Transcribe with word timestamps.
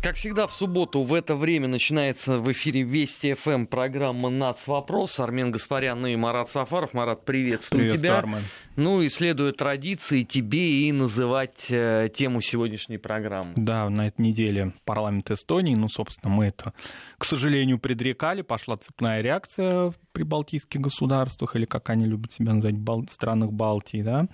Как 0.00 0.14
всегда, 0.14 0.46
в 0.46 0.52
субботу 0.52 1.02
в 1.02 1.12
это 1.12 1.34
время 1.34 1.66
начинается 1.66 2.38
в 2.38 2.52
эфире 2.52 2.82
Вести 2.82 3.34
ФМ 3.34 3.66
программа 3.66 4.30
«Нац. 4.30 4.68
Вопрос». 4.68 5.18
Армен 5.18 5.50
Гаспарян 5.50 6.06
и 6.06 6.14
Марат 6.14 6.48
Сафаров. 6.48 6.94
Марат, 6.94 7.24
приветствую 7.24 7.80
Привет, 7.80 7.98
тебя. 7.98 8.18
Армен. 8.18 8.42
Ну 8.76 9.02
и 9.02 9.08
следует 9.08 9.56
традиции 9.56 10.22
тебе 10.22 10.86
и 10.86 10.92
называть 10.92 11.66
э, 11.70 12.10
тему 12.14 12.40
сегодняшней 12.40 12.98
программы. 12.98 13.54
Да, 13.56 13.90
на 13.90 14.06
этой 14.06 14.20
неделе 14.20 14.72
парламент 14.84 15.32
Эстонии, 15.32 15.74
ну, 15.74 15.88
собственно, 15.88 16.32
мы 16.32 16.46
это, 16.46 16.74
к 17.18 17.24
сожалению, 17.24 17.78
предрекали. 17.78 18.42
Пошла 18.42 18.76
цепная 18.76 19.20
реакция 19.20 19.90
в 19.90 19.94
прибалтийских 20.12 20.80
государствах, 20.80 21.56
или 21.56 21.64
как 21.64 21.90
они 21.90 22.06
любят 22.06 22.32
себя 22.32 22.54
называть, 22.54 22.76
бал- 22.76 23.08
странах 23.10 23.52
Балтии, 23.52 24.02
да, 24.02 24.28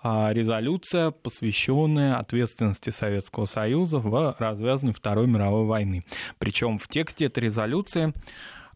а, 0.00 0.32
резолюция, 0.32 1.10
посвященная 1.10 2.16
ответственности 2.16 2.90
Советского 2.90 3.46
Союза 3.46 3.98
в 3.98 4.36
развязывании 4.38 4.94
Второй 4.94 5.26
мировой 5.26 5.66
войны. 5.66 6.04
Причем 6.38 6.78
в 6.78 6.86
тексте 6.86 7.26
этой 7.26 7.40
резолюции 7.44 8.14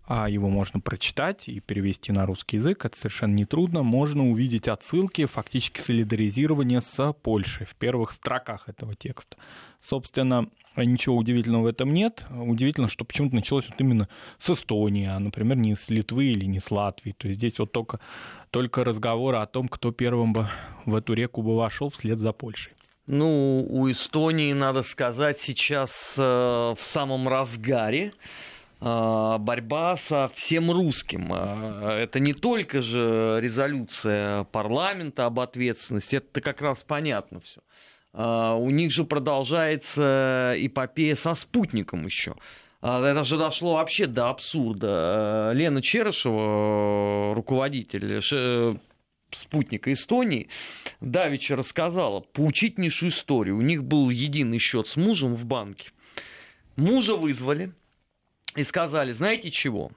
а, 0.06 0.28
его 0.28 0.48
можно 0.48 0.80
прочитать 0.80 1.48
и 1.48 1.60
перевести 1.60 2.12
на 2.12 2.26
русский 2.26 2.56
язык, 2.56 2.84
это 2.84 2.96
совершенно 2.96 3.34
нетрудно. 3.34 3.82
Можно 3.82 4.30
увидеть 4.30 4.68
отсылки, 4.68 5.26
фактически 5.26 5.80
солидаризирование 5.80 6.80
с 6.80 7.12
Польшей 7.12 7.66
в 7.66 7.74
первых 7.76 8.12
строках 8.12 8.68
этого 8.68 8.94
текста. 8.94 9.36
Собственно, 9.80 10.48
ничего 10.76 11.16
удивительного 11.16 11.62
в 11.62 11.66
этом 11.66 11.92
нет. 11.92 12.24
Удивительно, 12.30 12.88
что 12.88 13.04
почему-то 13.04 13.34
началось 13.34 13.68
вот 13.68 13.80
именно 13.80 14.08
с 14.38 14.50
Эстонии, 14.50 15.06
а, 15.06 15.18
например, 15.18 15.56
не 15.56 15.76
с 15.76 15.88
Литвы 15.88 16.26
или 16.26 16.46
не 16.46 16.60
с 16.60 16.70
Латвии. 16.70 17.14
То 17.16 17.28
есть 17.28 17.38
здесь 17.38 17.58
вот 17.58 17.72
только, 17.72 18.00
только 18.50 18.84
разговоры 18.84 19.38
о 19.38 19.46
том, 19.46 19.68
кто 19.68 19.92
первым 19.92 20.32
бы 20.32 20.48
в 20.84 20.94
эту 20.94 21.14
реку 21.14 21.42
бы 21.42 21.56
вошел 21.56 21.90
вслед 21.90 22.18
за 22.18 22.32
Польшей. 22.32 22.72
Ну, 23.08 23.66
у 23.68 23.90
Эстонии, 23.90 24.52
надо 24.52 24.82
сказать, 24.82 25.40
сейчас 25.40 26.16
э, 26.18 26.22
в 26.22 26.78
самом 26.80 27.26
разгаре 27.26 28.12
борьба 28.82 29.96
со 29.96 30.28
всем 30.34 30.70
русским. 30.72 31.32
Э, 31.32 32.00
Это 32.02 32.18
не 32.20 32.32
только 32.34 32.80
же 32.80 33.38
резолюция 33.40 34.44
парламента 34.44 35.26
об 35.26 35.38
ответственности, 35.40 36.16
это 36.16 36.40
как 36.40 36.60
раз 36.60 36.82
понятно 36.82 37.40
все. 37.40 37.60
У 38.14 38.68
них 38.70 38.92
же 38.92 39.04
продолжается 39.04 40.54
эпопея 40.58 41.14
со 41.16 41.34
спутником 41.34 42.04
еще. 42.04 42.34
А, 42.82 43.00
Это 43.02 43.24
же 43.24 43.38
дошло 43.38 43.74
вообще 43.74 44.06
до 44.06 44.28
абсурда. 44.28 45.50
Э, 45.52 45.54
Лена 45.54 45.80
Черышева, 45.80 47.34
руководитель 47.34 48.20
ш- 48.20 48.76
спутника 49.30 49.92
Эстонии, 49.92 50.48
Давича 51.00 51.56
рассказала 51.56 52.20
поучительнейшую 52.20 53.10
историю. 53.10 53.56
У 53.56 53.62
них 53.62 53.82
был 53.84 54.10
единый 54.10 54.58
счет 54.58 54.88
с 54.88 54.96
мужем 54.96 55.34
в 55.34 55.44
банке. 55.46 55.92
Мужа 56.76 57.14
вызвали 57.14 57.72
и 58.56 58.64
сказали, 58.64 59.12
знаете 59.12 59.50
чего, 59.50 59.92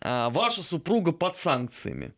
А, 0.00 0.28
ваша 0.30 0.62
супруга 0.62 1.12
под 1.12 1.36
санкциями, 1.36 2.12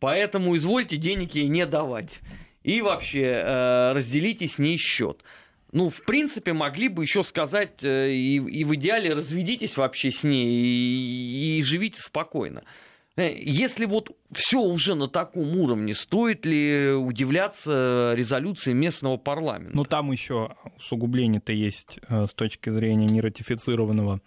поэтому 0.00 0.54
извольте 0.56 0.96
денег 0.96 1.34
ей 1.34 1.46
не 1.46 1.64
давать. 1.66 2.20
И 2.62 2.80
вообще 2.80 3.22
э, 3.22 3.92
разделите 3.92 4.46
с 4.46 4.58
ней 4.58 4.76
счет. 4.76 5.24
Ну, 5.72 5.88
в 5.88 6.04
принципе, 6.04 6.52
могли 6.52 6.88
бы 6.88 7.02
еще 7.02 7.24
сказать, 7.24 7.82
э, 7.82 8.12
и, 8.12 8.36
и 8.36 8.64
в 8.64 8.74
идеале 8.74 9.14
разведитесь 9.14 9.76
вообще 9.76 10.10
с 10.10 10.22
ней 10.22 10.46
и, 10.46 11.58
и 11.58 11.62
живите 11.62 12.00
спокойно. 12.00 12.62
Э, 13.16 13.32
Если 13.34 13.86
вот 13.86 14.16
все 14.32 14.60
уже 14.60 14.94
на 14.94 15.08
таком 15.08 15.56
уровне, 15.58 15.94
стоит 15.94 16.46
ли 16.46 16.92
удивляться 16.92 18.14
резолюции 18.16 18.72
местного 18.72 19.18
парламента? 19.18 19.76
Ну, 19.76 19.84
там 19.84 20.10
еще 20.10 20.54
усугубление-то 20.78 21.52
есть 21.52 21.98
э, 22.08 22.24
с 22.24 22.32
точки 22.32 22.70
зрения 22.70 23.06
нератифицированного 23.06 24.20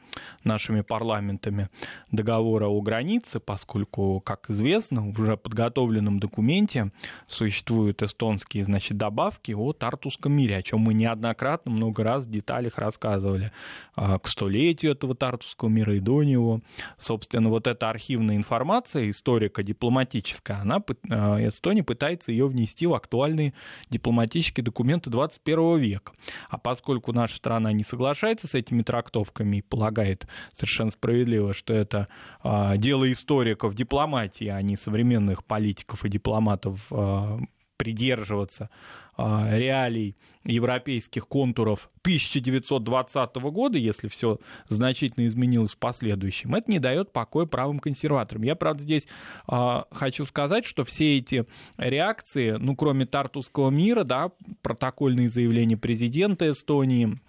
нашими 0.43 0.81
парламентами 0.81 1.69
договора 2.11 2.67
о 2.67 2.79
границе, 2.81 3.39
поскольку, 3.39 4.21
как 4.21 4.49
известно, 4.49 5.01
в 5.11 5.19
уже 5.19 5.37
подготовленном 5.37 6.19
документе 6.19 6.91
существуют 7.27 8.03
эстонские, 8.03 8.63
значит, 8.65 8.97
добавки 8.97 9.53
о 9.53 9.73
Тартусском 9.73 10.33
мире, 10.33 10.57
о 10.57 10.61
чем 10.61 10.81
мы 10.81 10.93
неоднократно 10.93 11.71
много 11.71 12.03
раз 12.03 12.25
в 12.27 12.29
деталях 12.31 12.77
рассказывали. 12.77 13.51
А, 13.95 14.19
К 14.19 14.27
столетию 14.27 14.91
этого 14.91 15.15
Тартусского 15.15 15.69
мира 15.69 15.95
и 15.95 15.99
до 15.99 16.23
него. 16.23 16.61
Собственно, 16.99 17.49
вот 17.49 17.65
эта 17.65 17.89
архивная 17.89 18.35
информация, 18.35 18.74
историко-дипломатическая, 18.83 20.61
она, 20.61 20.81
э, 21.09 21.47
Эстония 21.49 21.83
пытается 21.83 22.31
ее 22.31 22.47
внести 22.47 22.87
в 22.87 22.93
актуальные 22.93 23.53
дипломатические 23.89 24.63
документы 24.63 25.09
21 25.09 25.77
века. 25.79 26.13
А 26.49 26.57
поскольку 26.57 27.13
наша 27.13 27.37
страна 27.37 27.71
не 27.71 27.83
соглашается 27.83 28.47
с 28.47 28.53
этими 28.53 28.81
трактовками 28.81 29.57
и 29.57 29.61
полагает 29.61 30.27
совершенно 30.53 30.91
справедливо, 30.91 31.53
что 31.53 31.73
это 31.73 32.07
а, 32.43 32.77
дело 32.77 33.11
историков 33.11 33.75
дипломатии, 33.75 34.47
а 34.47 34.61
не 34.61 34.77
современных 34.77 35.43
политиков 35.43 36.05
и 36.05 36.09
дипломатов 36.09 36.85
а, 36.91 37.39
придерживаться 37.77 38.69
реалий 39.17 40.15
европейских 40.43 41.27
контуров 41.27 41.89
1920 42.01 43.35
года, 43.35 43.77
если 43.77 44.07
все 44.07 44.39
значительно 44.67 45.25
изменилось 45.25 45.71
в 45.71 45.77
последующем, 45.77 46.53
это 46.55 46.69
не 46.69 46.79
дает 46.79 47.11
покоя 47.11 47.45
правым 47.45 47.79
консерваторам. 47.79 48.43
Я, 48.43 48.55
правда, 48.55 48.83
здесь 48.83 49.07
а, 49.47 49.85
хочу 49.91 50.25
сказать, 50.25 50.65
что 50.65 50.83
все 50.85 51.17
эти 51.17 51.45
реакции, 51.77 52.51
ну, 52.59 52.75
кроме 52.75 53.05
Тартусского 53.05 53.69
мира, 53.69 54.03
да, 54.03 54.31
протокольные 54.61 55.29
заявления 55.29 55.77
президента 55.77 56.51
Эстонии, 56.51 57.19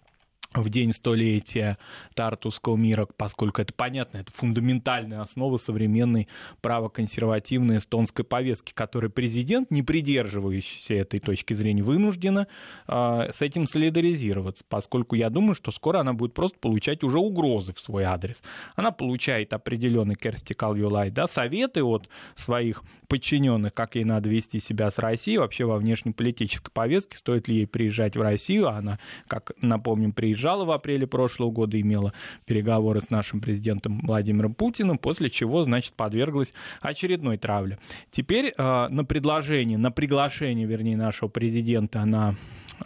в 0.55 0.69
день 0.69 0.93
столетия 0.93 1.79
Тартусского 2.15 2.77
мира, 2.77 3.07
поскольку 3.17 3.61
это 3.61 3.73
понятно, 3.75 4.19
это 4.19 4.33
фундаментальная 4.33 5.21
основа 5.21 5.59
современной 5.59 6.29
правоконсервативной 6.61 7.79
эстонской 7.79 8.25
повестки, 8.25 8.73
которой 8.73 9.11
президент, 9.11 9.71
не 9.71 9.83
придерживающийся 9.83 10.95
этой 10.95 11.21
точки 11.21 11.55
зрения, 11.55 11.83
вынуждена 11.83 12.47
э, 12.89 13.31
с 13.35 13.43
этим 13.43 13.67
солидаризироваться, 13.67 14.65
поскольку 14.69 15.15
я 15.15 15.31
думаю, 15.31 15.55
что 15.55 15.71
скоро 15.71 16.01
она 16.01 16.13
будет 16.13 16.35
просто 16.35 16.59
получать 16.59 17.03
уже 17.05 17.19
угрозы 17.19 17.73
в 17.73 17.81
свой 17.81 18.05
адрес. 18.05 18.43
Она 18.75 18.91
получает 18.91 19.53
определенный 19.53 20.15
Керсти 20.15 20.53
Калюлай, 20.53 21.11
да, 21.11 21.27
советы 21.27 21.83
от 21.83 22.09
своих 22.37 22.83
подчиненных, 23.09 23.75
как 23.75 23.95
ей 23.95 24.05
надо 24.05 24.29
вести 24.29 24.61
себя 24.61 24.91
с 24.91 24.99
Россией, 24.99 25.39
вообще 25.39 25.65
во 25.65 25.77
внешнеполитической 25.79 26.71
повестке, 26.73 27.17
стоит 27.17 27.49
ли 27.49 27.57
ей 27.57 27.67
приезжать 27.67 28.17
в 28.17 28.21
Россию, 28.21 28.69
а 28.69 28.79
она, 28.79 28.99
как 29.29 29.53
напомним, 29.61 30.13
приезжала 30.37 30.67
в 30.67 30.71
апреле 30.71 31.07
прошлого 31.07 31.51
года, 31.51 31.81
имела 31.81 32.13
переговоры 32.45 33.01
с 33.01 33.09
нашим 33.09 33.41
президентом 33.41 34.01
Владимиром 34.01 34.53
Путиным, 34.53 34.99
после 34.99 35.31
чего, 35.31 35.65
значит, 35.65 35.95
подверглась 35.95 36.53
очередной 36.83 37.39
травле. 37.39 37.79
Теперь 38.11 38.53
э, 38.57 38.87
на 38.91 39.05
предложение, 39.05 39.79
на 39.79 39.91
приглашение, 39.91 40.67
вернее, 40.67 40.99
нашего 40.99 41.29
президента 41.29 42.05
на 42.05 42.35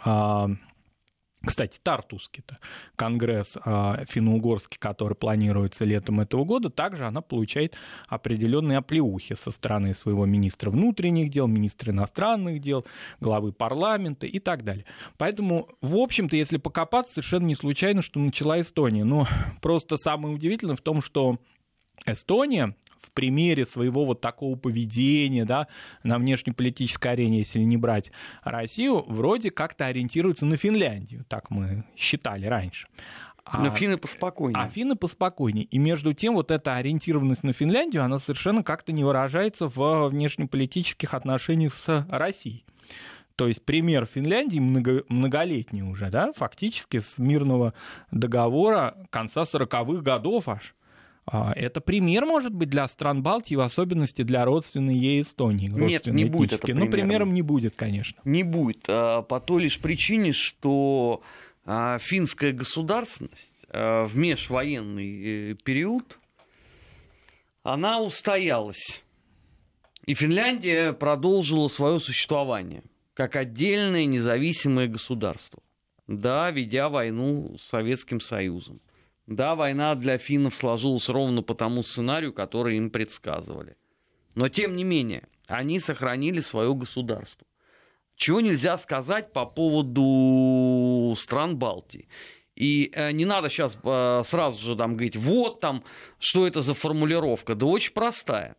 э, 0.05 0.55
кстати, 1.43 1.79
Тартусский-то 1.81 2.59
конгресс 2.95 3.57
э, 3.63 4.05
финно-угорский, 4.07 4.77
который 4.77 5.15
планируется 5.15 5.85
летом 5.85 6.21
этого 6.21 6.45
года, 6.45 6.69
также 6.69 7.05
она 7.05 7.21
получает 7.21 7.75
определенные 8.07 8.77
оплеухи 8.77 9.35
со 9.35 9.49
стороны 9.49 9.95
своего 9.95 10.25
министра 10.25 10.69
внутренних 10.69 11.29
дел, 11.29 11.47
министра 11.47 11.91
иностранных 11.91 12.59
дел, 12.59 12.85
главы 13.19 13.53
парламента 13.53 14.27
и 14.27 14.37
так 14.39 14.63
далее. 14.63 14.85
Поэтому, 15.17 15.67
в 15.81 15.95
общем-то, 15.95 16.35
если 16.35 16.57
покопаться, 16.57 17.13
совершенно 17.13 17.45
не 17.45 17.55
случайно, 17.55 18.03
что 18.03 18.19
начала 18.19 18.61
Эстония. 18.61 19.03
Но 19.03 19.27
просто 19.61 19.97
самое 19.97 20.35
удивительное 20.35 20.75
в 20.75 20.81
том, 20.81 21.01
что 21.01 21.39
Эстония 22.05 22.75
в 23.11 23.13
примере 23.13 23.65
своего 23.65 24.05
вот 24.05 24.21
такого 24.21 24.55
поведения 24.55 25.43
да, 25.43 25.67
на 26.03 26.17
внешнеполитической 26.17 27.11
арене, 27.11 27.39
если 27.39 27.59
не 27.59 27.75
брать 27.77 28.11
Россию, 28.43 29.03
вроде 29.07 29.51
как-то 29.51 29.85
ориентируется 29.85 30.45
на 30.45 30.55
Финляндию, 30.55 31.25
так 31.27 31.49
мы 31.49 31.83
считали 31.97 32.45
раньше. 32.45 32.87
Но 33.53 33.65
а, 33.65 33.69
финны 33.71 33.97
поспокойнее. 33.97 34.63
А 34.63 34.69
финны 34.69 34.95
поспокойнее. 34.95 35.65
И 35.65 35.77
между 35.77 36.13
тем 36.13 36.35
вот 36.35 36.51
эта 36.51 36.75
ориентированность 36.75 37.43
на 37.43 37.53
Финляндию, 37.53 38.03
она 38.03 38.19
совершенно 38.19 38.63
как-то 38.63 38.91
не 38.93 39.03
выражается 39.03 39.67
в 39.67 40.07
внешнеполитических 40.09 41.13
отношениях 41.13 41.73
с 41.73 42.05
Россией. 42.09 42.63
То 43.35 43.47
есть 43.47 43.65
пример 43.65 44.05
Финляндии 44.05 44.59
много, 44.59 45.03
многолетний 45.09 45.81
уже, 45.81 46.09
да, 46.09 46.31
фактически 46.33 46.99
с 46.99 47.17
мирного 47.17 47.73
договора 48.11 48.95
конца 49.09 49.41
40-х 49.41 50.01
годов 50.01 50.47
аж. 50.47 50.75
Это 51.25 51.81
пример, 51.81 52.25
может 52.25 52.53
быть, 52.53 52.69
для 52.69 52.87
стран 52.87 53.21
Балтии, 53.21 53.55
в 53.55 53.61
особенности 53.61 54.23
для 54.23 54.43
родственной 54.43 54.95
ей 54.95 55.21
Эстонии. 55.21 55.67
Нет, 55.67 56.07
не 56.07 56.25
будет 56.25 56.53
это 56.53 56.73
Но 56.73 56.87
примером 56.87 57.33
не 57.33 57.41
будет, 57.41 57.75
конечно. 57.75 58.19
Не 58.25 58.43
будет. 58.43 58.83
По 58.83 59.43
той 59.45 59.63
лишь 59.63 59.79
причине, 59.79 60.31
что 60.31 61.21
финская 61.65 62.53
государственность 62.53 63.51
в 63.71 64.11
межвоенный 64.15 65.55
период, 65.63 66.19
она 67.63 68.01
устоялась. 68.01 69.03
И 70.07 70.15
Финляндия 70.15 70.93
продолжила 70.93 71.67
свое 71.67 71.99
существование 71.99 72.83
как 73.13 73.35
отдельное 73.35 74.05
независимое 74.05 74.87
государство. 74.87 75.61
да, 76.19 76.51
ведя 76.51 76.89
войну 76.89 77.55
с 77.57 77.69
Советским 77.69 78.19
Союзом. 78.19 78.81
Да, 79.27 79.55
война 79.55 79.95
для 79.95 80.17
финнов 80.17 80.55
сложилась 80.55 81.07
ровно 81.09 81.41
по 81.41 81.55
тому 81.55 81.83
сценарию, 81.83 82.33
который 82.33 82.77
им 82.77 82.89
предсказывали. 82.89 83.77
Но, 84.35 84.49
тем 84.49 84.75
не 84.75 84.83
менее, 84.83 85.27
они 85.47 85.79
сохранили 85.79 86.39
свое 86.39 86.73
государство. 86.73 87.45
Чего 88.15 88.41
нельзя 88.41 88.77
сказать 88.77 89.33
по 89.33 89.45
поводу 89.45 91.15
стран 91.17 91.57
Балтии. 91.57 92.07
И 92.55 92.91
э, 92.93 93.11
не 93.11 93.25
надо 93.25 93.49
сейчас 93.49 93.77
э, 93.83 94.21
сразу 94.23 94.63
же 94.63 94.75
там 94.75 94.95
говорить, 94.95 95.15
вот 95.15 95.59
там, 95.61 95.83
что 96.19 96.45
это 96.45 96.61
за 96.61 96.73
формулировка. 96.73 97.55
Да 97.55 97.65
очень 97.65 97.93
простая. 97.93 98.55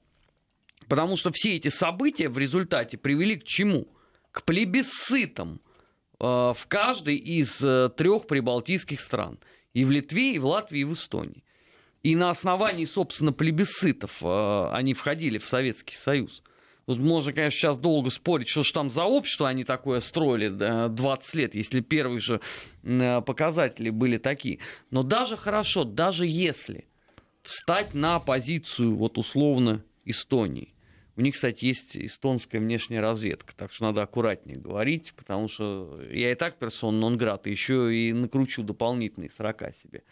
Потому 0.88 1.16
что 1.16 1.30
все 1.32 1.56
эти 1.56 1.68
события 1.68 2.28
в 2.28 2.38
результате 2.38 2.98
привели 2.98 3.36
к 3.36 3.44
чему? 3.44 3.86
К 4.32 4.42
плебисцитам 4.42 5.60
э, 6.18 6.24
в 6.24 6.66
каждой 6.66 7.16
из 7.16 7.58
трех 7.58 8.26
прибалтийских 8.26 9.00
стран. 9.00 9.38
И 9.74 9.84
в 9.84 9.90
Литве, 9.90 10.34
и 10.34 10.38
в 10.38 10.46
Латвии, 10.46 10.80
и 10.80 10.84
в 10.84 10.92
Эстонии. 10.92 11.44
И 12.02 12.16
на 12.16 12.30
основании, 12.30 12.84
собственно, 12.84 13.32
плебисцитов 13.32 14.18
э, 14.22 14.68
они 14.72 14.92
входили 14.92 15.38
в 15.38 15.46
Советский 15.46 15.96
Союз. 15.96 16.42
Тут 16.86 16.98
можно, 16.98 17.32
конечно, 17.32 17.56
сейчас 17.56 17.78
долго 17.78 18.10
спорить, 18.10 18.48
что 18.48 18.64
же 18.64 18.72
там 18.72 18.90
за 18.90 19.04
общество 19.04 19.48
они 19.48 19.62
такое 19.64 20.00
строили 20.00 20.88
20 20.88 21.34
лет, 21.36 21.54
если 21.54 21.80
первые 21.80 22.18
же 22.18 22.40
показатели 22.82 23.90
были 23.90 24.18
такие. 24.18 24.58
Но 24.90 25.04
даже 25.04 25.36
хорошо, 25.36 25.84
даже 25.84 26.26
если 26.26 26.88
встать 27.42 27.94
на 27.94 28.18
позицию 28.18 28.96
вот 28.96 29.16
условно 29.16 29.84
Эстонии. 30.04 30.74
У 31.16 31.20
них, 31.20 31.34
кстати, 31.34 31.66
есть 31.66 31.96
эстонская 31.96 32.60
внешняя 32.60 33.00
разведка, 33.00 33.54
так 33.54 33.72
что 33.72 33.84
надо 33.84 34.02
аккуратнее 34.02 34.56
говорить, 34.56 35.12
потому 35.14 35.48
что 35.48 36.00
я 36.10 36.32
и 36.32 36.34
так 36.34 36.58
персон 36.58 37.00
нон-грата, 37.00 37.50
еще 37.50 37.94
и 37.94 38.12
накручу 38.12 38.62
дополнительные 38.62 39.28
40 39.30 39.76
себе. 39.76 40.02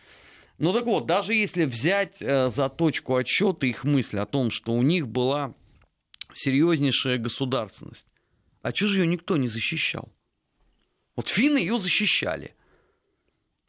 Ну 0.59 0.75
так 0.75 0.85
вот, 0.85 1.07
даже 1.07 1.35
если 1.35 1.65
взять 1.65 2.21
э, 2.21 2.51
за 2.51 2.69
точку 2.69 3.17
отсчета 3.17 3.67
их 3.67 3.85
мысль 3.85 4.19
о 4.19 4.27
том, 4.27 4.51
что 4.51 4.73
у 4.73 4.83
них 4.83 5.09
была 5.09 5.55
серьезнейшая 6.35 7.17
государственность. 7.17 8.07
А 8.61 8.73
чего 8.73 8.91
же 8.91 9.01
ее 9.01 9.07
никто 9.07 9.39
не 9.39 9.49
защищал? 9.49 10.13
Вот 11.17 11.29
финны 11.29 11.59
ее 11.59 11.79
защищали. 11.79 12.55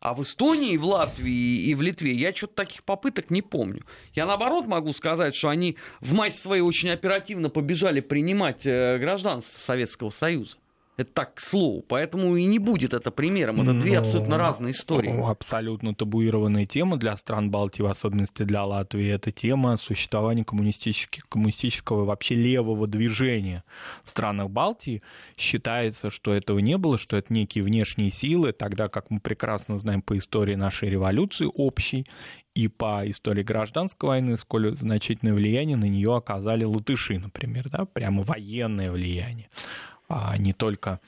А 0.01 0.15
в 0.15 0.23
Эстонии, 0.23 0.77
в 0.77 0.85
Латвии 0.85 1.61
и 1.61 1.75
в 1.75 1.81
Литве 1.83 2.13
я 2.13 2.33
что-то 2.33 2.55
таких 2.55 2.83
попыток 2.83 3.29
не 3.29 3.43
помню. 3.43 3.85
Я 4.15 4.25
наоборот 4.25 4.65
могу 4.65 4.93
сказать, 4.93 5.35
что 5.35 5.49
они 5.49 5.77
в 5.99 6.13
массе 6.13 6.39
своей 6.39 6.63
очень 6.63 6.89
оперативно 6.89 7.51
побежали 7.51 7.99
принимать 7.99 8.65
э, 8.65 8.97
гражданство 8.97 9.59
Советского 9.59 10.09
Союза. 10.09 10.57
Это 10.97 11.11
так, 11.13 11.35
к 11.35 11.39
слову. 11.39 11.83
Поэтому 11.87 12.35
и 12.35 12.45
не 12.45 12.59
будет 12.59 12.93
это 12.93 13.11
примером. 13.11 13.61
Это 13.61 13.73
две 13.73 13.93
ну, 13.93 13.99
абсолютно 13.99 14.37
разные 14.37 14.71
истории. 14.71 15.29
Абсолютно 15.29 15.95
табуированная 15.95 16.65
тема 16.65 16.97
для 16.97 17.15
стран 17.17 17.49
Балтии, 17.49 17.81
в 17.81 17.87
особенности 17.87 18.43
для 18.43 18.63
Латвии. 18.63 19.07
Это 19.09 19.31
тема 19.31 19.77
существования 19.77 20.43
коммунистического 20.43 22.05
вообще 22.05 22.35
левого 22.35 22.87
движения 22.87 23.63
в 24.03 24.09
странах 24.09 24.49
Балтии. 24.49 25.01
Считается, 25.37 26.09
что 26.09 26.33
этого 26.33 26.59
не 26.59 26.77
было, 26.77 26.97
что 26.97 27.15
это 27.15 27.33
некие 27.33 27.63
внешние 27.63 28.11
силы, 28.11 28.51
тогда 28.51 28.89
как 28.89 29.09
мы 29.09 29.19
прекрасно 29.19 29.77
знаем 29.79 30.01
по 30.01 30.17
истории 30.17 30.55
нашей 30.55 30.89
революции 30.89 31.47
общей, 31.53 32.05
и 32.53 32.67
по 32.67 33.09
истории 33.09 33.43
гражданской 33.43 34.09
войны, 34.09 34.35
сколь 34.35 34.75
значительное 34.75 35.33
влияние 35.33 35.77
на 35.77 35.85
нее 35.85 36.13
оказали 36.13 36.65
латыши, 36.65 37.17
например, 37.17 37.69
да, 37.69 37.85
прямо 37.85 38.23
военное 38.23 38.91
влияние 38.91 39.49
а 40.11 40.37
не 40.37 40.53
только 40.53 40.99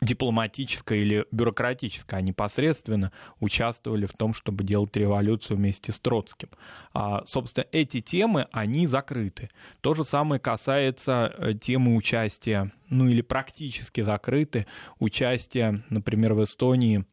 дипломатическое 0.00 0.98
или 0.98 1.26
бюрократическое, 1.30 2.18
а 2.18 2.22
непосредственно 2.22 3.12
участвовали 3.40 4.06
в 4.06 4.12
том, 4.12 4.34
чтобы 4.34 4.64
делать 4.64 4.96
революцию 4.96 5.56
вместе 5.56 5.92
с 5.92 5.98
Троцким. 5.98 6.50
А, 6.92 7.24
собственно, 7.26 7.66
эти 7.72 8.00
темы, 8.00 8.46
они 8.52 8.86
закрыты. 8.86 9.50
То 9.80 9.94
же 9.94 10.04
самое 10.04 10.40
касается 10.40 11.32
э, 11.36 11.54
темы 11.54 11.94
участия, 11.94 12.72
ну 12.88 13.08
или 13.08 13.22
практически 13.22 14.02
закрыты, 14.02 14.66
участия, 14.98 15.82
например, 15.90 16.34
в 16.34 16.44
Эстонии 16.44 17.04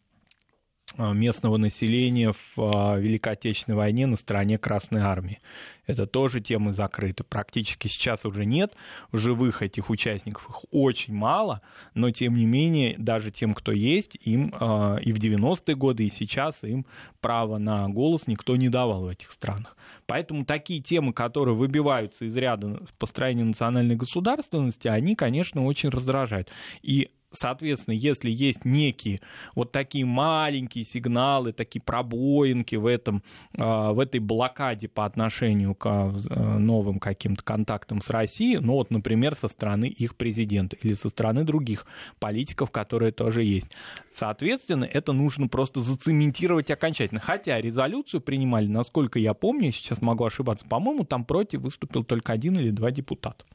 местного 0.98 1.58
населения 1.58 2.34
в 2.34 2.58
а, 2.58 2.98
Великой 2.98 3.34
Отечественной 3.34 3.78
войне 3.78 4.08
на 4.08 4.18
стороне 4.18 4.58
Красной 4.58 5.02
Армии. 5.02 5.40
Это 5.88 6.06
тоже 6.06 6.42
темы 6.42 6.74
закрыты. 6.74 7.24
Практически 7.24 7.88
сейчас 7.88 8.26
уже 8.26 8.46
нет 8.46 8.76
живых 9.12 9.62
этих 9.62 9.90
участников, 9.90 10.48
их 10.50 10.66
очень 10.72 11.14
мало, 11.14 11.62
но 11.94 12.12
тем 12.12 12.36
не 12.36 12.46
менее, 12.46 12.96
даже 12.98 13.32
тем, 13.32 13.54
кто 13.54 13.72
есть, 13.72 14.18
им 14.22 14.54
а, 14.60 14.98
и 14.98 15.12
в 15.12 15.18
90-е 15.18 15.76
годы, 15.76 16.06
и 16.06 16.10
сейчас 16.10 16.64
им 16.64 16.86
право 17.20 17.58
на 17.58 17.90
голос 17.90 18.28
никто 18.28 18.56
не 18.56 18.70
давал 18.70 19.04
в 19.04 19.08
этих 19.08 19.32
странах. 19.32 19.76
Поэтому 20.06 20.46
такие 20.46 20.82
темы, 20.82 21.14
которые 21.14 21.56
выбиваются 21.56 22.26
из 22.26 22.36
ряда 22.36 22.82
построения 23.00 23.44
национальной 23.44 23.96
государственности, 23.96 24.88
они, 24.88 25.16
конечно, 25.16 25.66
очень 25.66 25.90
раздражают. 25.90 26.50
И 26.82 27.12
Соответственно, 27.32 27.96
если 27.96 28.30
есть 28.30 28.66
некие 28.66 29.22
вот 29.56 29.72
такие 29.72 30.06
маленькие 30.06 30.84
сигналы, 30.84 31.54
такие 31.54 31.82
пробоинки 31.82 32.76
в, 32.76 32.86
этом, 32.86 33.24
а, 33.58 33.94
в 33.94 34.00
этой 34.00 34.20
блокаде 34.20 34.90
по 34.90 35.06
отношению 35.06 35.74
к 35.74 35.86
а, 35.86 36.58
новым 36.58 37.00
каким-то 37.00 37.42
контактам 37.44 38.02
с 38.02 38.10
Россией, 38.10 38.58
ну 38.58 38.74
вот, 38.74 38.92
например, 38.92 39.36
со 39.36 39.48
стороны 39.48 39.86
их 39.86 40.18
президента 40.18 40.76
или 40.82 40.94
со 40.94 41.08
стороны 41.08 41.46
других 41.46 41.86
политиков, 42.20 42.70
которые 42.70 43.14
тоже 43.14 43.44
есть. 43.44 43.70
Соответственно, 44.14 44.84
это 44.84 45.14
нужно 45.14 45.48
просто 45.48 45.82
зацементировать 45.82 46.70
окончательно. 46.70 47.22
Хотя 47.22 47.62
резолюцию 47.62 48.20
принимали, 48.20 48.68
насколько 48.68 49.20
я 49.20 49.34
помню, 49.34 49.72
сейчас 49.72 50.02
могу 50.02 50.26
ошибаться, 50.26 50.66
по-моему, 50.68 51.06
там 51.06 51.24
против 51.24 51.62
выступил 51.62 52.04
только 52.04 52.34
один 52.34 52.58
или 52.60 52.72
два 52.72 52.92
депутата. 52.92 53.46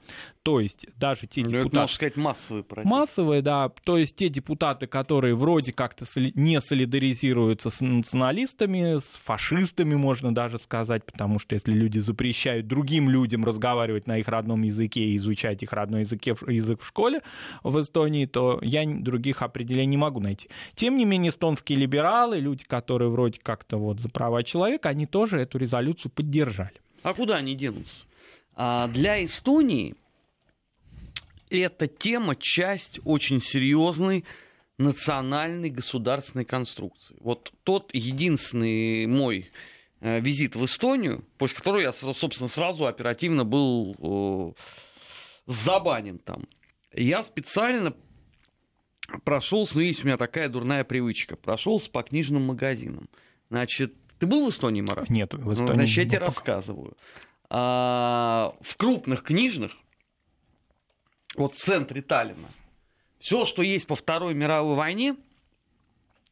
То 0.43 0.61
есть 0.61 0.87
даже 0.97 1.27
те 1.27 1.43
ну, 1.43 1.49
депутаты... 1.49 1.69
Это, 1.69 1.77
можно 1.77 1.95
сказать, 1.95 2.17
массовые 2.17 2.65
против. 2.65 2.85
Массовые, 2.87 3.43
да, 3.43 3.66
то 3.69 3.99
есть 3.99 4.17
те 4.17 4.29
депутаты, 4.29 4.87
которые 4.87 5.35
вроде 5.35 5.73
как-то 5.73 6.05
не 6.35 6.61
солидаризируются 6.61 7.71
с 7.71 7.81
националистами, 7.81 8.99
с 8.99 9.21
фашистами, 9.23 9.95
можно 9.95 10.35
даже 10.35 10.59
сказать, 10.59 11.05
потому 11.05 11.39
что 11.39 11.55
если 11.55 11.73
люди 11.73 11.99
запрещают 11.99 12.67
другим 12.67 13.11
людям 13.11 13.45
разговаривать 13.45 14.07
на 14.07 14.19
их 14.19 14.29
родном 14.29 14.63
языке 14.63 15.01
и 15.01 15.17
изучать 15.17 15.63
их 15.63 15.73
родной 15.73 16.01
язык, 16.01 16.25
язык 16.27 16.83
в 16.83 16.87
школе 16.87 17.23
в 17.63 17.81
Эстонии, 17.81 18.27
то 18.27 18.59
я 18.63 18.85
других 18.87 19.43
определений 19.43 19.87
не 19.87 19.97
могу 19.97 20.21
найти. 20.21 20.49
Тем 20.75 20.97
не 20.97 21.05
менее, 21.05 21.31
эстонские 21.31 21.79
либералы, 21.79 22.39
люди, 22.39 22.65
которые 22.65 23.11
вроде 23.11 23.41
как-то 23.43 23.79
вот 23.79 24.01
за 24.01 24.09
права 24.09 24.43
человека, 24.43 24.89
они 24.89 25.07
тоже 25.07 25.39
эту 25.39 25.59
резолюцию 25.59 26.13
поддержали. 26.13 26.81
А 27.03 27.15
куда 27.15 27.37
они 27.37 27.55
денутся? 27.55 28.05
А 28.55 28.89
для 28.89 29.25
Эстонии 29.25 29.95
эта 31.61 31.87
тема 31.87 32.37
часть 32.37 33.01
очень 33.05 33.41
серьезной 33.41 34.25
национальной 34.79 35.71
государственной 35.71 36.45
конструкции. 36.45 37.17
Вот 37.21 37.53
тот 37.65 37.95
единственный 37.95 39.07
мой 39.07 39.51
э, 40.01 40.21
визит 40.21 40.55
в 40.55 40.65
Эстонию, 40.65 41.25
после 41.39 41.57
которого 41.57 41.81
я, 41.81 41.93
собственно, 41.93 42.49
сразу 42.49 42.87
оперативно 42.87 43.45
был 43.45 44.55
э, 44.57 44.63
забанен 45.47 46.19
там. 46.19 46.45
Я 46.93 47.23
специально 47.23 47.95
прошелся, 49.25 49.77
ну, 49.77 49.81
есть 49.83 50.05
у 50.05 50.07
меня 50.07 50.17
такая 50.17 50.49
дурная 50.49 50.85
привычка, 50.85 51.37
прошелся 51.37 51.91
по 51.91 52.03
книжным 52.03 52.43
магазинам. 52.43 53.09
Значит, 53.49 53.95
ты 54.19 54.27
был 54.27 54.47
в 54.47 54.51
Эстонии, 54.51 54.83
Марат? 54.83 55.11
Нет, 55.11 55.35
в 55.35 55.53
Эстонии. 55.53 55.71
Ну, 55.71 55.77
значит, 55.77 55.97
я 55.97 56.05
тебе 56.05 56.19
пока. 56.19 56.27
рассказываю. 56.27 56.97
А, 57.49 58.55
в 58.61 58.77
крупных 58.77 59.23
книжных 59.23 59.73
вот 61.39 61.55
в 61.55 61.59
центре 61.59 62.03
Таллина. 62.03 62.49
Все, 63.19 63.45
что 63.45 63.63
есть 63.63 63.87
по 63.87 63.95
Второй 63.95 64.35
мировой 64.35 64.77
войне, 64.77 65.17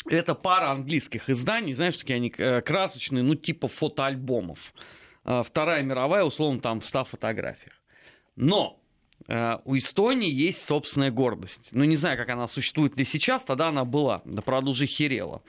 это 0.06 0.34
пара 0.34 0.70
английских 0.70 1.30
изданий, 1.30 1.72
знаешь, 1.72 1.96
такие 1.96 2.16
они 2.16 2.32
э, 2.36 2.60
красочные, 2.60 3.22
ну, 3.22 3.34
типа 3.34 3.68
фотоальбомов. 3.68 4.74
Э, 5.24 5.42
Вторая 5.42 5.82
мировая, 5.82 6.24
условно, 6.24 6.60
там 6.60 6.80
в 6.80 6.84
100 6.84 7.04
фотографиях. 7.04 7.72
Но 8.36 8.80
э, 9.28 9.58
у 9.64 9.76
Эстонии 9.76 10.30
есть 10.30 10.64
собственная 10.64 11.10
гордость. 11.10 11.70
Ну, 11.72 11.84
не 11.84 11.96
знаю, 11.96 12.18
как 12.18 12.28
она 12.28 12.46
существует 12.46 12.96
ли 12.98 13.04
сейчас, 13.04 13.44
тогда 13.44 13.68
она 13.68 13.84
была, 13.84 14.20
да, 14.24 14.42
правда, 14.42 14.70
уже 14.70 14.86
херела. 14.86 15.42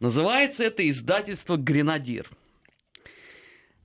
Называется 0.00 0.64
это 0.64 0.88
издательство 0.88 1.56
«Гренадир». 1.56 2.30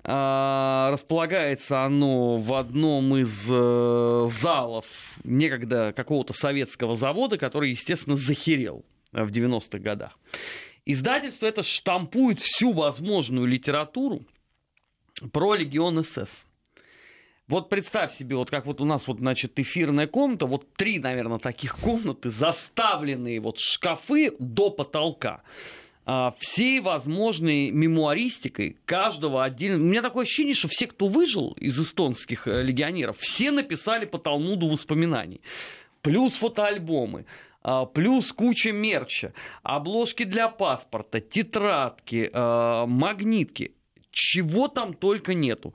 А, 0.05 0.89
располагается 0.91 1.83
оно 1.83 2.35
в 2.35 2.53
одном 2.53 3.15
из 3.15 3.47
э, 3.49 4.27
залов 4.29 4.85
некогда 5.23 5.93
какого-то 5.95 6.33
советского 6.33 6.97
завода, 6.97 7.37
который, 7.37 7.69
естественно, 7.69 8.17
захерел 8.17 8.83
в 9.13 9.31
90-х 9.31 9.79
годах. 9.79 10.19
Издательство 10.85 11.45
это 11.45 11.63
штампует 11.63 12.39
всю 12.39 12.73
возможную 12.73 13.47
литературу 13.47 14.25
про 15.31 15.55
легион 15.55 16.03
СС. 16.03 16.45
Вот 17.47 17.69
представь 17.69 18.13
себе, 18.13 18.35
вот 18.35 18.49
как 18.49 18.65
вот 18.65 18.81
у 18.81 18.85
нас 18.85 19.07
вот, 19.07 19.19
значит, 19.19 19.57
эфирная 19.57 20.07
комната, 20.07 20.45
вот 20.45 20.73
три, 20.73 20.99
наверное, 20.99 21.39
таких 21.39 21.77
комнаты, 21.77 22.29
заставленные 22.29 23.39
вот 23.39 23.59
шкафы 23.59 24.33
до 24.39 24.69
потолка 24.69 25.43
всей 26.39 26.81
возможной 26.81 27.71
мемуаристикой 27.71 28.77
каждого 28.85 29.43
отдельного. 29.43 29.81
У 29.81 29.89
меня 29.89 30.01
такое 30.01 30.23
ощущение, 30.23 30.53
что 30.53 30.67
все, 30.67 30.87
кто 30.87 31.07
выжил 31.07 31.53
из 31.53 31.79
эстонских 31.79 32.47
э, 32.47 32.61
легионеров, 32.61 33.17
все 33.19 33.51
написали 33.51 34.05
по 34.05 34.17
Талмуду 34.17 34.67
воспоминаний. 34.67 35.41
Плюс 36.01 36.33
фотоальбомы, 36.33 37.25
а, 37.61 37.85
плюс 37.85 38.33
куча 38.33 38.73
мерча, 38.73 39.33
обложки 39.63 40.23
для 40.23 40.49
паспорта, 40.49 41.21
тетрадки, 41.21 42.29
а, 42.33 42.85
магнитки. 42.85 43.73
Чего 44.11 44.67
там 44.67 44.93
только 44.93 45.33
нету. 45.33 45.73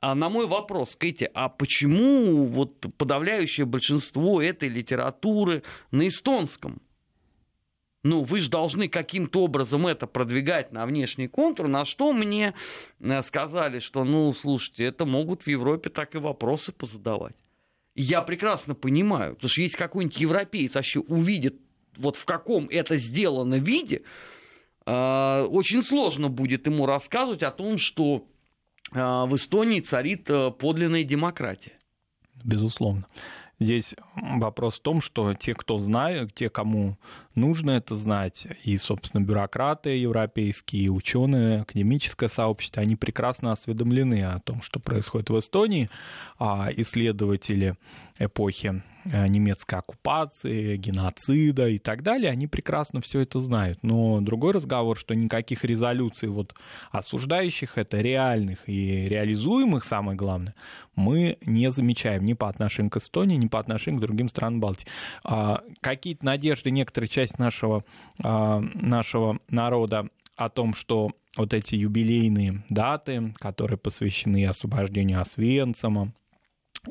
А 0.00 0.14
на 0.14 0.28
мой 0.28 0.46
вопрос, 0.46 0.96
Кэти, 0.96 1.30
а 1.34 1.48
почему 1.48 2.46
вот 2.46 2.86
подавляющее 2.98 3.66
большинство 3.66 4.40
этой 4.40 4.68
литературы 4.68 5.62
на 5.90 6.06
эстонском? 6.06 6.80
Ну, 8.04 8.22
вы 8.22 8.40
же 8.40 8.50
должны 8.50 8.88
каким-то 8.88 9.44
образом 9.44 9.86
это 9.86 10.06
продвигать 10.06 10.72
на 10.72 10.84
внешний 10.84 11.26
контур, 11.26 11.68
на 11.68 11.86
что 11.86 12.12
мне 12.12 12.52
э, 13.00 13.22
сказали, 13.22 13.78
что, 13.78 14.04
ну, 14.04 14.32
слушайте, 14.34 14.84
это 14.84 15.06
могут 15.06 15.44
в 15.44 15.48
Европе 15.48 15.88
так 15.88 16.14
и 16.14 16.18
вопросы 16.18 16.70
позадавать. 16.70 17.34
Я 17.94 18.20
прекрасно 18.20 18.74
понимаю, 18.74 19.36
потому 19.36 19.48
что 19.48 19.62
если 19.62 19.78
какой-нибудь 19.78 20.20
европеец 20.20 20.74
вообще 20.74 21.00
увидит, 21.00 21.56
вот 21.96 22.16
в 22.16 22.26
каком 22.26 22.68
это 22.68 22.98
сделано 22.98 23.54
виде, 23.54 24.02
э, 24.84 25.46
очень 25.50 25.82
сложно 25.82 26.28
будет 26.28 26.66
ему 26.66 26.84
рассказывать 26.84 27.42
о 27.42 27.50
том, 27.52 27.78
что 27.78 28.28
э, 28.92 28.98
в 28.98 29.34
Эстонии 29.34 29.80
царит 29.80 30.28
подлинная 30.58 31.04
демократия. 31.04 31.72
Безусловно. 32.44 33.06
Здесь 33.60 33.94
вопрос 34.16 34.78
в 34.78 34.82
том, 34.82 35.00
что 35.00 35.32
те, 35.34 35.54
кто 35.54 35.78
знают, 35.78 36.34
те, 36.34 36.50
кому 36.50 36.98
нужно 37.34 37.72
это 37.72 37.96
знать, 37.96 38.46
и, 38.64 38.76
собственно, 38.76 39.22
бюрократы 39.22 39.90
европейские, 39.90 40.90
ученые, 40.90 41.60
академическое 41.62 42.28
сообщество, 42.28 42.82
они 42.82 42.96
прекрасно 42.96 43.52
осведомлены 43.52 44.24
о 44.24 44.40
том, 44.40 44.60
что 44.60 44.80
происходит 44.80 45.30
в 45.30 45.38
Эстонии, 45.38 45.88
а 46.38 46.68
исследователи 46.76 47.76
эпохи 48.18 48.82
э, 49.04 49.26
немецкой 49.26 49.80
оккупации, 49.80 50.76
геноцида 50.76 51.68
и 51.68 51.78
так 51.78 52.02
далее, 52.02 52.30
они 52.30 52.46
прекрасно 52.46 53.00
все 53.00 53.20
это 53.20 53.40
знают. 53.40 53.80
Но 53.82 54.20
другой 54.20 54.52
разговор, 54.52 54.98
что 54.98 55.14
никаких 55.14 55.64
резолюций 55.64 56.28
вот 56.28 56.54
осуждающих 56.90 57.76
это 57.76 58.00
реальных 58.00 58.68
и 58.68 59.08
реализуемых, 59.08 59.84
самое 59.84 60.16
главное, 60.16 60.54
мы 60.94 61.38
не 61.44 61.70
замечаем 61.70 62.24
ни 62.24 62.34
по 62.34 62.48
отношению 62.48 62.90
к 62.90 62.96
Эстонии, 62.98 63.36
ни 63.36 63.48
по 63.48 63.58
отношению 63.58 64.00
к 64.00 64.04
другим 64.04 64.28
странам 64.28 64.60
Балтии. 64.60 64.86
А, 65.24 65.62
какие-то 65.80 66.24
надежды 66.24 66.70
некоторая 66.70 67.08
часть 67.08 67.38
нашего, 67.38 67.84
а, 68.22 68.60
нашего 68.74 69.38
народа 69.48 70.08
о 70.36 70.48
том, 70.48 70.74
что 70.74 71.10
вот 71.36 71.52
эти 71.52 71.74
юбилейные 71.74 72.62
даты, 72.68 73.32
которые 73.38 73.78
посвящены 73.78 74.46
освобождению 74.46 75.20
Освенцима, 75.20 76.12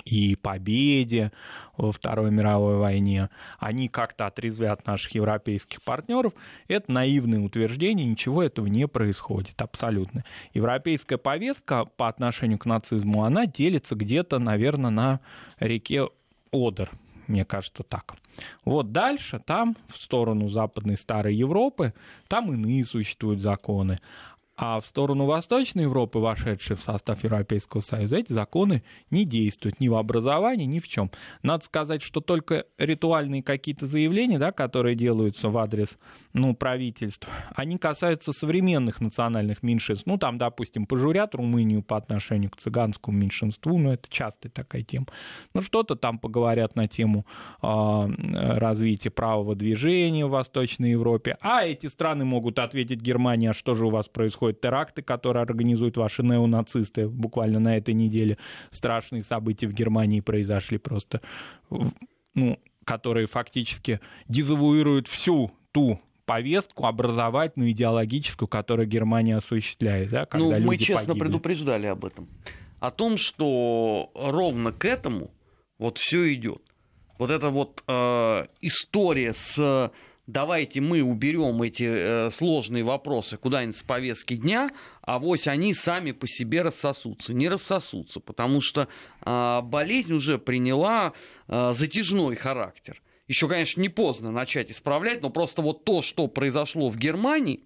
и 0.05 0.35
победе 0.35 1.31
во 1.77 1.91
Второй 1.91 2.31
мировой 2.31 2.77
войне, 2.77 3.29
они 3.59 3.87
как-то 3.87 4.27
отрезвят 4.27 4.85
наших 4.85 5.15
европейских 5.15 5.81
партнеров, 5.81 6.33
это 6.67 6.91
наивное 6.91 7.39
утверждение, 7.39 8.05
ничего 8.05 8.43
этого 8.43 8.67
не 8.67 8.87
происходит 8.87 9.61
абсолютно. 9.61 10.23
Европейская 10.53 11.17
повестка 11.17 11.85
по 11.85 12.07
отношению 12.07 12.59
к 12.59 12.65
нацизму, 12.65 13.23
она 13.23 13.45
делится 13.45 13.95
где-то, 13.95 14.39
наверное, 14.39 14.91
на 14.91 15.19
реке 15.59 16.09
Одер, 16.51 16.91
мне 17.27 17.45
кажется 17.45 17.83
так. 17.83 18.15
Вот 18.65 18.91
дальше, 18.91 19.39
там, 19.45 19.75
в 19.87 19.97
сторону 19.97 20.49
Западной 20.49 20.97
Старой 20.97 21.35
Европы, 21.35 21.93
там 22.27 22.51
иные 22.51 22.85
существуют 22.85 23.39
законы. 23.39 23.99
А 24.55 24.79
в 24.79 24.85
сторону 24.85 25.25
Восточной 25.25 25.83
Европы, 25.83 26.19
вошедшей 26.19 26.75
в 26.75 26.81
состав 26.81 27.23
Европейского 27.23 27.81
Союза, 27.81 28.17
эти 28.17 28.31
законы 28.31 28.83
не 29.09 29.25
действуют 29.25 29.79
ни 29.79 29.87
в 29.87 29.95
образовании, 29.95 30.65
ни 30.65 30.79
в 30.79 30.87
чем. 30.87 31.09
Надо 31.41 31.65
сказать, 31.65 32.03
что 32.03 32.21
только 32.21 32.65
ритуальные 32.77 33.41
какие-то 33.41 33.87
заявления, 33.87 34.37
да, 34.37 34.51
которые 34.51 34.95
делаются 34.95 35.49
в 35.49 35.57
адрес 35.57 35.97
ну, 36.33 36.55
правительств, 36.55 37.27
они 37.55 37.77
касаются 37.77 38.31
современных 38.31 39.01
национальных 39.01 39.63
меньшинств. 39.63 40.05
Ну, 40.05 40.17
там, 40.17 40.37
допустим, 40.37 40.85
пожурят 40.85 41.33
Румынию 41.33 41.81
по 41.81 41.97
отношению 41.97 42.51
к 42.51 42.57
цыганскому 42.57 43.17
меньшинству, 43.17 43.77
ну, 43.77 43.91
это 43.91 44.07
частая 44.09 44.51
такая 44.51 44.83
тема. 44.83 45.07
Ну, 45.53 45.61
что-то 45.61 45.95
там 45.95 46.19
поговорят 46.19 46.75
на 46.75 46.87
тему 46.87 47.25
э, 47.61 48.07
развития 48.57 49.09
правого 49.09 49.55
движения 49.55 50.25
в 50.25 50.29
Восточной 50.29 50.91
Европе. 50.91 51.37
А 51.41 51.65
эти 51.65 51.87
страны 51.87 52.25
могут 52.25 52.59
ответить 52.59 53.01
Германия, 53.01 53.51
а 53.51 53.53
что 53.53 53.73
же 53.75 53.87
у 53.87 53.89
вас 53.89 54.09
происходит 54.09 54.52
происходят 54.53 54.61
теракты, 54.61 55.01
которые 55.01 55.43
организуют 55.43 55.97
ваши 55.97 56.23
неонацисты. 56.23 57.07
Буквально 57.07 57.59
на 57.59 57.77
этой 57.77 57.93
неделе 57.93 58.37
страшные 58.71 59.23
события 59.23 59.67
в 59.67 59.73
Германии 59.73 60.21
произошли 60.21 60.77
просто, 60.77 61.21
ну, 62.35 62.59
которые 62.85 63.27
фактически 63.27 63.99
дезавуируют 64.27 65.07
всю 65.07 65.51
ту 65.71 65.99
повестку 66.25 66.85
образовательную, 66.85 67.71
идеологическую, 67.71 68.47
которую 68.47 68.87
Германия 68.87 69.37
осуществляет. 69.37 70.09
Да, 70.09 70.25
когда 70.25 70.59
ну, 70.59 70.67
мы 70.67 70.77
честно 70.77 71.07
погибли. 71.07 71.19
предупреждали 71.19 71.87
об 71.87 72.05
этом. 72.05 72.27
О 72.79 72.91
том, 72.91 73.17
что 73.17 74.11
ровно 74.15 74.71
к 74.71 74.85
этому 74.85 75.31
вот 75.79 75.97
все 75.97 76.33
идет. 76.33 76.61
Вот 77.19 77.29
эта 77.29 77.49
вот 77.49 77.83
э, 77.87 78.45
история 78.61 79.33
с 79.33 79.91
давайте 80.27 80.81
мы 80.81 81.01
уберем 81.01 81.61
эти 81.61 81.83
э, 81.83 82.29
сложные 82.31 82.83
вопросы 82.83 83.37
куда-нибудь 83.37 83.77
с 83.77 83.83
повестки 83.83 84.35
дня, 84.35 84.69
а 85.01 85.19
вось 85.19 85.47
они 85.47 85.73
сами 85.73 86.11
по 86.11 86.27
себе 86.27 86.61
рассосутся. 86.61 87.33
Не 87.33 87.49
рассосутся, 87.49 88.19
потому 88.19 88.61
что 88.61 88.87
э, 89.25 89.61
болезнь 89.61 90.13
уже 90.13 90.37
приняла 90.37 91.13
э, 91.47 91.73
затяжной 91.73 92.35
характер. 92.35 93.01
Еще, 93.27 93.47
конечно, 93.47 93.81
не 93.81 93.89
поздно 93.89 94.31
начать 94.31 94.71
исправлять, 94.71 95.21
но 95.21 95.29
просто 95.29 95.61
вот 95.61 95.85
то, 95.85 96.01
что 96.01 96.27
произошло 96.27 96.89
в 96.89 96.97
Германии, 96.97 97.63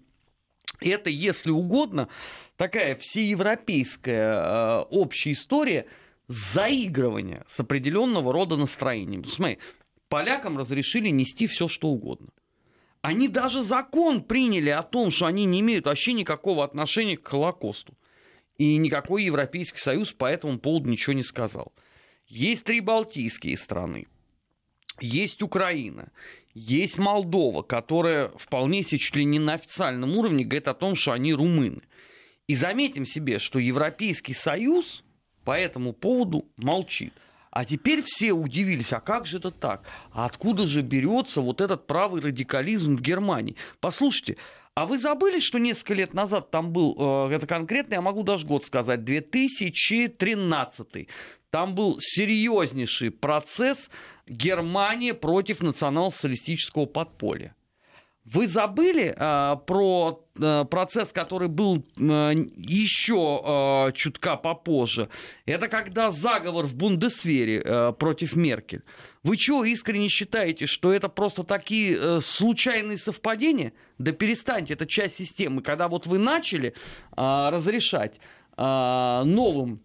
это, 0.80 1.10
если 1.10 1.50
угодно, 1.50 2.08
такая 2.56 2.94
всеевропейская 2.96 4.34
э, 4.34 4.80
общая 4.90 5.32
история 5.32 5.86
заигрывания 6.28 7.44
с 7.48 7.58
определенного 7.58 8.32
рода 8.32 8.56
настроением. 8.56 9.24
Смотри, 9.24 9.58
полякам 10.08 10.58
разрешили 10.58 11.08
нести 11.08 11.46
все, 11.46 11.68
что 11.68 11.88
угодно. 11.88 12.28
Они 13.00 13.28
даже 13.28 13.62
закон 13.62 14.22
приняли 14.22 14.70
о 14.70 14.82
том, 14.82 15.10
что 15.10 15.26
они 15.26 15.44
не 15.44 15.60
имеют 15.60 15.86
вообще 15.86 16.12
никакого 16.12 16.64
отношения 16.64 17.16
к 17.16 17.26
Холокосту. 17.26 17.94
И 18.56 18.76
никакой 18.76 19.24
Европейский 19.24 19.78
Союз 19.78 20.12
по 20.12 20.26
этому 20.26 20.58
поводу 20.58 20.90
ничего 20.90 21.12
не 21.12 21.22
сказал. 21.22 21.72
Есть 22.26 22.64
три 22.64 22.80
балтийские 22.80 23.56
страны. 23.56 24.08
Есть 25.00 25.42
Украина, 25.42 26.10
есть 26.54 26.98
Молдова, 26.98 27.62
которая 27.62 28.30
вполне 28.36 28.82
себе 28.82 28.98
чуть 28.98 29.14
ли 29.14 29.24
не 29.24 29.38
на 29.38 29.54
официальном 29.54 30.16
уровне 30.16 30.44
говорит 30.44 30.66
о 30.66 30.74
том, 30.74 30.96
что 30.96 31.12
они 31.12 31.32
румыны. 31.32 31.82
И 32.48 32.54
заметим 32.56 33.06
себе, 33.06 33.38
что 33.38 33.60
Европейский 33.60 34.34
Союз 34.34 35.04
по 35.44 35.52
этому 35.56 35.92
поводу 35.92 36.48
молчит. 36.56 37.12
А 37.50 37.64
теперь 37.64 38.02
все 38.04 38.32
удивились, 38.32 38.92
а 38.92 39.00
как 39.00 39.26
же 39.26 39.38
это 39.38 39.50
так? 39.50 39.84
А 40.12 40.26
откуда 40.26 40.66
же 40.66 40.82
берется 40.82 41.40
вот 41.40 41.60
этот 41.60 41.86
правый 41.86 42.20
радикализм 42.20 42.96
в 42.96 43.00
Германии? 43.00 43.56
Послушайте, 43.80 44.36
а 44.74 44.86
вы 44.86 44.98
забыли, 44.98 45.40
что 45.40 45.58
несколько 45.58 45.94
лет 45.94 46.14
назад 46.14 46.50
там 46.50 46.72
был, 46.72 47.30
э, 47.30 47.34
это 47.34 47.46
конкретно, 47.46 47.94
я 47.94 48.00
могу 48.00 48.22
даже 48.22 48.46
год 48.46 48.64
сказать, 48.64 49.04
2013. 49.04 51.08
Там 51.50 51.74
был 51.74 51.98
серьезнейший 52.00 53.10
процесс 53.10 53.90
Германии 54.28 55.12
против 55.12 55.62
национал-социалистического 55.62 56.86
подполья. 56.86 57.54
Вы 58.30 58.46
забыли 58.46 59.14
э, 59.16 59.56
про 59.66 60.22
э, 60.38 60.64
процесс, 60.70 61.12
который 61.12 61.48
был 61.48 61.78
э, 61.78 62.32
еще 62.56 63.88
э, 63.88 63.92
чутка 63.92 64.36
попозже? 64.36 65.08
Это 65.46 65.68
когда 65.68 66.10
заговор 66.10 66.66
в 66.66 66.74
Бундесвере 66.74 67.62
э, 67.64 67.92
против 67.92 68.36
Меркель. 68.36 68.82
Вы 69.22 69.36
что, 69.36 69.64
искренне 69.64 70.08
считаете, 70.08 70.66
что 70.66 70.92
это 70.92 71.08
просто 71.08 71.42
такие 71.42 71.96
э, 71.98 72.20
случайные 72.20 72.98
совпадения? 72.98 73.72
Да 73.96 74.12
перестаньте, 74.12 74.74
это 74.74 74.86
часть 74.86 75.16
системы. 75.16 75.62
Когда 75.62 75.88
вот 75.88 76.06
вы 76.06 76.18
начали 76.18 76.74
э, 77.16 77.48
разрешать 77.50 78.20
э, 78.58 79.22
новым 79.24 79.80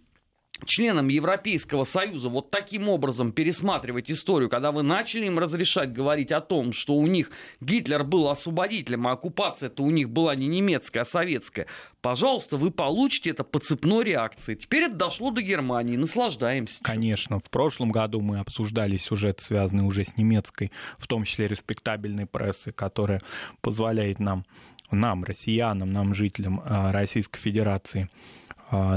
членам 0.66 1.08
Европейского 1.08 1.84
Союза 1.84 2.30
вот 2.30 2.52
таким 2.52 2.90
образом 2.90 3.32
пересматривать 3.32 4.10
историю, 4.10 4.50
когда 4.50 4.72
вы 4.72 4.84
начали 4.84 5.26
им 5.26 5.40
разрешать 5.40 5.94
говорить 5.94 6.32
о 6.32 6.42
том, 6.42 6.74
что 6.74 6.96
у 6.96 7.08
них 7.08 7.32
Гитлер 7.62 8.04
был 8.04 8.30
освободителем, 8.30 9.08
а 9.08 9.12
оккупация-то 9.12 9.84
у 9.84 9.92
них 9.92 10.10
была 10.10 10.36
не 10.36 10.48
немецкая, 10.48 11.02
а 11.02 11.06
советская, 11.06 11.68
пожалуйста, 12.02 12.58
вы 12.58 12.72
получите 12.72 13.32
это 13.32 13.44
по 13.44 13.60
цепной 13.60 14.04
реакции. 14.04 14.56
Теперь 14.56 14.84
это 14.84 14.96
дошло 14.96 15.32
до 15.32 15.42
Германии, 15.42 15.98
наслаждаемся. 15.98 16.80
Конечно, 16.82 17.40
в 17.40 17.50
прошлом 17.50 17.92
году 17.92 18.22
мы 18.22 18.40
обсуждали 18.40 18.98
сюжет, 18.98 19.40
связанный 19.40 19.86
уже 19.86 20.04
с 20.06 20.18
немецкой, 20.18 20.72
в 20.98 21.08
том 21.08 21.24
числе 21.24 21.48
респектабельной 21.48 22.26
прессой, 22.26 22.74
которая 22.74 23.22
позволяет 23.62 24.20
нам 24.20 24.46
нам, 24.92 25.24
россиянам, 25.24 25.90
нам, 25.90 26.14
жителям 26.14 26.62
а, 26.64 26.92
Российской 26.92 27.40
Федерации, 27.40 28.10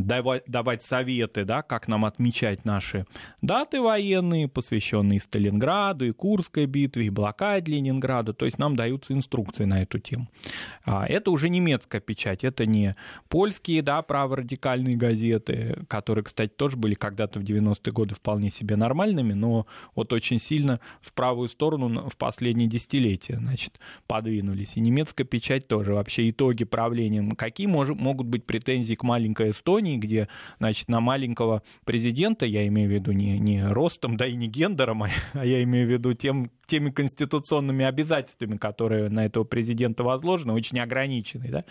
давать, 0.01 0.45
давать 0.47 0.83
советы, 0.83 1.45
да, 1.45 1.63
как 1.63 1.89
нам 1.89 2.05
отмечать 2.05 2.65
наши 2.65 3.07
даты 3.43 3.81
военные, 3.81 4.49
посвященные 4.49 5.21
Сталинграду, 5.21 6.07
и 6.07 6.13
Курской 6.13 6.67
битве, 6.67 7.07
и 7.07 7.11
блокаде 7.11 7.73
Ленинграда. 7.73 8.33
То 8.33 8.47
есть 8.47 8.59
нам 8.59 8.77
даются 8.77 9.13
инструкции 9.13 9.65
на 9.65 9.83
эту 9.83 9.99
тему. 9.99 10.29
А, 10.85 11.07
это 11.07 11.31
уже 11.31 11.49
немецкая 11.49 12.01
печать, 12.01 12.45
это 12.45 12.67
не 12.67 12.97
польские, 13.29 13.83
да, 13.83 14.03
праворадикальные 14.03 14.97
газеты, 14.97 15.85
которые, 15.89 16.25
кстати, 16.25 16.51
тоже 16.51 16.77
были 16.77 16.95
когда-то 16.95 17.41
в 17.41 17.43
90-е 17.43 17.93
годы 17.93 18.15
вполне 18.15 18.51
себе 18.51 18.77
нормальными, 18.77 19.33
но 19.33 19.67
вот 19.95 20.13
очень 20.13 20.41
сильно 20.41 20.81
в 21.01 21.13
правую 21.13 21.49
сторону 21.49 22.09
в 22.09 22.17
последние 22.17 22.69
десятилетия, 22.69 23.37
значит, 23.37 23.79
подвинулись. 24.07 24.77
И 24.77 24.81
немецкая 24.81 25.25
печать 25.25 25.69
тоже. 25.69 25.95
Вообще 25.95 26.31
итоги 26.31 26.65
правления. 26.65 27.35
Какие 27.37 27.67
мож, 27.67 27.89
могут 27.91 28.27
быть 28.27 28.45
претензии 28.45 28.95
к 28.95 29.03
маленькой 29.03 29.51
Эстонии, 29.67 29.97
где, 29.97 30.29
значит, 30.61 30.87
на 30.87 31.01
маленького 31.01 31.65
президента, 31.85 32.47
я 32.47 32.69
имею 32.69 32.89
в 32.89 32.93
виду 32.93 33.11
не, 33.11 33.37
не 33.41 33.67
ростом, 33.67 34.17
да 34.17 34.25
и 34.25 34.37
не 34.37 34.47
гендером, 34.47 35.03
а, 35.03 35.09
а 35.33 35.45
я 35.45 35.61
имею 35.65 35.89
в 35.89 35.91
виду 35.91 36.13
тем, 36.13 36.53
теми 36.67 36.91
конституционными 36.91 37.85
обязательствами, 37.85 38.59
которые 38.59 39.09
на 39.09 39.27
этого 39.27 39.43
президента 39.43 40.05
возложены, 40.05 40.53
очень 40.53 40.79
ограничены, 40.79 41.49
да, 41.49 41.65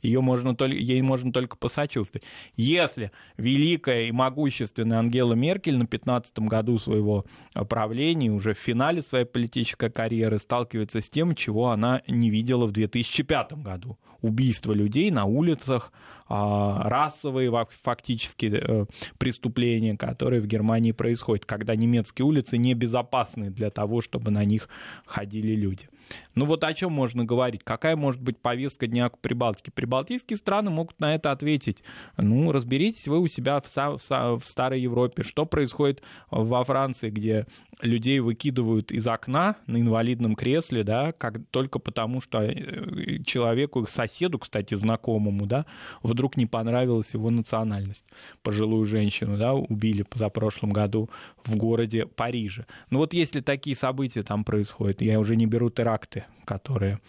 ее 0.00 0.22
можно 0.22 0.56
только, 0.56 0.74
ей 0.74 1.02
можно 1.02 1.30
только 1.30 1.58
посочувствовать. 1.58 2.24
Если 2.56 3.12
великая 3.36 4.04
и 4.04 4.12
могущественная 4.12 5.00
Ангела 5.00 5.34
Меркель 5.34 5.76
на 5.76 5.86
15 5.86 6.38
году 6.38 6.78
своего 6.78 7.26
правления, 7.68 8.30
уже 8.30 8.54
в 8.54 8.58
финале 8.58 9.02
своей 9.02 9.26
политической 9.26 9.90
карьеры, 9.90 10.38
сталкивается 10.38 11.02
с 11.02 11.10
тем, 11.10 11.34
чего 11.34 11.68
она 11.68 12.00
не 12.08 12.30
видела 12.30 12.64
в 12.64 12.72
2005 12.72 13.52
году. 13.62 13.98
Убийство 14.22 14.72
людей 14.72 15.10
на 15.10 15.24
улицах, 15.24 15.92
а, 16.28 16.88
расовые 16.88 17.50
фактически 17.82 18.46
э, 18.46 18.86
преступления, 19.18 19.96
которые 19.96 20.40
в 20.40 20.46
Германии 20.46 20.92
происходят, 20.92 21.44
когда 21.44 21.76
немецкие 21.76 22.24
улицы 22.24 22.56
небезопасны 22.56 23.50
для 23.50 23.68
того, 23.70 24.00
чтобы 24.00 24.30
на 24.30 24.44
них 24.44 24.68
ходили 25.04 25.52
люди. 25.54 25.88
Ну 26.34 26.46
вот 26.46 26.64
о 26.64 26.74
чем 26.74 26.92
можно 26.92 27.24
говорить? 27.24 27.62
Какая 27.64 27.96
может 27.96 28.20
быть 28.20 28.38
повестка 28.38 28.86
дня 28.86 29.08
к 29.08 29.18
Прибалтике? 29.18 29.70
Прибалтийские 29.70 30.36
страны 30.36 30.70
могут 30.70 30.98
на 31.00 31.14
это 31.14 31.30
ответить. 31.30 31.82
Ну, 32.16 32.52
разберитесь 32.52 33.08
вы 33.08 33.20
у 33.20 33.26
себя 33.26 33.60
в, 33.60 33.66
в, 33.76 34.40
в 34.40 34.48
Старой 34.48 34.80
Европе, 34.80 35.22
что 35.22 35.46
происходит 35.46 36.02
во 36.30 36.64
Франции, 36.64 37.10
где 37.10 37.46
людей 37.82 38.20
выкидывают 38.20 38.92
из 38.92 39.06
окна 39.06 39.56
на 39.66 39.80
инвалидном 39.80 40.34
кресле, 40.34 40.84
да, 40.84 41.12
как, 41.12 41.40
только 41.50 41.78
потому, 41.78 42.20
что 42.20 42.42
э, 42.42 43.22
человеку, 43.24 43.86
соседу, 43.86 44.38
кстати, 44.38 44.74
знакомому, 44.74 45.46
да, 45.46 45.66
вдруг 46.02 46.36
не 46.36 46.46
понравилась 46.46 47.14
его 47.14 47.30
национальность. 47.30 48.04
Пожилую 48.42 48.84
женщину, 48.84 49.36
да, 49.36 49.54
убили 49.54 50.04
за 50.14 50.28
прошлом 50.28 50.70
году 50.70 51.10
в 51.44 51.56
городе 51.56 52.06
Париже. 52.06 52.66
Ну 52.90 52.98
вот 52.98 53.14
если 53.14 53.40
такие 53.40 53.76
события 53.76 54.22
там 54.22 54.44
происходят, 54.44 55.02
я 55.02 55.18
уже 55.18 55.36
не 55.36 55.46
беру 55.46 55.70
теракты, 56.02 56.24
которые 56.44 57.00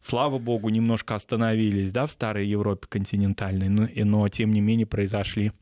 слава 0.00 0.38
богу, 0.38 0.68
немножко 0.68 1.14
остановились 1.14 1.90
да, 1.90 2.06
в 2.06 2.12
старой 2.12 2.46
Европе 2.46 2.86
континентальной, 2.88 3.68
но, 3.68 3.88
но 3.94 4.28
тем 4.28 4.52
не 4.52 4.60
менее 4.60 4.86
произошли 4.86 5.52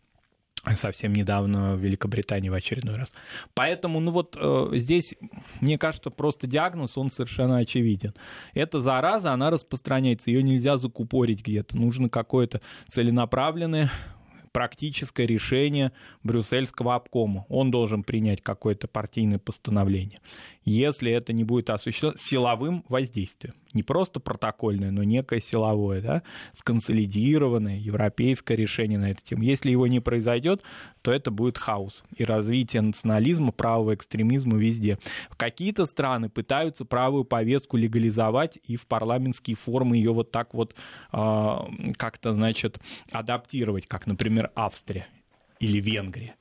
совсем 0.76 1.12
недавно 1.12 1.74
в 1.74 1.80
Великобритании 1.80 2.48
в 2.48 2.54
очередной 2.54 2.96
раз. 2.96 3.08
Поэтому, 3.54 3.98
ну 4.00 4.12
вот 4.12 4.36
э, 4.40 4.68
здесь, 4.74 5.14
мне 5.60 5.76
кажется, 5.76 6.10
просто 6.10 6.46
диагноз, 6.46 6.96
он 6.96 7.10
совершенно 7.10 7.58
очевиден. 7.58 8.14
Эта 8.54 8.80
зараза, 8.80 9.32
она 9.32 9.50
распространяется, 9.50 10.30
ее 10.30 10.42
нельзя 10.42 10.78
закупорить 10.78 11.42
где-то. 11.42 11.76
Нужно 11.76 12.08
какое-то 12.08 12.60
целенаправленное 12.88 13.90
практическое 14.52 15.26
решение 15.26 15.92
брюссельского 16.23 16.95
обкома. 16.95 17.47
Он 17.49 17.71
должен 17.71 18.04
принять 18.04 18.42
какое-то 18.42 18.86
партийное 18.86 19.38
постановление. 19.38 20.21
Если 20.64 21.10
это 21.10 21.32
не 21.32 21.44
будет 21.44 21.70
осуществлено 21.70 22.16
силовым 22.16 22.84
воздействием 22.88 23.54
не 23.75 23.82
просто 23.82 24.20
протокольное, 24.20 24.90
но 24.90 25.02
некое 25.02 25.40
силовое, 25.40 26.00
да, 26.00 26.22
сконсолидированное 26.52 27.78
европейское 27.78 28.56
решение 28.56 28.98
на 28.98 29.10
эту 29.10 29.22
тему. 29.22 29.42
Если 29.42 29.70
его 29.70 29.86
не 29.86 30.00
произойдет, 30.00 30.62
то 31.02 31.10
это 31.10 31.30
будет 31.30 31.58
хаос 31.58 32.04
и 32.16 32.25
развитие 32.25 32.82
национализма, 32.82 33.52
правого 33.52 33.94
экстремизма 33.94 34.58
везде. 34.58 34.98
Какие-то 35.36 35.86
страны 35.86 36.28
пытаются 36.28 36.84
правую 36.84 37.25
повестку 37.25 37.76
легализовать 37.76 38.58
и 38.64 38.76
в 38.76 38.86
парламентские 38.86 39.56
формы 39.56 39.96
ее 39.96 40.12
вот 40.12 40.30
так 40.30 40.54
вот 40.54 40.75
э, 41.12 41.56
как-то, 41.96 42.32
значит, 42.32 42.78
адаптировать, 43.10 43.86
как, 43.86 44.06
например, 44.06 44.50
Австрия 44.54 45.06
или 45.60 45.80
Венгрия. 45.80 46.34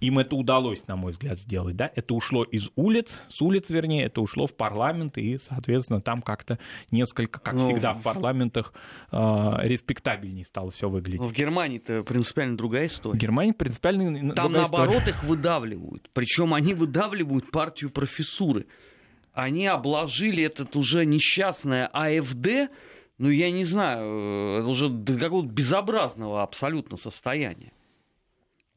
Им 0.00 0.18
это 0.18 0.36
удалось, 0.36 0.86
на 0.86 0.96
мой 0.96 1.12
взгляд, 1.12 1.40
сделать. 1.40 1.76
Да? 1.76 1.90
Это 1.94 2.14
ушло 2.14 2.44
из 2.44 2.70
улиц, 2.76 3.20
с 3.28 3.40
улиц, 3.42 3.70
вернее, 3.70 4.04
это 4.04 4.20
ушло 4.20 4.46
в 4.46 4.54
парламент, 4.54 5.18
и, 5.18 5.38
соответственно, 5.38 6.00
там 6.00 6.22
как-то 6.22 6.58
несколько, 6.90 7.40
как 7.40 7.54
ну, 7.54 7.64
всегда 7.68 7.94
в 7.94 8.02
парламентах, 8.02 8.72
э, 9.10 9.16
респектабельнее 9.62 10.44
стало 10.44 10.70
все 10.70 10.88
выглядеть. 10.88 11.20
В 11.22 11.32
Германии-то 11.32 12.02
принципиально 12.02 12.56
другая 12.56 12.86
история. 12.86 13.18
В 13.18 13.20
Германии 13.20 13.52
принципиально 13.52 14.34
Там, 14.34 14.52
наоборот, 14.52 14.96
история. 14.96 15.10
их 15.10 15.24
выдавливают. 15.24 16.10
Причем 16.12 16.54
они 16.54 16.74
выдавливают 16.74 17.50
партию 17.50 17.90
профессуры. 17.90 18.66
Они 19.32 19.66
обложили 19.66 20.44
этот 20.44 20.76
уже 20.76 21.06
несчастное 21.06 21.86
АФД, 21.86 22.70
ну, 23.18 23.30
я 23.30 23.50
не 23.50 23.64
знаю, 23.64 24.58
это 24.58 24.66
уже 24.66 24.88
до 24.88 25.16
какого-то 25.16 25.48
безобразного 25.48 26.42
абсолютно 26.42 26.96
состояния. 26.96 27.72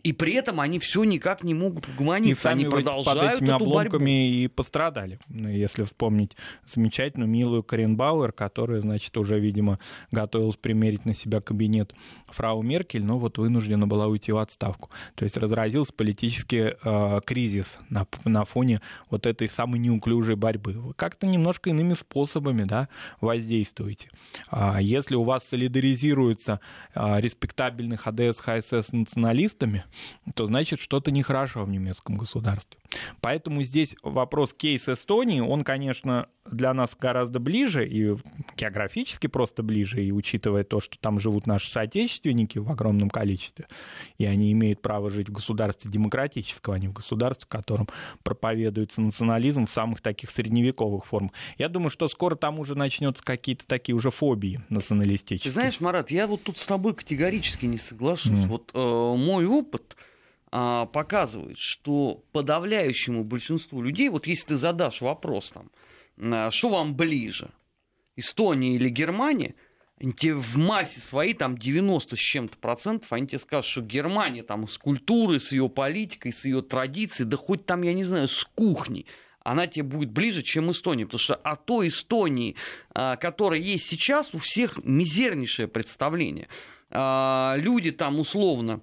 И 0.05 0.13
при 0.13 0.33
этом 0.33 0.61
они 0.61 0.77
все 0.77 1.03
никак 1.03 1.43
не 1.43 1.55
могут 1.55 1.89
угомониться. 1.89 2.31
И 2.31 2.35
сами 2.35 2.65
они 2.65 2.69
продолжают 2.69 3.21
под 3.21 3.37
этими 3.37 3.47
эту 3.47 3.55
обломками 3.55 4.03
борьбу. 4.03 4.05
и 4.05 4.47
пострадали. 4.47 5.19
Ну, 5.29 5.49
если 5.49 5.81
вспомнить 5.81 6.37
замечательную 6.63 7.27
милую 7.27 7.63
Карен 7.63 7.97
Бауэр, 7.97 8.31
которая, 8.31 8.81
значит, 8.81 9.17
уже, 9.17 9.39
видимо, 9.39 9.79
готовилась 10.11 10.57
примерить 10.57 11.05
на 11.05 11.15
себя 11.15 11.41
кабинет 11.41 11.95
фрау 12.27 12.61
Меркель, 12.61 13.03
но 13.03 13.17
вот 13.17 13.39
вынуждена 13.39 13.87
была 13.87 14.05
уйти 14.05 14.31
в 14.31 14.37
отставку. 14.37 14.91
То 15.15 15.23
есть 15.23 15.37
разразился 15.37 15.91
политический 15.91 16.75
э, 16.83 17.21
кризис 17.25 17.79
на, 17.89 18.05
на 18.25 18.45
фоне 18.45 18.81
вот 19.09 19.25
этой 19.25 19.49
самой 19.49 19.79
неуклюжей 19.79 20.35
борьбы. 20.35 20.73
Вы 20.73 20.93
как-то 20.93 21.25
немножко 21.25 21.71
иными 21.71 21.95
способами 21.95 22.61
да, 22.61 22.89
воздействуете. 23.21 24.09
А 24.51 24.79
если 24.79 25.15
у 25.15 25.23
вас 25.23 25.47
солидаризируются 25.47 26.59
э, 26.93 27.21
респектабельных 27.21 28.05
АДС, 28.05 28.39
ХСС 28.39 28.91
националистами, 28.91 29.83
то 30.33 30.45
значит 30.45 30.79
что-то 30.79 31.11
нехорошо 31.11 31.63
в 31.63 31.69
немецком 31.69 32.17
государстве. 32.17 32.79
Поэтому 33.21 33.63
здесь 33.63 33.95
вопрос 34.03 34.53
кейс 34.53 34.87
Эстонии, 34.87 35.39
он, 35.39 35.63
конечно, 35.63 36.27
для 36.49 36.73
нас 36.73 36.95
гораздо 36.99 37.39
ближе, 37.39 37.87
и 37.87 38.15
географически 38.55 39.27
просто 39.27 39.63
ближе, 39.63 40.03
и 40.03 40.11
учитывая 40.11 40.63
то, 40.63 40.79
что 40.79 40.97
там 40.99 41.19
живут 41.19 41.47
наши 41.47 41.69
соотечественники 41.69 42.59
в 42.59 42.69
огромном 42.71 43.09
количестве, 43.09 43.67
и 44.17 44.25
они 44.25 44.51
имеют 44.51 44.81
право 44.81 45.09
жить 45.09 45.29
в 45.29 45.33
государстве 45.33 45.89
демократического, 45.89 46.75
а 46.75 46.79
не 46.79 46.87
в 46.87 46.93
государстве, 46.93 47.45
в 47.45 47.49
котором 47.49 47.87
проповедуется 48.23 49.01
национализм 49.01 49.65
в 49.65 49.71
самых 49.71 50.01
таких 50.01 50.31
средневековых 50.31 51.05
формах. 51.05 51.31
Я 51.57 51.69
думаю, 51.69 51.89
что 51.89 52.07
скоро 52.07 52.35
там 52.35 52.59
уже 52.59 52.75
начнется 52.75 53.23
какие-то 53.23 53.65
такие 53.65 53.95
уже 53.95 54.11
фобии 54.11 54.61
националистические. 54.69 55.51
Ты 55.51 55.53
знаешь, 55.53 55.79
Марат, 55.79 56.11
я 56.11 56.27
вот 56.27 56.43
тут 56.43 56.57
с 56.57 56.65
тобой 56.65 56.93
категорически 56.93 57.65
не 57.65 57.77
соглашусь. 57.77 58.31
Mm. 58.31 58.47
Вот 58.47 58.71
э, 58.73 58.77
мой 58.79 59.45
опыт 59.45 59.95
э, 60.51 60.85
показывает, 60.91 61.57
что 61.57 62.23
подавляющему 62.31 63.23
большинству 63.23 63.81
людей, 63.81 64.09
вот 64.09 64.27
если 64.27 64.49
ты 64.49 64.55
задашь 64.55 65.01
вопрос 65.01 65.51
там, 65.51 65.69
что 66.17 66.69
вам 66.69 66.95
ближе, 66.95 67.51
Эстония 68.15 68.75
или 68.75 68.89
Германия, 68.89 69.55
тебе 69.99 70.35
в 70.35 70.57
массе 70.57 70.99
своей, 70.99 71.33
там 71.33 71.57
90 71.57 72.15
с 72.15 72.19
чем-то 72.19 72.57
процентов, 72.57 73.11
они 73.13 73.27
тебе 73.27 73.39
скажут, 73.39 73.69
что 73.69 73.81
Германия 73.81 74.43
там 74.43 74.67
с 74.67 74.77
культурой, 74.77 75.39
с 75.39 75.51
ее 75.51 75.69
политикой, 75.69 76.33
с 76.33 76.45
ее 76.45 76.61
традицией, 76.61 77.29
да 77.29 77.37
хоть 77.37 77.65
там, 77.65 77.81
я 77.81 77.93
не 77.93 78.03
знаю, 78.03 78.27
с 78.27 78.43
кухней, 78.43 79.05
она 79.45 79.67
тебе 79.67 79.83
будет 79.83 80.11
ближе, 80.11 80.41
чем 80.41 80.71
Эстония. 80.71 81.05
Потому 81.05 81.19
что 81.19 81.35
о 81.35 81.55
той 81.55 81.89
Эстонии, 81.89 82.55
э, 82.93 83.15
которая 83.17 83.59
есть 83.59 83.85
сейчас, 83.85 84.33
у 84.33 84.39
всех 84.39 84.83
мизернейшее 84.83 85.67
представление. 85.67 86.49
Э, 86.89 87.53
люди 87.57 87.91
там 87.91 88.19
условно 88.19 88.81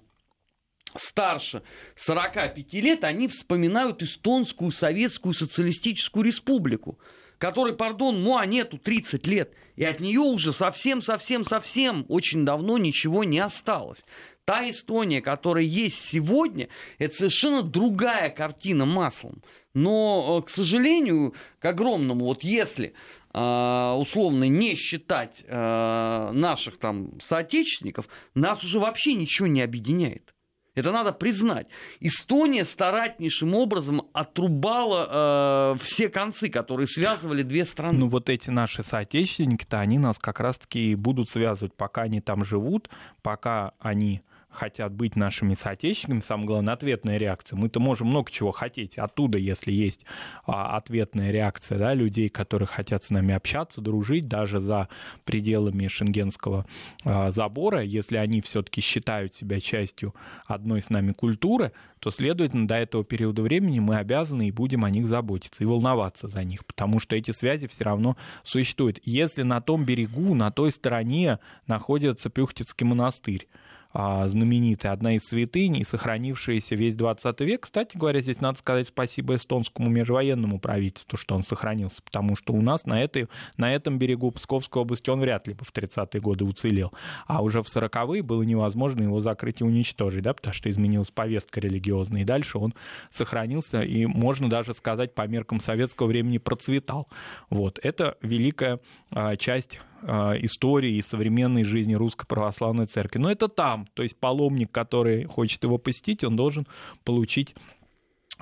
старше 0.95 1.62
45 1.97 2.75
лет, 2.75 3.03
они 3.03 3.27
вспоминают 3.27 4.03
Эстонскую 4.03 4.71
Советскую 4.71 5.35
Социалистическую 5.35 6.25
Республику, 6.25 6.99
которой, 7.43 7.73
пардон, 7.73 8.23
ну 8.23 8.37
а 8.37 8.47
нету 8.47 8.79
30 8.79 9.27
лет, 9.27 9.53
и 9.75 9.83
от 9.83 9.99
нее 9.99 10.21
уже 10.21 10.53
совсем-совсем-совсем 10.53 12.07
очень 12.09 12.45
давно 12.45 12.79
ничего 12.79 13.25
не 13.25 13.41
осталось. 13.41 14.05
Та 14.45 14.71
Эстония, 14.71 15.21
которая 15.21 15.65
есть 15.65 15.99
сегодня, 16.05 16.69
это 16.99 17.17
совершенно 17.17 17.63
другая 17.65 18.31
картина 18.31 18.85
маслом. 18.85 19.43
Но, 19.75 20.39
э, 20.39 20.47
к 20.47 20.51
сожалению, 20.51 21.35
к 21.59 21.65
огромному, 21.65 22.27
вот 22.27 22.45
если 22.45 22.95
э, 23.35 23.95
условно 23.99 24.45
не 24.45 24.77
считать 24.77 25.43
э, 25.45 26.31
наших 26.33 26.79
там 26.79 27.19
соотечественников, 27.21 28.07
нас 28.35 28.63
уже 28.63 28.79
вообще 28.79 29.15
ничего 29.15 29.49
не 29.49 29.63
объединяет. 29.63 30.33
Это 30.75 30.91
надо 30.91 31.13
признать. 31.13 31.67
Эстония 32.01 32.65
старательнейшим 32.65 33.55
образом 33.55 34.09
отрубала 34.15 35.75
э, 35.77 35.85
все 35.85 36.09
концы, 36.09 36.49
которые 36.49 36.87
связывали 36.87 37.43
две 37.43 37.67
страны. 37.67 37.99
Ну 37.99 38.09
вот 38.09 38.31
эти 38.31 38.49
наши 38.49 38.83
соотечественники-то, 38.83 39.79
они 39.81 39.99
нас 39.99 40.19
как 40.19 40.41
раз-таки 40.41 40.95
будут 40.95 41.29
связывать, 41.29 41.75
пока 41.75 42.03
они 42.03 42.21
там 42.23 42.45
живут, 42.45 42.89
пока 43.23 43.73
они 43.79 44.23
хотят 44.53 44.93
быть 44.93 45.17
нашими 45.17 45.55
соотечественниками, 45.55 46.27
самое 46.27 46.47
главное, 46.47 46.75
ответная 46.75 47.19
реакция. 47.19 47.57
Мы-то 47.57 47.81
можем 47.81 48.09
много 48.09 48.31
чего 48.31 48.53
хотеть 48.53 48.99
оттуда, 48.99 49.38
если 49.38 49.73
есть 49.73 50.05
а, 50.47 50.77
ответная 50.77 51.31
реакция 51.31 51.79
да, 51.79 51.95
людей, 51.95 52.29
которые 52.29 52.69
хотят 52.69 53.05
с 53.05 53.11
нами 53.11 53.35
общаться, 53.35 53.81
дружить, 53.81 54.29
даже 54.29 54.61
за 54.61 54.88
пределами 55.25 55.88
шенгенского 55.88 56.67
а, 57.05 57.31
забора. 57.31 57.83
Если 57.83 58.17
они 58.17 58.41
все-таки 58.41 58.81
считают 58.81 59.35
себя 59.35 59.61
частью 59.61 60.15
одной 60.47 60.83
с 60.83 60.91
нами 60.91 61.12
культуры, 61.12 61.73
то, 61.99 62.11
следовательно, 62.11 62.67
до 62.67 62.75
этого 62.75 63.05
периода 63.05 63.43
времени 63.43 63.79
мы 63.79 63.97
обязаны 63.97 64.49
и 64.49 64.51
будем 64.51 64.85
о 64.85 64.91
них 64.91 65.07
заботиться 65.07 65.62
и 65.62 65.67
волноваться 65.67 66.27
за 66.27 66.43
них, 66.43 66.67
потому 66.67 66.99
что 66.99 67.15
эти 67.15 67.31
связи 67.31 67.69
все 67.69 67.85
равно 67.85 68.17
существуют. 68.43 68.99
Если 69.05 69.43
на 69.43 69.61
том 69.61 69.85
берегу, 69.85 70.35
на 70.35 70.51
той 70.51 70.73
стороне 70.73 71.38
находится 71.67 72.29
Пюхтицкий 72.29 72.87
монастырь, 72.87 73.49
знаменитая, 73.93 74.93
одна 74.93 75.15
из 75.17 75.23
святынь 75.25 75.77
и 75.77 75.85
сохранившаяся 75.85 76.75
весь 76.75 76.97
20 76.97 77.41
век. 77.41 77.63
Кстати 77.63 77.97
говоря, 77.97 78.21
здесь 78.21 78.41
надо 78.41 78.59
сказать 78.59 78.89
спасибо 78.89 79.37
эстонскому 79.37 79.91
межвоенному 79.91 80.59
правительству, 80.59 81.17
что 81.19 81.35
он 81.35 81.43
сохранился, 81.43 82.03
потому 82.03 82.37
что 82.37 82.53
у 82.53 82.63
нас 82.63 82.87
на, 82.87 83.03
этой, 83.03 83.29
на 83.57 83.75
этом 83.75 83.99
берегу 83.99 84.31
Псковской 84.31 84.83
области 84.83 85.11
он 85.11 85.21
вряд 85.21 85.47
ли 85.47 85.55
бы 85.55 85.65
в 85.65 85.73
30-е 85.73 86.21
годы 86.21 86.45
уцелел. 86.45 86.93
А 87.27 87.43
уже 87.43 87.63
в 87.63 87.67
40-е 87.67 88.23
было 88.23 88.43
невозможно 88.43 89.03
его 89.03 89.21
закрыть 89.21 89.61
и 89.61 89.65
уничтожить, 89.65 90.23
да, 90.23 90.35
потому 90.35 90.55
что 90.55 90.71
изменилась 90.71 91.11
повестка 91.11 91.61
религиозная, 91.61 92.23
и 92.23 92.25
дальше 92.25 92.59
он 92.59 92.75
сохранился, 93.11 93.83
и 93.83 94.07
можно 94.07 94.49
даже 94.49 94.75
сказать, 94.75 95.15
по 95.15 95.27
меркам 95.27 95.61
советского 95.61 96.07
времени 96.07 96.39
процветал. 96.39 97.09
Вот. 97.51 97.79
Это 97.83 98.17
великая 98.23 98.81
а, 99.11 99.37
часть 99.37 99.79
а, 99.79 99.92
истории 100.05 100.97
и 100.97 101.03
современной 101.03 101.65
жизни 101.65 101.95
Русской 101.95 102.27
Православной 102.27 102.87
Церкви. 102.87 103.19
Но 103.19 103.31
это 103.31 103.49
там, 103.49 103.87
то 103.95 104.03
есть 104.03 104.17
паломник, 104.17 104.71
который 104.71 105.25
хочет 105.25 105.62
его 105.62 105.79
посетить, 105.79 106.25
он 106.25 106.37
должен 106.37 106.67
получить 107.05 107.55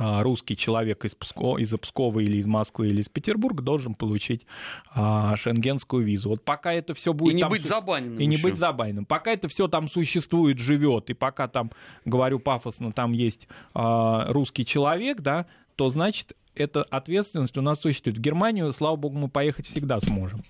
а, 0.03 0.23
русский 0.23 0.57
человек 0.57 1.05
из, 1.05 1.15
Пскова, 1.15 1.59
из 1.59 1.77
Пскова 1.77 2.21
или 2.21 2.39
из 2.39 2.47
Москвы 2.47 2.89
или 2.89 3.03
из 3.03 3.11
Петербурга 3.11 3.63
должен 3.63 3.95
получить 3.95 4.47
а, 4.95 5.37
шенгенскую 5.37 6.03
визу. 6.03 6.31
Вот 6.31 6.43
пока 6.43 6.73
это 6.73 6.95
все 6.95 7.13
будет... 7.13 7.33
И 7.33 7.37
не 7.37 7.43
там, 7.43 7.51
быть 7.51 7.65
забаненным. 7.65 8.19
И 8.19 8.25
не 8.25 8.39
быть 8.39 8.57
забаненным. 8.57 9.05
Пока 9.05 9.33
это 9.33 9.49
все 9.49 9.69
там 9.69 9.91
существует, 9.91 10.59
живет, 10.59 11.11
и 11.11 11.13
пока 11.13 11.49
там, 11.49 11.71
говорю 12.07 12.39
пафосно, 12.39 12.93
там 12.93 13.13
есть 13.13 13.47
а, 13.75 14.33
русский 14.33 14.65
человек, 14.65 15.21
да, 15.21 15.45
то 15.77 15.91
значит, 15.91 16.35
эта 16.55 16.83
ответственность 16.83 17.59
у 17.59 17.63
нас 17.63 17.81
существует. 17.81 18.17
В 18.17 18.23
Германию, 18.23 18.73
слава 18.73 18.97
богу, 18.97 19.19
мы 19.19 19.29
поехать 19.29 19.67
всегда 19.67 20.01
сможем. 20.01 20.45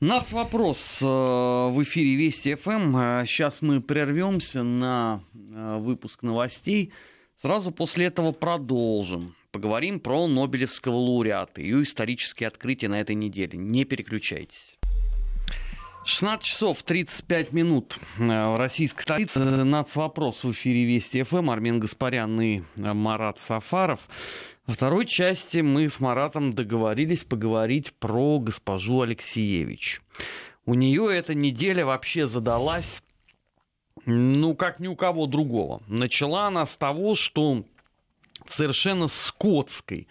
Нац 0.00 0.32
вопрос 0.32 1.02
э, 1.02 1.04
в 1.04 1.82
эфире 1.82 2.16
Вести 2.16 2.54
ФМ. 2.54 2.94
Сейчас 3.26 3.60
мы 3.60 3.82
прервемся 3.82 4.62
на 4.62 5.22
э, 5.34 5.76
выпуск 5.78 6.22
новостей. 6.22 6.94
Сразу 7.42 7.70
после 7.70 8.06
этого 8.06 8.32
продолжим. 8.32 9.34
Поговорим 9.52 10.00
про 10.00 10.26
Нобелевского 10.26 10.94
лауреата 10.96 11.60
и 11.60 11.64
ее 11.64 11.82
исторические 11.82 12.46
открытия 12.46 12.88
на 12.88 12.98
этой 12.98 13.14
неделе. 13.14 13.58
Не 13.58 13.84
переключайтесь. 13.84 14.79
16 16.04 16.44
часов 16.44 16.82
35 16.82 17.52
минут 17.52 17.98
э, 18.18 18.22
в 18.22 18.56
российской 18.56 19.02
столице. 19.02 19.38
Нацвопрос 19.40 20.44
в 20.44 20.50
эфире 20.52 20.84
Вести 20.84 21.22
ФМ. 21.22 21.50
Армен 21.50 21.78
Гаспарян 21.78 22.40
и 22.40 22.62
Марат 22.76 23.38
Сафаров. 23.38 24.00
Во 24.66 24.74
второй 24.74 25.04
части 25.04 25.58
мы 25.58 25.88
с 25.88 26.00
Маратом 26.00 26.52
договорились 26.52 27.24
поговорить 27.24 27.92
про 27.94 28.38
госпожу 28.38 29.02
Алексеевич. 29.02 30.00
У 30.64 30.74
нее 30.74 31.14
эта 31.14 31.34
неделя 31.34 31.84
вообще 31.84 32.26
задалась, 32.26 33.02
ну, 34.06 34.54
как 34.54 34.80
ни 34.80 34.86
у 34.86 34.96
кого 34.96 35.26
другого. 35.26 35.82
Начала 35.86 36.46
она 36.46 36.64
с 36.64 36.76
того, 36.76 37.14
что 37.14 37.64
в 38.46 38.52
совершенно 38.52 39.06
скотской 39.06 40.08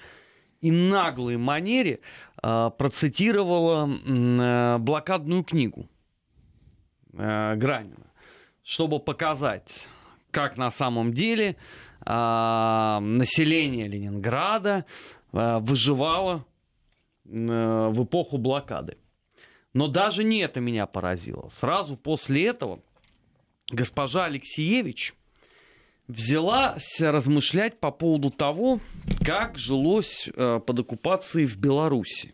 и 0.62 0.72
наглой 0.72 1.38
манере 1.38 2.00
э, 2.42 2.72
процитировала 2.78 3.90
э, 3.90 4.78
блокадную 4.80 5.44
книгу 5.44 5.88
э, 7.14 7.56
Гранина, 7.56 8.08
чтобы 8.64 9.00
показать, 9.00 9.88
как 10.32 10.58
на 10.58 10.72
самом 10.72 11.14
деле 11.14 11.56
а, 12.02 13.00
население 13.02 13.88
Ленинграда 13.88 14.86
а, 15.32 15.60
выживало 15.60 16.46
а, 17.26 17.90
в 17.90 18.04
эпоху 18.04 18.38
блокады. 18.38 18.98
Но 19.74 19.88
даже 19.88 20.24
не 20.24 20.40
это 20.40 20.60
меня 20.60 20.88
поразило. 20.88 21.50
Сразу 21.50 21.96
после 21.98 22.48
этого 22.48 22.80
госпожа 23.70 24.26
Алексеевич 24.26 25.14
взялась 26.10 27.00
размышлять 27.00 27.80
по 27.80 27.92
поводу 27.92 28.30
того, 28.30 28.82
как 29.26 29.58
жилось 29.58 30.28
под 30.36 30.80
оккупацией 30.80 31.46
в 31.46 31.58
Беларуси. 31.58 32.34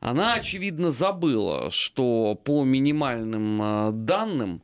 Она, 0.00 0.34
очевидно, 0.34 0.90
забыла, 0.90 1.68
что 1.70 2.34
по 2.34 2.64
минимальным 2.64 4.04
данным 4.04 4.62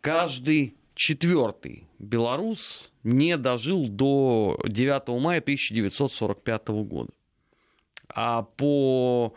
каждый 0.00 0.76
четвертый 0.96 1.86
белорус 1.98 2.90
не 3.04 3.36
дожил 3.36 3.88
до 3.88 4.58
9 4.64 5.20
мая 5.20 5.38
1945 5.38 6.68
года. 6.68 7.12
А 8.08 8.42
по 8.42 9.34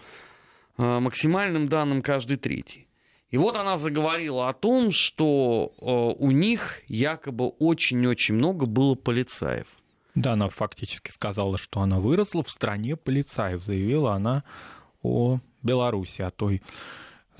э, 0.77 0.99
максимальным 0.99 1.67
данным 1.67 2.01
каждый 2.01 2.37
третий. 2.37 2.87
И 3.31 3.37
вот 3.37 3.55
она 3.55 3.77
заговорила 3.77 4.49
о 4.49 4.53
том, 4.53 4.91
что 4.91 5.73
э, 5.79 5.85
у 6.19 6.31
них 6.31 6.81
якобы 6.87 7.47
очень-очень 7.47 8.35
много 8.35 8.65
было 8.65 8.95
полицаев. 8.95 9.67
Да, 10.15 10.33
она 10.33 10.49
фактически 10.49 11.11
сказала, 11.11 11.57
что 11.57 11.81
она 11.81 11.99
выросла 11.99 12.43
в 12.43 12.49
стране 12.49 12.95
полицаев, 12.95 13.63
заявила 13.63 14.13
она 14.13 14.43
о 15.03 15.39
Беларуси, 15.61 16.23
о 16.23 16.31
той 16.31 16.61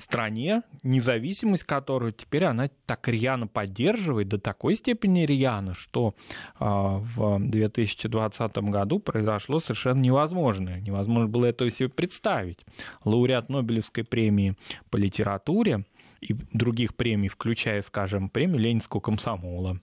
стране, 0.00 0.62
независимость 0.82 1.64
которой 1.64 2.12
теперь 2.12 2.44
она 2.44 2.70
так 2.86 3.06
рьяно 3.08 3.46
поддерживает, 3.46 4.28
до 4.28 4.38
такой 4.38 4.76
степени 4.76 5.20
рьяно, 5.20 5.74
что 5.74 6.14
а, 6.58 6.98
в 6.98 7.38
2020 7.40 8.58
году 8.58 8.98
произошло 8.98 9.60
совершенно 9.60 10.00
невозможное. 10.00 10.80
Невозможно 10.80 11.28
было 11.28 11.46
этого 11.46 11.70
себе 11.70 11.88
представить. 11.88 12.64
Лауреат 13.04 13.48
Нобелевской 13.48 14.04
премии 14.04 14.56
по 14.90 14.96
литературе 14.96 15.84
и 16.20 16.34
других 16.52 16.94
премий, 16.94 17.28
включая, 17.28 17.82
скажем, 17.82 18.28
премию 18.28 18.58
Ленинского 18.58 19.00
комсомола, 19.00 19.80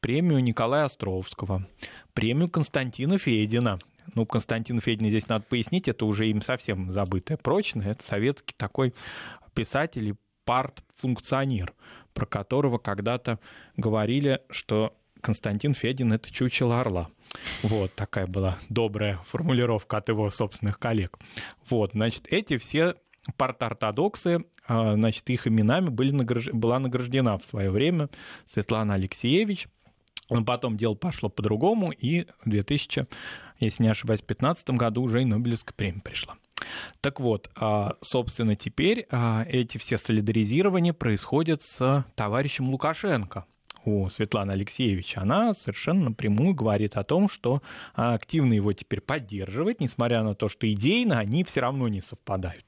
премию 0.00 0.42
Николая 0.42 0.84
Островского, 0.84 1.66
премию 2.12 2.48
Константина 2.48 3.18
Федина, 3.18 3.78
ну, 4.14 4.26
Константин 4.26 4.80
Федин 4.80 5.08
здесь 5.08 5.28
надо 5.28 5.44
пояснить, 5.48 5.88
это 5.88 6.04
уже 6.04 6.28
им 6.28 6.42
совсем 6.42 6.90
забытое 6.90 7.36
прочное, 7.36 7.92
это 7.92 8.04
советский 8.04 8.54
такой 8.56 8.94
писатель 9.54 10.08
и 10.08 10.14
парт-функционер, 10.44 11.72
про 12.12 12.26
которого 12.26 12.78
когда-то 12.78 13.38
говорили, 13.76 14.40
что 14.50 14.96
Константин 15.20 15.74
Федин— 15.74 16.12
это 16.14 16.30
чучело 16.30 16.80
орла. 16.80 17.08
Вот 17.62 17.94
такая 17.94 18.26
была 18.26 18.58
добрая 18.68 19.18
формулировка 19.26 19.96
от 19.96 20.08
его 20.08 20.30
собственных 20.30 20.78
коллег. 20.78 21.18
Вот, 21.68 21.92
значит, 21.92 22.26
эти 22.28 22.58
все 22.58 22.94
парт-ортодоксы, 23.36 24.44
а, 24.66 24.94
значит, 24.94 25.28
их 25.30 25.46
именами 25.46 25.88
были 25.88 26.10
награж... 26.10 26.48
была 26.52 26.78
награждена 26.78 27.38
в 27.38 27.44
свое 27.44 27.70
время 27.70 28.08
Светлана 28.44 28.94
Алексеевич. 28.94 29.68
Но 30.30 30.42
потом 30.44 30.76
дело 30.76 30.94
пошло 30.94 31.28
по-другому, 31.28 31.90
и 31.90 32.26
в 32.44 32.48
2000, 32.48 33.06
если 33.60 33.82
не 33.82 33.90
ошибаюсь, 33.90 34.20
в 34.20 34.26
2015 34.26 34.70
году 34.70 35.02
уже 35.02 35.22
и 35.22 35.24
Нобелевская 35.26 35.74
премия 35.76 36.00
пришла. 36.00 36.36
Так 37.00 37.20
вот, 37.20 37.50
а, 37.56 37.96
собственно, 38.00 38.56
теперь 38.56 39.06
а, 39.10 39.44
эти 39.48 39.78
все 39.78 39.98
солидаризирования 39.98 40.92
происходят 40.92 41.62
с 41.62 42.04
товарищем 42.14 42.70
Лукашенко. 42.70 43.46
у 43.84 44.08
Светланы 44.08 44.52
Алексеевич, 44.52 45.16
она 45.16 45.52
совершенно 45.54 46.04
напрямую 46.04 46.54
говорит 46.54 46.96
о 46.96 47.04
том, 47.04 47.28
что 47.28 47.62
активно 47.94 48.54
его 48.54 48.72
теперь 48.72 49.00
поддерживает, 49.00 49.80
несмотря 49.80 50.22
на 50.22 50.34
то, 50.34 50.48
что 50.48 50.70
идейно 50.70 51.18
они 51.18 51.44
все 51.44 51.60
равно 51.60 51.88
не 51.88 52.00
совпадают. 52.00 52.64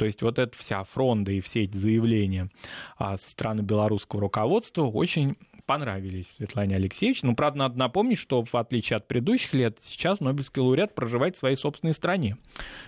То 0.00 0.06
есть 0.06 0.22
вот 0.22 0.38
эта 0.38 0.56
вся 0.56 0.82
фронта 0.84 1.30
и 1.30 1.42
все 1.42 1.64
эти 1.64 1.76
заявления 1.76 2.48
а, 2.96 3.18
со 3.18 3.28
стороны 3.28 3.60
белорусского 3.60 4.22
руководства 4.22 4.84
очень 4.84 5.36
понравились 5.70 6.32
Светлане 6.32 6.74
Алексеевич. 6.74 7.22
Ну, 7.22 7.36
правда, 7.36 7.60
надо 7.60 7.78
напомнить, 7.78 8.18
что 8.18 8.44
в 8.44 8.56
отличие 8.56 8.96
от 8.96 9.06
предыдущих 9.06 9.54
лет, 9.54 9.76
сейчас 9.78 10.18
Нобелевский 10.18 10.60
лауреат 10.60 10.96
проживает 10.96 11.36
в 11.36 11.38
своей 11.38 11.54
собственной 11.54 11.94
стране, 11.94 12.38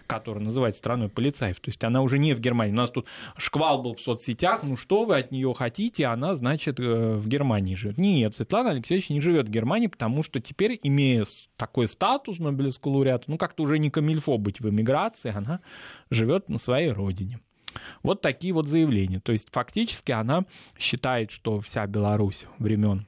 которая 0.09 0.42
называется 0.42 0.81
страной 0.81 1.09
полицаев. 1.09 1.61
То 1.61 1.68
есть 1.68 1.85
она 1.85 2.03
уже 2.03 2.18
не 2.18 2.35
в 2.35 2.40
Германии. 2.40 2.73
У 2.73 2.77
нас 2.77 2.90
тут 2.90 3.07
шквал 3.37 3.81
был 3.81 3.95
в 3.95 4.01
соцсетях, 4.01 4.64
ну 4.64 4.77
что 4.77 5.05
вы 5.05 5.16
от 5.16 5.31
нее 5.31 5.55
хотите, 5.55 6.07
она, 6.07 6.35
значит, 6.35 6.81
э, 6.81 7.14
в 7.14 7.29
Германии 7.29 7.77
живет. 7.77 7.99
Нет, 7.99 8.35
Светлана 8.35 8.71
Алексеевич 8.71 9.11
не 9.11 9.21
живет 9.21 9.47
в 9.47 9.51
Германии, 9.53 9.87
потому 9.87 10.25
что 10.25 10.40
теперь, 10.40 10.81
имея 10.83 11.25
такой 11.57 11.87
статус 11.87 12.40
Нобелевского 12.40 12.95
лауреата, 12.95 13.27
ну 13.29 13.38
как-то 13.38 13.62
уже 13.62 13.79
не 13.79 13.90
камильфо 13.90 14.38
быть 14.38 14.59
в 14.59 14.68
эмиграции, 14.68 15.33
она 15.33 15.61
живет 16.11 16.49
на 16.49 16.59
своей 16.59 16.90
родине. 16.90 17.38
Вот 18.03 18.21
такие 18.21 18.53
вот 18.53 18.69
заявления. 18.69 19.21
То 19.21 19.33
есть 19.33 19.49
фактически 19.51 20.13
она 20.13 20.45
считает, 20.79 21.31
что 21.31 21.61
вся 21.61 21.87
Беларусь 21.87 22.47
времен 22.59 23.07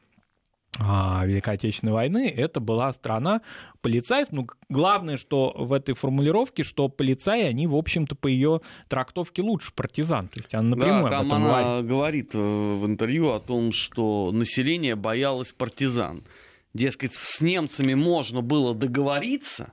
а, 0.78 1.24
Великой 1.24 1.54
Отечественной 1.54 1.92
войны, 1.92 2.32
это 2.34 2.60
была 2.60 2.92
страна 2.92 3.42
полицаев. 3.80 4.28
Ну, 4.30 4.46
главное, 4.68 5.16
что 5.16 5.52
в 5.56 5.72
этой 5.72 5.94
формулировке, 5.94 6.64
что 6.64 6.88
полицаи, 6.88 7.42
они, 7.42 7.66
в 7.66 7.76
общем-то, 7.76 8.14
по 8.16 8.26
ее 8.26 8.60
трактовке 8.88 9.42
лучше 9.42 9.72
партизан. 9.74 10.28
То 10.28 10.40
есть 10.40 10.54
она 10.54 10.70
напрямую 10.70 11.10
да, 11.10 11.10
там 11.10 11.20
об 11.20 11.26
этом 11.26 11.44
она 11.44 11.52
говорит. 11.82 11.88
говорит 11.88 12.34
э, 12.34 12.38
в 12.38 12.86
интервью 12.86 13.30
о 13.30 13.40
том, 13.40 13.72
что 13.72 14.30
население 14.32 14.96
боялось 14.96 15.52
партизан. 15.52 16.24
Дескать, 16.72 17.14
с 17.14 17.40
немцами 17.40 17.94
можно 17.94 18.40
было 18.40 18.74
договориться, 18.74 19.72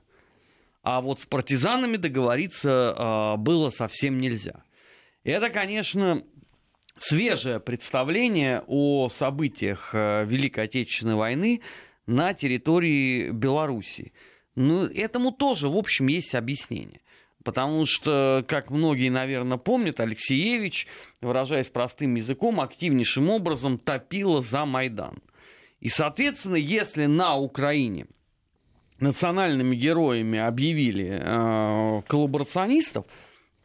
а 0.84 1.00
вот 1.00 1.20
с 1.20 1.26
партизанами 1.26 1.96
договориться 1.96 2.94
э, 2.96 3.36
было 3.38 3.70
совсем 3.70 4.20
нельзя. 4.20 4.62
Это, 5.24 5.50
конечно, 5.50 6.24
свежее 6.96 7.60
представление 7.60 8.64
о 8.66 9.08
событиях 9.08 9.90
э, 9.92 10.24
Великой 10.24 10.64
Отечественной 10.64 11.14
войны 11.14 11.60
на 12.06 12.34
территории 12.34 13.30
Беларуси. 13.30 14.12
Ну, 14.56 14.84
этому 14.84 15.30
тоже, 15.30 15.68
в 15.68 15.76
общем, 15.76 16.08
есть 16.08 16.34
объяснение. 16.34 17.00
Потому 17.44 17.86
что, 17.86 18.44
как 18.46 18.70
многие, 18.70 19.08
наверное, 19.08 19.58
помнят, 19.58 20.00
Алексеевич, 20.00 20.86
выражаясь 21.20 21.68
простым 21.68 22.14
языком, 22.14 22.60
активнейшим 22.60 23.30
образом 23.30 23.78
топила 23.78 24.40
за 24.40 24.64
Майдан. 24.64 25.22
И, 25.80 25.88
соответственно, 25.88 26.56
если 26.56 27.06
на 27.06 27.36
Украине 27.36 28.06
национальными 29.00 29.74
героями 29.74 30.38
объявили 30.38 31.18
э, 31.20 32.02
коллаборационистов, 32.06 33.06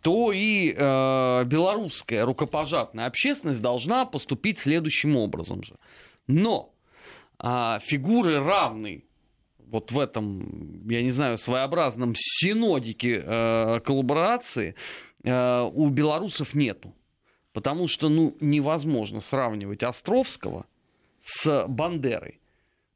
то 0.02 0.32
и 0.32 0.74
э, 0.78 1.44
белорусская 1.46 2.24
рукопожатная 2.24 3.08
общественность 3.08 3.62
должна 3.62 4.06
поступить 4.06 4.60
следующим 4.60 5.16
образом 5.18 5.64
же. 5.64 5.76
Но 6.28 6.74
э, 7.44 7.80
фигуры 7.82 8.40
равной 8.40 9.08
вот 9.70 9.92
в 9.92 10.00
этом, 10.00 10.88
я 10.90 11.02
не 11.02 11.12
знаю, 11.12 11.38
своеобразном 11.38 12.14
синодике 12.16 13.24
э, 13.24 13.80
коллаборации 13.82 14.76
э, 15.24 15.70
у 15.74 15.90
белорусов 15.90 16.54
нету. 16.54 16.94
Потому 17.54 17.88
что 17.88 18.10
ну, 18.10 18.36
невозможно 18.40 19.20
сравнивать 19.20 19.84
Островского 19.84 20.66
с 21.20 21.66
Бандерой. 21.68 22.40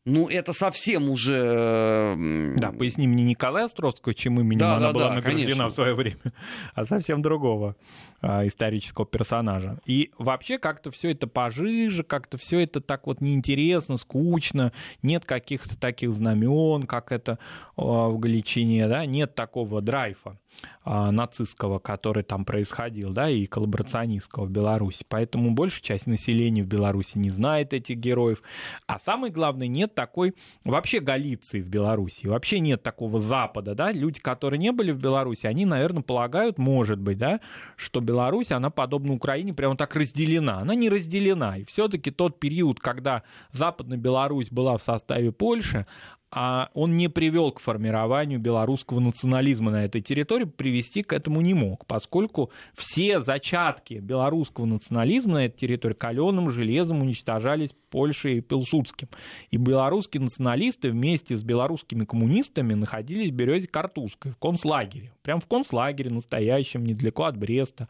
Ну, 0.03 0.27
это 0.29 0.51
совсем 0.53 1.11
уже... 1.11 2.15
Да, 2.57 2.71
поясни 2.71 3.07
мне 3.07 3.23
Николая 3.23 3.65
Островского, 3.65 4.15
чем 4.15 4.39
именем 4.39 4.57
Да, 4.57 4.77
она 4.77 4.87
да, 4.87 4.93
была 4.93 5.07
да, 5.09 5.15
награждена 5.15 5.49
конечно. 5.49 5.67
в 5.69 5.73
свое 5.73 5.93
время, 5.93 6.17
а 6.73 6.85
совсем 6.85 7.21
другого 7.21 7.75
а, 8.19 8.47
исторического 8.47 9.05
персонажа. 9.05 9.77
И 9.85 10.11
вообще 10.17 10.57
как-то 10.57 10.89
все 10.89 11.11
это 11.11 11.27
пожиже, 11.27 12.03
как-то 12.03 12.39
все 12.39 12.61
это 12.61 12.81
так 12.81 13.05
вот 13.05 13.21
неинтересно, 13.21 13.97
скучно, 13.97 14.73
нет 15.03 15.25
каких-то 15.25 15.79
таких 15.79 16.13
знамен, 16.13 16.87
как 16.87 17.11
это 17.11 17.37
а, 17.77 18.07
в 18.09 18.17
Галичине, 18.17 18.87
да, 18.87 19.05
нет 19.05 19.35
такого 19.35 19.81
драйфа 19.81 20.39
нацистского, 20.85 21.79
который 21.79 22.23
там 22.23 22.43
происходил, 22.43 23.11
да, 23.11 23.29
и 23.29 23.45
коллаборационистского 23.45 24.45
в 24.45 24.49
Беларуси. 24.49 25.05
Поэтому 25.07 25.51
большая 25.51 25.81
часть 25.81 26.07
населения 26.07 26.63
в 26.63 26.67
Беларуси 26.67 27.17
не 27.17 27.29
знает 27.29 27.73
этих 27.73 27.97
героев. 27.97 28.41
А 28.87 28.99
самое 28.99 29.31
главное, 29.31 29.67
нет 29.67 29.93
такой 29.93 30.33
вообще 30.63 30.99
Галиции 30.99 31.61
в 31.61 31.69
Беларуси, 31.69 32.25
вообще 32.25 32.59
нет 32.59 32.81
такого 32.81 33.19
Запада, 33.19 33.75
да. 33.75 33.91
Люди, 33.91 34.19
которые 34.19 34.57
не 34.57 34.71
были 34.71 34.91
в 34.91 34.97
Беларуси, 34.97 35.45
они, 35.45 35.65
наверное, 35.65 36.01
полагают, 36.01 36.57
может 36.57 36.99
быть, 36.99 37.17
да, 37.17 37.39
что 37.75 38.01
Беларусь, 38.01 38.51
она 38.51 38.69
подобно 38.69 39.13
Украине, 39.13 39.53
прямо 39.53 39.77
так 39.77 39.95
разделена. 39.95 40.59
Она 40.59 40.73
не 40.73 40.89
разделена. 40.89 41.57
И 41.57 41.63
все-таки 41.65 42.09
тот 42.11 42.39
период, 42.39 42.79
когда 42.79 43.23
Западная 43.51 43.97
Беларусь 43.97 44.49
была 44.49 44.77
в 44.77 44.81
составе 44.81 45.31
Польши, 45.31 45.85
а 46.31 46.69
он 46.73 46.95
не 46.95 47.09
привел 47.09 47.51
к 47.51 47.59
формированию 47.59 48.39
белорусского 48.39 48.99
национализма 48.99 49.71
на 49.71 49.85
этой 49.85 50.01
территории, 50.01 50.45
привести 50.45 51.03
к 51.03 51.11
этому 51.11 51.41
не 51.41 51.53
мог, 51.53 51.85
поскольку 51.85 52.51
все 52.73 53.19
зачатки 53.19 53.95
белорусского 53.95 54.65
национализма 54.65 55.33
на 55.33 55.45
этой 55.45 55.57
территории 55.57 55.93
каленым 55.93 56.49
железом 56.49 57.01
уничтожались 57.01 57.73
Польшей 57.89 58.37
и 58.37 58.41
Пилсудским. 58.41 59.09
И 59.49 59.57
белорусские 59.57 60.21
националисты 60.21 60.91
вместе 60.91 61.35
с 61.35 61.43
белорусскими 61.43 62.05
коммунистами 62.05 62.73
находились 62.73 63.31
в 63.31 63.35
Березе 63.35 63.67
Картузской, 63.67 64.31
в 64.31 64.37
концлагере. 64.37 65.11
Прям 65.23 65.41
в 65.41 65.47
концлагере 65.47 66.09
настоящем, 66.09 66.85
недалеко 66.85 67.25
от 67.25 67.37
Бреста. 67.37 67.89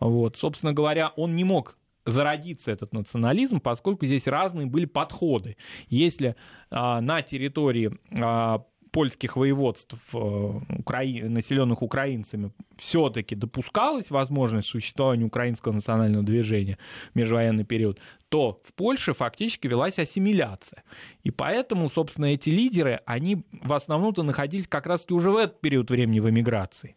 Вот. 0.00 0.38
Собственно 0.38 0.72
говоря, 0.72 1.12
он 1.16 1.36
не 1.36 1.44
мог 1.44 1.76
зародиться 2.04 2.70
этот 2.70 2.92
национализм, 2.92 3.60
поскольку 3.60 4.06
здесь 4.06 4.26
разные 4.26 4.66
были 4.66 4.86
подходы. 4.86 5.56
Если 5.88 6.36
а, 6.70 7.00
на 7.00 7.22
территории 7.22 7.92
а, 8.18 8.64
польских 8.92 9.36
воеводств, 9.36 9.96
э, 10.12 10.60
украи... 10.78 11.22
населенных 11.22 11.82
украинцами, 11.82 12.52
все-таки 12.76 13.34
допускалась 13.34 14.10
возможность 14.10 14.68
существования 14.68 15.24
украинского 15.24 15.72
национального 15.72 16.22
движения 16.22 16.78
в 17.12 17.16
межвоенный 17.16 17.64
период, 17.64 17.98
то 18.28 18.60
в 18.64 18.74
Польше 18.74 19.14
фактически 19.14 19.66
велась 19.66 19.98
ассимиляция. 19.98 20.84
И 21.24 21.30
поэтому, 21.30 21.88
собственно, 21.88 22.26
эти 22.26 22.50
лидеры, 22.50 23.00
они 23.06 23.44
в 23.62 23.72
основном-то 23.72 24.22
находились 24.22 24.68
как 24.68 24.86
раз-таки 24.86 25.14
уже 25.14 25.30
в 25.30 25.36
этот 25.36 25.60
период 25.60 25.90
времени 25.90 26.20
в 26.20 26.28
эмиграции, 26.28 26.94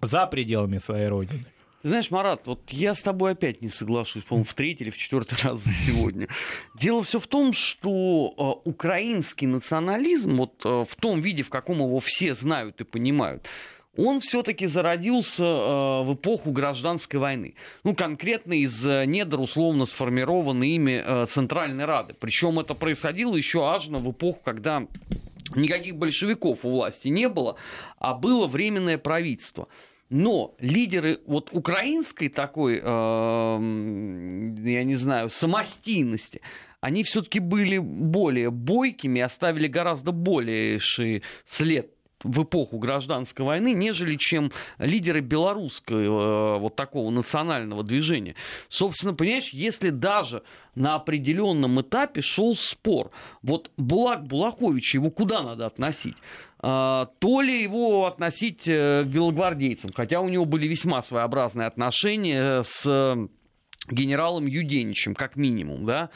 за 0.00 0.26
пределами 0.26 0.78
своей 0.78 1.06
родины. 1.06 1.46
Знаешь, 1.82 2.10
Марат, 2.10 2.46
вот 2.46 2.70
я 2.70 2.94
с 2.94 3.02
тобой 3.02 3.32
опять 3.32 3.60
не 3.60 3.68
соглашусь, 3.68 4.22
по-моему, 4.22 4.44
в 4.44 4.54
третий 4.54 4.84
или 4.84 4.90
в 4.90 4.96
четвертый 4.96 5.36
раз 5.42 5.60
за 5.60 5.70
сегодня. 5.70 6.28
Дело 6.78 7.02
все 7.02 7.18
в 7.18 7.26
том, 7.26 7.52
что 7.52 8.62
э, 8.64 8.68
украинский 8.68 9.48
национализм, 9.48 10.36
вот 10.36 10.64
э, 10.64 10.84
в 10.88 10.94
том 10.96 11.20
виде, 11.20 11.42
в 11.42 11.50
каком 11.50 11.78
его 11.78 11.98
все 11.98 12.34
знают 12.34 12.80
и 12.80 12.84
понимают, 12.84 13.48
он 13.96 14.20
все-таки 14.20 14.66
зародился 14.66 15.44
э, 15.44 16.02
в 16.04 16.14
эпоху 16.14 16.50
гражданской 16.50 17.20
войны. 17.20 17.56
Ну, 17.84 17.94
конкретно 17.94 18.54
из 18.54 18.86
э, 18.86 19.04
недр 19.04 19.40
условно 19.40 19.84
сформированной 19.84 20.70
ими 20.70 21.02
э, 21.04 21.26
Центральной 21.26 21.84
Рады. 21.84 22.14
Причем 22.18 22.58
это 22.58 22.74
происходило 22.74 23.36
еще 23.36 23.66
аж 23.66 23.88
в 23.88 24.10
эпоху, 24.10 24.40
когда 24.44 24.86
никаких 25.54 25.96
большевиков 25.96 26.64
у 26.64 26.70
власти 26.70 27.08
не 27.08 27.28
было, 27.28 27.56
а 27.98 28.14
было 28.14 28.46
временное 28.46 28.98
правительство. 28.98 29.68
Но 30.12 30.54
лидеры 30.58 31.20
вот 31.24 31.48
украинской 31.52 32.28
такой, 32.28 32.74
э, 32.74 32.80
я 32.82 34.84
не 34.84 34.94
знаю, 34.94 35.30
самостийности, 35.30 36.42
они 36.82 37.02
все-таки 37.02 37.38
были 37.38 37.78
более 37.78 38.50
бойкими, 38.50 39.22
оставили 39.22 39.68
гораздо 39.68 40.12
больший 40.12 41.22
след 41.46 41.92
в 42.24 42.42
эпоху 42.42 42.78
гражданской 42.78 43.44
войны, 43.44 43.72
нежели 43.72 44.16
чем 44.16 44.52
лидеры 44.78 45.20
белорусского 45.20 46.58
вот 46.58 46.76
такого 46.76 47.10
национального 47.10 47.82
движения. 47.82 48.34
Собственно, 48.68 49.14
понимаешь, 49.14 49.48
если 49.48 49.88
даже 49.88 50.42
на 50.74 50.94
определенном 50.94 51.80
этапе 51.80 52.20
шел 52.20 52.54
спор, 52.54 53.10
вот 53.42 53.70
Булак 53.76 54.26
Булахович, 54.26 54.94
его 54.94 55.10
куда 55.10 55.42
надо 55.42 55.66
относить? 55.66 56.16
То 56.62 57.40
ли 57.40 57.60
его 57.60 58.06
относить 58.06 58.64
к 58.64 59.04
белогвардейцам, 59.04 59.90
хотя 59.92 60.20
у 60.20 60.28
него 60.28 60.44
были 60.44 60.68
весьма 60.68 61.02
своеобразные 61.02 61.66
отношения 61.66 62.62
с 62.62 63.28
генералом 63.90 64.46
Юденичем, 64.46 65.14
как 65.14 65.36
минимум, 65.36 65.84
да, 65.86 66.10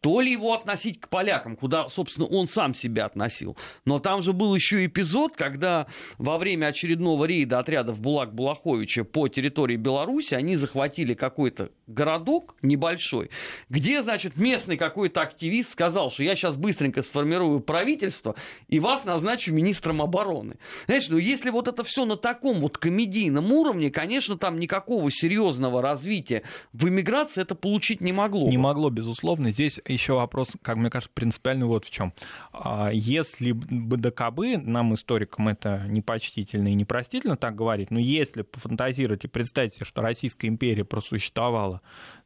то 0.00 0.20
ли 0.20 0.32
его 0.32 0.54
относить 0.54 1.00
к 1.00 1.08
полякам, 1.08 1.56
куда, 1.56 1.88
собственно, 1.88 2.26
он 2.26 2.46
сам 2.46 2.74
себя 2.74 3.06
относил. 3.06 3.56
Но 3.84 4.00
там 4.00 4.22
же 4.22 4.32
был 4.32 4.54
еще 4.54 4.84
эпизод, 4.84 5.36
когда 5.36 5.86
во 6.18 6.38
время 6.38 6.66
очередного 6.66 7.24
рейда 7.24 7.60
отрядов 7.60 8.00
Булак-Булаховича 8.00 9.04
по 9.04 9.28
территории 9.28 9.76
Беларуси 9.76 10.34
они 10.34 10.56
захватили 10.56 11.14
какой-то 11.14 11.70
городок 11.86 12.56
небольшой, 12.62 13.30
где, 13.68 14.02
значит, 14.02 14.36
местный 14.36 14.76
какой-то 14.76 15.20
активист 15.20 15.72
сказал, 15.72 16.10
что 16.10 16.24
я 16.24 16.34
сейчас 16.34 16.56
быстренько 16.56 17.02
сформирую 17.02 17.60
правительство 17.60 18.34
и 18.68 18.80
вас 18.80 19.04
назначу 19.04 19.52
министром 19.52 20.02
обороны. 20.02 20.56
Знаешь, 20.86 21.08
ну 21.08 21.18
если 21.18 21.50
вот 21.50 21.68
это 21.68 21.84
все 21.84 22.04
на 22.04 22.16
таком 22.16 22.60
вот 22.60 22.78
комедийном 22.78 23.52
уровне, 23.52 23.90
конечно, 23.90 24.36
там 24.36 24.58
никакого 24.58 25.10
серьезного 25.10 25.82
развития 25.82 26.42
в 26.72 26.88
иммиграции 26.88 27.11
миграции 27.12 27.42
это 27.42 27.54
получить 27.54 28.00
не 28.00 28.12
могло. 28.12 28.48
Не 28.48 28.56
могло, 28.56 28.90
безусловно. 28.90 29.50
Здесь 29.50 29.80
еще 29.86 30.14
вопрос, 30.14 30.52
как 30.62 30.76
мне 30.76 30.90
кажется, 30.90 31.12
принципиальный 31.14 31.66
вот 31.66 31.84
в 31.84 31.90
чем. 31.90 32.12
А, 32.52 32.90
если 32.92 33.52
бы 33.52 33.96
ДКБ, 33.96 34.64
нам, 34.66 34.94
историкам, 34.94 35.48
это 35.48 35.84
непочтительно 35.88 36.68
и 36.68 36.74
непростительно 36.74 37.36
так 37.36 37.54
говорить, 37.54 37.90
но 37.90 37.98
если 37.98 38.42
пофантазировать 38.42 39.24
и 39.24 39.28
представить 39.28 39.74
себе, 39.74 39.84
что 39.84 40.00
Российская 40.02 40.48
империя 40.48 40.84
просуществовала, 40.84 41.82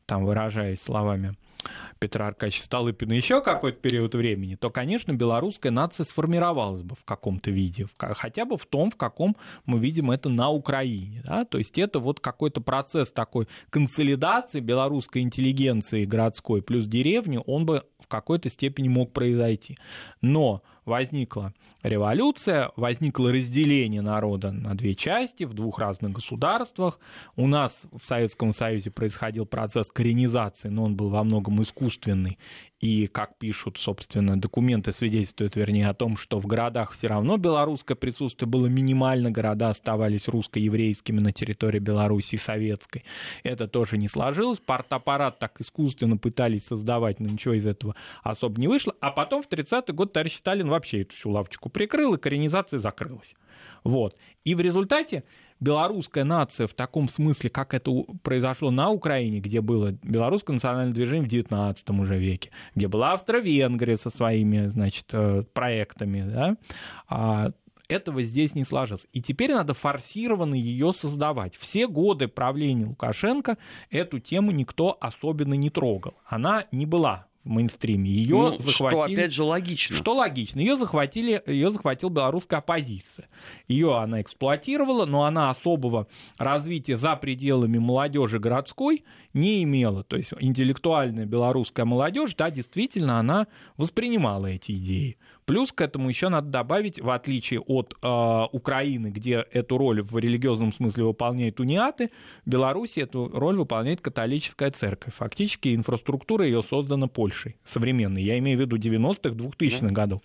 там 0.06 0.24
выражаясь 0.24 0.80
словами 0.80 1.36
Петра 1.98 2.26
Аркадьевича 2.26 2.64
Столыпина 2.64 3.12
еще 3.12 3.40
какой-то 3.40 3.78
период 3.78 4.14
времени, 4.14 4.54
то, 4.54 4.70
конечно, 4.70 5.12
белорусская 5.12 5.70
нация 5.70 6.04
сформировалась 6.04 6.82
бы 6.82 6.94
в 6.94 7.04
каком-то 7.04 7.50
виде, 7.50 7.86
хотя 7.96 8.44
бы 8.44 8.58
в 8.58 8.66
том, 8.66 8.90
в 8.90 8.96
каком 8.96 9.36
мы 9.64 9.78
видим 9.78 10.10
это 10.10 10.28
на 10.28 10.50
Украине. 10.50 11.22
Да? 11.24 11.44
То 11.44 11.58
есть 11.58 11.78
это 11.78 11.98
вот 11.98 12.20
какой-то 12.20 12.60
процесс 12.60 13.12
такой 13.12 13.48
консолидации 13.70 14.60
белорусской 14.60 15.22
интеллигенции 15.22 16.04
городской 16.04 16.62
плюс 16.62 16.86
деревни, 16.86 17.40
он 17.46 17.66
бы 17.66 17.84
в 17.98 18.08
какой-то 18.08 18.50
степени 18.50 18.88
мог 18.88 19.12
произойти. 19.12 19.78
Но 20.20 20.62
возникла 20.84 21.52
революция, 21.88 22.70
возникло 22.76 23.32
разделение 23.32 24.02
народа 24.02 24.52
на 24.52 24.74
две 24.76 24.94
части 24.94 25.44
в 25.44 25.54
двух 25.54 25.78
разных 25.78 26.12
государствах. 26.12 26.98
У 27.36 27.46
нас 27.46 27.86
в 27.92 28.04
Советском 28.04 28.52
Союзе 28.52 28.90
происходил 28.90 29.46
процесс 29.46 29.90
коренизации, 29.90 30.68
но 30.68 30.84
он 30.84 30.96
был 30.96 31.08
во 31.08 31.24
многом 31.24 31.62
искусственный 31.62 32.38
и, 32.80 33.06
как 33.06 33.38
пишут, 33.38 33.78
собственно, 33.78 34.38
документы 34.38 34.92
свидетельствуют, 34.92 35.56
вернее, 35.56 35.88
о 35.88 35.94
том, 35.94 36.16
что 36.16 36.38
в 36.38 36.46
городах 36.46 36.92
все 36.92 37.06
равно 37.06 37.38
белорусское 37.38 37.96
присутствие 37.96 38.48
было 38.48 38.66
минимально, 38.66 39.30
города 39.30 39.70
оставались 39.70 40.28
русско-еврейскими 40.28 41.18
на 41.18 41.32
территории 41.32 41.78
Беларуси 41.78 42.36
советской. 42.36 43.04
Это 43.42 43.66
тоже 43.66 43.96
не 43.96 44.08
сложилось. 44.08 44.60
Партаппарат 44.60 45.38
так 45.38 45.60
искусственно 45.60 46.18
пытались 46.18 46.66
создавать, 46.66 47.18
но 47.18 47.28
ничего 47.28 47.54
из 47.54 47.66
этого 47.66 47.96
особо 48.22 48.60
не 48.60 48.68
вышло. 48.68 48.94
А 49.00 49.10
потом 49.10 49.42
в 49.42 49.48
30-й 49.48 49.92
год 49.94 50.12
товарищ 50.12 50.36
Сталин 50.36 50.68
вообще 50.68 51.02
эту 51.02 51.16
всю 51.16 51.30
лавочку 51.30 51.70
прикрыл, 51.70 52.14
и 52.14 52.18
коренизация 52.18 52.78
закрылась. 52.78 53.34
Вот. 53.84 54.16
И 54.44 54.54
в 54.54 54.60
результате 54.60 55.24
белорусская 55.60 56.24
нация 56.24 56.66
в 56.66 56.74
таком 56.74 57.08
смысле, 57.08 57.50
как 57.50 57.74
это 57.74 57.90
произошло 58.22 58.70
на 58.70 58.90
Украине, 58.90 59.40
где 59.40 59.60
было 59.60 59.92
белорусское 60.02 60.54
национальное 60.54 60.94
движение 60.94 61.28
в 61.28 61.32
XIX 61.32 62.00
уже 62.00 62.18
веке, 62.18 62.50
где 62.74 62.88
была 62.88 63.12
Австро-Венгрия 63.12 63.96
со 63.96 64.10
своими, 64.10 64.66
значит, 64.68 65.06
э, 65.12 65.42
проектами, 65.52 66.22
да, 66.28 66.56
а, 67.08 67.50
этого 67.88 68.22
здесь 68.22 68.54
не 68.54 68.64
сложилось. 68.64 69.06
И 69.12 69.22
теперь 69.22 69.52
надо 69.52 69.74
форсированно 69.74 70.54
ее 70.54 70.92
создавать. 70.92 71.56
Все 71.56 71.86
годы 71.86 72.28
правления 72.28 72.86
Лукашенко 72.86 73.58
эту 73.90 74.18
тему 74.18 74.50
никто 74.50 74.96
особенно 75.00 75.54
не 75.54 75.70
трогал. 75.70 76.14
Она 76.26 76.64
не 76.72 76.86
была 76.86 77.26
мейнстриме. 77.46 78.10
Ее 78.10 78.36
ну, 78.36 78.58
захватили... 78.58 78.74
Что, 78.74 79.02
опять 79.02 79.32
же, 79.32 79.42
логично. 79.42 79.96
Что 79.96 80.14
логично. 80.14 80.60
Ее 80.60 80.76
захватили, 80.76 81.42
ее 81.46 81.70
захватила 81.70 82.10
белорусская 82.10 82.56
оппозиция. 82.56 83.28
Ее 83.68 83.96
она 83.96 84.20
эксплуатировала, 84.20 85.06
но 85.06 85.24
она 85.24 85.50
особого 85.50 86.06
развития 86.38 86.96
за 86.96 87.16
пределами 87.16 87.78
молодежи 87.78 88.38
городской 88.38 89.04
не 89.32 89.62
имела. 89.62 90.02
То 90.02 90.16
есть 90.16 90.32
интеллектуальная 90.40 91.26
белорусская 91.26 91.84
молодежь, 91.84 92.34
да, 92.34 92.50
действительно, 92.50 93.18
она 93.18 93.46
воспринимала 93.76 94.46
эти 94.46 94.72
идеи. 94.72 95.16
Плюс 95.46 95.72
к 95.72 95.80
этому 95.80 96.08
еще 96.08 96.28
надо 96.28 96.48
добавить, 96.48 97.00
в 97.00 97.08
отличие 97.08 97.60
от 97.60 97.94
э, 98.02 98.46
Украины, 98.52 99.08
где 99.08 99.46
эту 99.52 99.78
роль 99.78 100.02
в 100.02 100.18
религиозном 100.18 100.72
смысле 100.72 101.04
выполняет 101.04 101.60
униаты, 101.60 102.10
в 102.44 102.50
Беларуси 102.50 103.00
эту 103.00 103.28
роль 103.32 103.56
выполняет 103.56 104.00
католическая 104.00 104.72
церковь. 104.72 105.14
Фактически 105.14 105.74
инфраструктура 105.74 106.44
ее 106.44 106.64
создана 106.64 107.06
Польшей 107.06 107.56
современной. 107.64 108.22
Я 108.22 108.38
имею 108.38 108.58
в 108.58 108.60
виду 108.60 108.76
90-х, 108.76 109.30
2000-х 109.30 109.92
годов. 109.92 110.20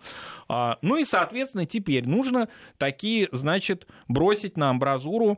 А, 0.50 0.80
ну 0.82 0.98
и, 0.98 1.06
соответственно, 1.06 1.68
теперь 1.68 2.08
нужно 2.08 2.50
такие, 2.80 3.30
значит, 3.32 3.88
бросить 4.08 4.58
на 4.58 4.72
амбразуру 4.72 5.38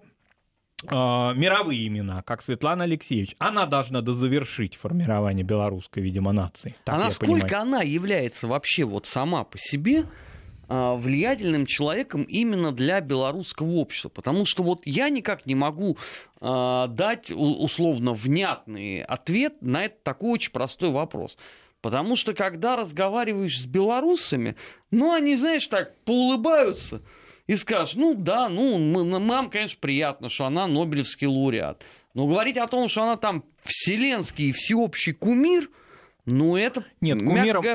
мировые 0.92 1.88
имена, 1.88 2.22
как 2.24 2.42
Светлана 2.42 2.84
Алексеевич, 2.84 3.36
она 3.40 3.66
должна 3.66 4.02
дозавершить 4.02 4.76
формирование 4.76 5.44
белорусской, 5.44 6.04
видимо, 6.04 6.32
нации. 6.32 6.76
Так 6.84 6.96
а 6.96 6.98
насколько 7.00 7.60
она 7.60 7.82
является 7.82 8.48
вообще 8.48 8.84
вот 8.84 9.06
сама 9.06 9.44
по 9.44 9.58
себе 9.58 10.06
а, 10.70 10.96
влиятельным 10.96 11.66
человеком 11.66 12.24
именно 12.24 12.72
для 12.72 13.02
белорусского 13.02 13.74
общества. 13.74 14.10
Потому 14.10 14.46
что 14.46 14.64
вот 14.64 14.82
я 14.86 15.10
никак 15.10 15.46
не 15.46 15.56
могу 15.56 15.98
э, 16.42 16.86
дать 16.90 17.32
условно 17.32 18.14
внятный 18.14 19.04
ответ 19.04 19.62
на 19.62 19.86
этот 19.86 20.04
такой 20.04 20.32
очень 20.32 20.52
простой 20.52 20.90
вопрос. 20.92 21.38
Потому 21.82 22.16
что 22.16 22.34
когда 22.34 22.76
разговариваешь 22.76 23.62
с 23.62 23.66
белорусами, 23.66 24.56
ну 24.90 25.14
они, 25.14 25.36
знаешь, 25.36 25.68
так 25.68 25.96
поулыбаются– 26.06 27.02
и 27.48 27.56
скажешь, 27.56 27.96
ну 27.96 28.14
да, 28.14 28.50
ну 28.50 29.04
нам, 29.04 29.50
конечно, 29.50 29.78
приятно, 29.80 30.30
что 30.30 30.46
она 30.46 30.68
Нобелевский 30.68 31.28
лауреат. 31.28 31.84
Но 32.14 32.28
говорить 32.28 32.58
о 32.58 32.68
том, 32.68 32.88
что 32.88 33.04
она 33.04 33.18
там 33.18 33.44
вселенский 33.64 34.50
и 34.50 34.52
всеобщий 34.52 35.14
кумир– 35.14 35.70
ну, 36.26 36.56
это 36.56 36.86
Нет, 37.02 37.20
кумиром 37.20 37.66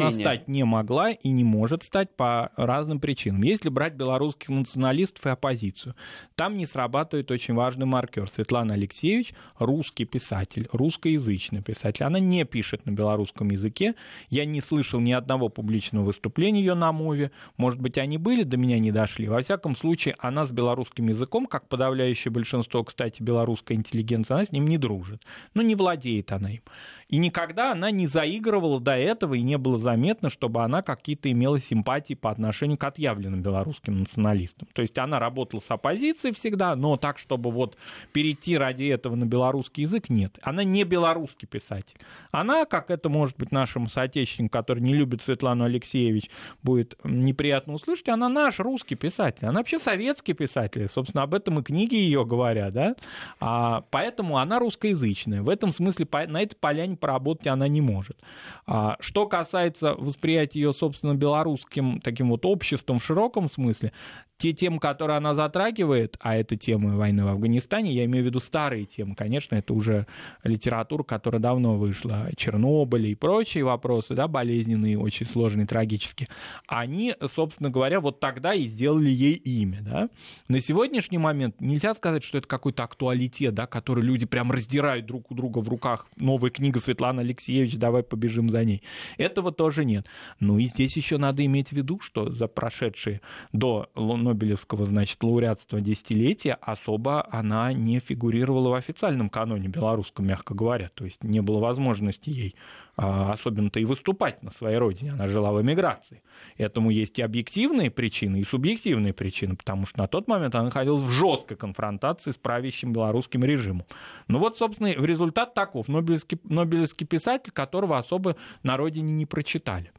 она 0.00 0.12
стать 0.12 0.48
не 0.48 0.64
могла 0.64 1.12
и 1.12 1.30
не 1.30 1.44
может 1.44 1.82
стать 1.82 2.14
по 2.14 2.50
разным 2.56 3.00
причинам. 3.00 3.42
Если 3.42 3.70
брать 3.70 3.94
белорусских 3.94 4.50
националистов 4.50 5.24
и 5.24 5.30
оппозицию, 5.30 5.94
там 6.34 6.58
не 6.58 6.66
срабатывает 6.66 7.30
очень 7.30 7.54
важный 7.54 7.86
маркер. 7.86 8.28
Светлана 8.28 8.74
Алексеевич– 8.74 9.32
русский 9.58 10.04
писатель, 10.04 10.68
русскоязычный 10.72 11.62
писатель. 11.62 12.04
Она 12.04 12.18
не 12.20 12.44
пишет 12.44 12.84
на 12.84 12.90
белорусском 12.90 13.50
языке. 13.50 13.94
Я 14.28 14.44
не 14.44 14.60
слышал 14.60 15.00
ни 15.00 15.12
одного 15.12 15.48
публичного 15.48 16.04
выступления 16.04 16.60
ее 16.60 16.74
на 16.74 16.92
мове. 16.92 17.30
Может 17.56 17.80
быть, 17.80 17.96
они 17.96 18.18
были, 18.18 18.42
до 18.42 18.58
меня 18.58 18.78
не 18.78 18.92
дошли. 18.92 19.26
Во 19.26 19.40
всяком 19.40 19.74
случае, 19.74 20.16
она 20.18 20.46
с 20.46 20.50
белорусским 20.50 21.08
языком, 21.08 21.46
как 21.46 21.66
подавляющее 21.66 22.30
большинство, 22.30 22.84
кстати, 22.84 23.22
белорусской 23.22 23.76
интеллигенции, 23.76 24.34
она 24.34 24.44
с 24.44 24.52
ним 24.52 24.66
не 24.66 24.76
дружит. 24.76 25.22
Ну, 25.54 25.62
не 25.62 25.74
владеет 25.74 26.30
она 26.32 26.50
им. 26.50 26.62
И 27.10 27.18
никогда 27.18 27.72
она 27.72 27.90
не 27.90 28.06
заигрывала 28.06 28.80
до 28.80 28.96
этого, 28.96 29.34
и 29.34 29.42
не 29.42 29.58
было 29.58 29.80
заметно, 29.80 30.30
чтобы 30.30 30.62
она 30.62 30.80
какие-то 30.80 31.30
имела 31.30 31.60
симпатии 31.60 32.14
по 32.14 32.30
отношению 32.30 32.78
к 32.78 32.84
отъявленным 32.84 33.42
белорусским 33.42 33.98
националистам. 33.98 34.68
То 34.72 34.82
есть 34.82 34.96
она 34.96 35.18
работала 35.18 35.58
с 35.58 35.68
оппозицией 35.70 36.32
всегда, 36.32 36.76
но 36.76 36.96
так, 36.96 37.18
чтобы 37.18 37.50
вот 37.50 37.76
перейти 38.12 38.56
ради 38.56 38.84
этого 38.84 39.16
на 39.16 39.24
белорусский 39.24 39.82
язык, 39.82 40.08
нет. 40.08 40.38
Она 40.42 40.62
не 40.62 40.84
белорусский 40.84 41.48
писатель. 41.48 41.96
Она, 42.30 42.64
как 42.64 42.92
это 42.92 43.08
может 43.08 43.36
быть 43.36 43.50
нашему 43.50 43.88
соотечественнику, 43.88 44.52
который 44.52 44.80
не 44.80 44.94
любит 44.94 45.22
Светлану 45.22 45.64
Алексеевич, 45.64 46.30
будет 46.62 46.96
неприятно 47.02 47.74
услышать, 47.74 48.08
она 48.08 48.28
наш 48.28 48.60
русский 48.60 48.94
писатель. 48.94 49.46
Она 49.46 49.58
вообще 49.58 49.80
советский 49.80 50.32
писатель. 50.32 50.88
Собственно, 50.88 51.24
об 51.24 51.34
этом 51.34 51.58
и 51.58 51.62
книги 51.64 51.96
ее 51.96 52.24
говорят, 52.24 52.72
да? 52.72 52.94
А, 53.40 53.84
поэтому 53.90 54.38
она 54.38 54.60
русскоязычная. 54.60 55.42
В 55.42 55.48
этом 55.48 55.72
смысле 55.72 56.06
на 56.28 56.42
этой 56.42 56.54
поляне 56.54 56.96
поработать 57.00 57.46
она 57.46 57.68
не 57.68 57.80
может. 57.80 58.18
А, 58.66 58.96
что 59.00 59.26
касается 59.26 59.94
восприятия 59.94 60.60
ее, 60.60 60.72
собственно, 60.72 61.14
белорусским 61.14 62.00
таким 62.00 62.28
вот 62.30 62.44
обществом 62.46 62.98
в 62.98 63.04
широком 63.04 63.50
смысле, 63.50 63.92
те 64.40 64.54
темы, 64.54 64.80
которые 64.80 65.18
она 65.18 65.34
затрагивает, 65.34 66.16
а 66.18 66.34
это 66.34 66.56
темы 66.56 66.96
войны 66.96 67.26
в 67.26 67.28
Афганистане, 67.28 67.92
я 67.92 68.06
имею 68.06 68.24
в 68.24 68.26
виду 68.26 68.40
старые 68.40 68.86
темы, 68.86 69.14
конечно, 69.14 69.54
это 69.54 69.74
уже 69.74 70.06
литература, 70.44 71.02
которая 71.02 71.42
давно 71.42 71.76
вышла, 71.76 72.28
Чернобыль 72.36 73.08
и 73.08 73.14
прочие 73.14 73.64
вопросы, 73.64 74.14
да, 74.14 74.28
болезненные, 74.28 74.98
очень 74.98 75.26
сложные, 75.26 75.66
трагические, 75.66 76.28
они, 76.66 77.14
собственно 77.34 77.68
говоря, 77.68 78.00
вот 78.00 78.18
тогда 78.18 78.54
и 78.54 78.64
сделали 78.64 79.10
ей 79.10 79.34
имя, 79.34 79.82
да. 79.82 80.08
На 80.48 80.62
сегодняшний 80.62 81.18
момент 81.18 81.60
нельзя 81.60 81.94
сказать, 81.94 82.24
что 82.24 82.38
это 82.38 82.48
какой-то 82.48 82.84
актуалитет, 82.84 83.52
да, 83.52 83.66
который 83.66 84.02
люди 84.02 84.24
прям 84.24 84.50
раздирают 84.50 85.04
друг 85.04 85.30
у 85.30 85.34
друга 85.34 85.58
в 85.58 85.68
руках, 85.68 86.06
новая 86.16 86.50
книга 86.50 86.80
Светланы 86.80 87.20
Алексеевич, 87.20 87.76
давай 87.76 88.02
побежим 88.02 88.48
за 88.48 88.64
ней. 88.64 88.82
Этого 89.18 89.52
тоже 89.52 89.84
нет. 89.84 90.06
Ну 90.38 90.58
и 90.58 90.64
здесь 90.64 90.96
еще 90.96 91.18
надо 91.18 91.44
иметь 91.44 91.68
в 91.68 91.72
виду, 91.72 92.00
что 92.00 92.30
за 92.30 92.48
прошедшие 92.48 93.20
до 93.52 93.90
Нобелевского, 94.30 94.84
значит, 94.86 95.22
лауреатства 95.22 95.80
десятилетия 95.80 96.56
особо 96.60 97.26
она 97.30 97.72
не 97.72 97.98
фигурировала 97.98 98.70
в 98.70 98.74
официальном 98.74 99.28
каноне 99.28 99.68
белорусском, 99.68 100.26
мягко 100.26 100.54
говоря. 100.54 100.90
То 100.94 101.04
есть 101.04 101.24
не 101.24 101.40
было 101.40 101.58
возможности 101.58 102.30
ей 102.30 102.54
а, 102.96 103.32
особенно-то 103.32 103.80
и 103.80 103.84
выступать 103.84 104.42
на 104.42 104.52
своей 104.52 104.78
родине. 104.78 105.12
Она 105.12 105.26
жила 105.26 105.52
в 105.52 105.60
эмиграции. 105.60 106.22
Этому 106.56 106.90
есть 106.90 107.18
и 107.18 107.22
объективные 107.22 107.90
причины, 107.90 108.40
и 108.40 108.44
субъективные 108.44 109.12
причины, 109.12 109.56
потому 109.56 109.86
что 109.86 109.98
на 109.98 110.06
тот 110.06 110.28
момент 110.28 110.54
она 110.54 110.64
находилась 110.64 111.02
в 111.02 111.10
жесткой 111.10 111.56
конфронтации 111.56 112.30
с 112.30 112.36
правящим 112.36 112.92
белорусским 112.92 113.42
режимом. 113.42 113.86
Ну 114.28 114.38
вот, 114.38 114.56
собственно, 114.56 114.92
результат 114.92 115.54
таков. 115.54 115.88
Нобелевский, 115.88 116.38
Нобелевский 116.44 117.06
писатель, 117.06 117.52
которого 117.52 117.98
особо 117.98 118.36
на 118.62 118.76
родине 118.76 119.12
не 119.12 119.26
прочитали. 119.26 119.92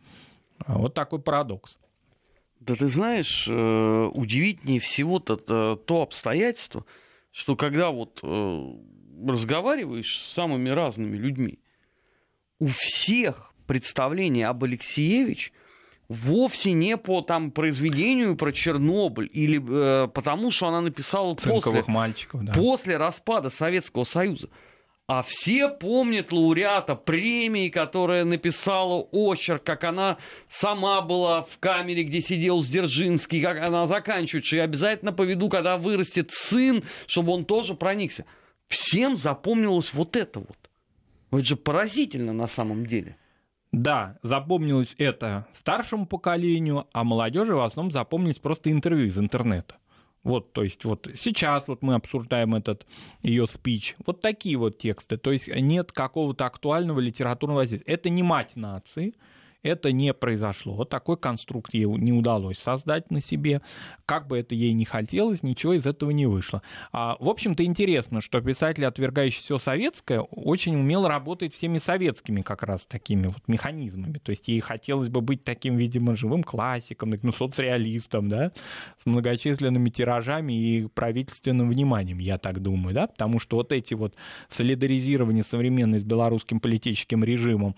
Вот 0.68 0.94
такой 0.94 1.20
парадокс. 1.20 1.80
Да 2.62 2.76
ты 2.76 2.88
знаешь, 2.88 3.48
э, 3.50 4.10
удивительнее 4.14 4.80
всего-то 4.80 5.36
то 5.36 6.02
обстоятельство, 6.02 6.86
что 7.32 7.56
когда 7.56 7.90
вот 7.90 8.20
э, 8.22 8.74
разговариваешь 9.28 10.20
с 10.20 10.34
самыми 10.34 10.70
разными 10.70 11.18
людьми, 11.18 11.60
у 12.60 12.68
всех 12.68 13.54
представление 13.66 14.48
об 14.48 14.64
Алексеевич 14.64 15.54
вовсе 16.08 16.74
не 16.74 16.98
по 16.98 17.22
там 17.22 17.50
произведению 17.50 18.36
про 18.38 18.52
Чернобыль 18.52 19.30
или 19.34 19.60
э, 19.60 20.08
потому, 20.10 20.52
что 20.52 20.68
она 20.68 20.82
написала 20.82 21.34
после, 21.34 21.84
мальчиков, 21.88 22.44
да. 22.44 22.54
после 22.54 22.98
распада 22.98 23.50
Советского 23.50 24.04
Союза. 24.04 24.50
А 25.08 25.24
все 25.24 25.68
помнят 25.68 26.32
лауреата 26.32 26.96
премии, 26.96 27.70
которая 27.70 28.24
написала 28.24 29.02
очерк, 29.12 29.64
как 29.64 29.84
она 29.84 30.18
сама 30.48 31.02
была 31.02 31.42
в 31.42 31.58
камере, 31.60 32.04
где 32.04 32.22
сидел 32.22 32.62
Сдержинский, 32.62 33.42
как 33.42 33.60
она 33.60 33.88
заканчивает, 33.88 34.46
что 34.46 34.56
я 34.58 34.64
обязательно 34.64 35.12
поведу, 35.12 35.50
когда 35.50 35.78
вырастет 35.78 36.32
сын, 36.32 36.84
чтобы 37.08 37.34
он 37.34 37.44
тоже 37.44 37.74
проникся. 37.74 38.26
Всем 38.68 39.18
запомнилось 39.18 39.94
вот 39.94 40.16
это 40.16 40.40
вот. 40.40 40.58
Это 41.32 41.46
же 41.46 41.56
поразительно 41.58 42.32
на 42.32 42.48
самом 42.48 42.86
деле. 42.86 43.18
Да, 43.72 44.18
запомнилось 44.22 44.96
это 44.98 45.48
старшему 45.54 46.06
поколению, 46.06 46.88
а 46.94 47.04
молодежи 47.04 47.56
в 47.56 47.62
основном 47.62 47.92
запомнились 47.92 48.40
просто 48.40 48.72
интервью 48.72 49.08
из 49.08 49.18
интернета. 49.18 49.76
Вот, 50.24 50.54
то 50.54 50.64
есть 50.64 50.86
вот 50.86 51.08
сейчас 51.16 51.68
вот 51.68 51.82
мы 51.82 51.96
обсуждаем 51.96 52.54
этот 52.54 52.86
ее 53.24 53.48
спич. 53.48 53.96
Вот 54.06 54.22
такие 54.22 54.56
вот 54.58 54.78
тексты. 54.78 55.18
То 55.18 55.32
есть 55.32 55.48
нет 55.48 55.92
какого-то 55.92 56.46
актуального 56.46 57.00
литературного 57.00 57.60
воздействия. 57.60 57.94
Это 57.94 58.10
не 58.10 58.22
мать 58.22 58.56
нации, 58.56 59.16
это 59.64 59.92
не 59.92 60.14
произошло. 60.14 60.86
Такой 60.86 61.18
конструкт 61.18 61.74
ей 61.74 61.86
не 61.86 62.14
удалось 62.14 62.58
создать 62.58 63.12
на 63.12 63.22
себе. 63.22 63.62
Как 64.06 64.28
бы 64.28 64.40
это 64.40 64.56
ей 64.56 64.74
не 64.74 64.86
хотелось, 64.86 65.44
ничего 65.44 65.74
из 65.74 65.86
этого 65.86 66.12
не 66.12 66.26
вышло. 66.26 66.62
А, 66.92 67.18
в 67.20 67.30
общем-то, 67.30 67.64
интересно, 67.64 68.22
что 68.22 68.42
писатель, 68.42 68.86
отвергающий 68.86 69.40
все 69.40 69.60
советское, 69.60 70.22
очень 70.22 70.76
умело 70.76 71.08
работает 71.08 71.54
всеми 71.54 71.78
советскими 71.78 72.42
как 72.42 72.64
раз 72.64 72.86
такими 72.86 73.28
вот 73.28 73.48
механизмами. 73.48 74.18
То 74.18 74.32
есть 74.32 74.48
ей 74.48 74.60
хотелось 74.60 75.10
бы 75.10 75.22
быть 75.22 75.44
таким, 75.44 75.78
видимо, 75.78 76.16
живым 76.16 76.44
классиком, 76.44 77.14
ну, 77.22 77.34
соцреалистом, 77.34 78.30
да, 78.30 78.52
с 78.98 79.06
многочисленными 79.06 79.90
тиражами 79.90 80.54
и 80.54 80.88
правительственным 80.88 81.70
вниманием, 81.70 82.20
я 82.20 82.38
так 82.38 82.62
думаю, 82.62 82.94
да, 82.96 83.08
потому 83.08 83.40
что 83.40 83.58
вот 83.58 83.72
эти 83.72 83.94
вот 83.94 84.16
солидаризирования 84.50 85.44
современной 85.44 86.00
с 86.00 86.04
белорусским 86.04 86.60
политическим 86.60 87.24
режимом 87.24 87.76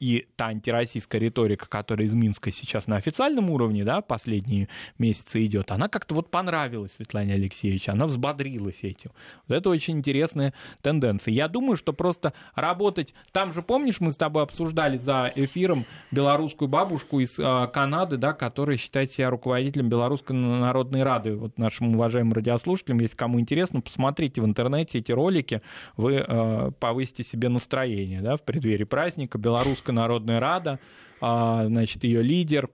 и 0.00 0.26
та 0.36 0.46
антироссийская 0.46 1.20
риторика, 1.20 1.68
которая 1.68 2.06
из 2.06 2.14
Минска 2.14 2.50
сейчас 2.50 2.86
на 2.86 2.96
официальном 2.96 3.50
уровне, 3.50 3.84
да, 3.84 4.00
последние 4.00 4.68
месяцы 4.98 5.44
идет, 5.46 5.70
она 5.70 5.88
как-то 5.88 6.14
вот 6.14 6.30
понравилась 6.30 6.92
Светлане 6.92 7.34
Алексеевичу, 7.34 7.92
она 7.92 8.06
взбодрилась 8.06 8.78
этим. 8.82 9.10
Вот 9.46 9.54
это 9.56 9.70
очень 9.70 9.98
интересная 9.98 10.52
тенденция. 10.80 11.32
Я 11.32 11.48
думаю, 11.48 11.76
что 11.76 11.92
просто 11.92 12.32
работать... 12.54 13.14
Там 13.32 13.52
же, 13.52 13.62
помнишь, 13.62 14.00
мы 14.00 14.10
с 14.10 14.16
тобой 14.16 14.42
обсуждали 14.42 14.96
за 14.96 15.32
эфиром 15.34 15.86
белорусскую 16.10 16.68
бабушку 16.68 17.20
из 17.20 17.38
э, 17.38 17.68
Канады, 17.72 18.16
да, 18.16 18.32
которая 18.32 18.76
считает 18.76 19.10
себя 19.10 19.30
руководителем 19.30 19.88
Белорусской 19.88 20.36
Народной 20.36 21.02
Рады. 21.02 21.36
Вот 21.36 21.58
нашим 21.58 21.94
уважаемым 21.94 22.32
радиослушателям, 22.32 23.00
если 23.00 23.16
кому 23.16 23.40
интересно, 23.40 23.80
посмотрите 23.80 24.40
в 24.40 24.44
интернете 24.44 24.98
эти 24.98 25.12
ролики, 25.12 25.62
вы 25.96 26.24
э, 26.26 26.70
повысите 26.78 27.24
себе 27.24 27.48
настроение, 27.48 28.20
да, 28.20 28.36
в 28.36 28.42
преддверии 28.42 28.84
праздника. 28.84 29.38
Белорусская 29.52 29.92
Народная 29.92 30.40
Рада, 30.40 30.80
а, 31.20 31.66
значит, 31.66 32.04
ее 32.04 32.22
лидер, 32.22 32.70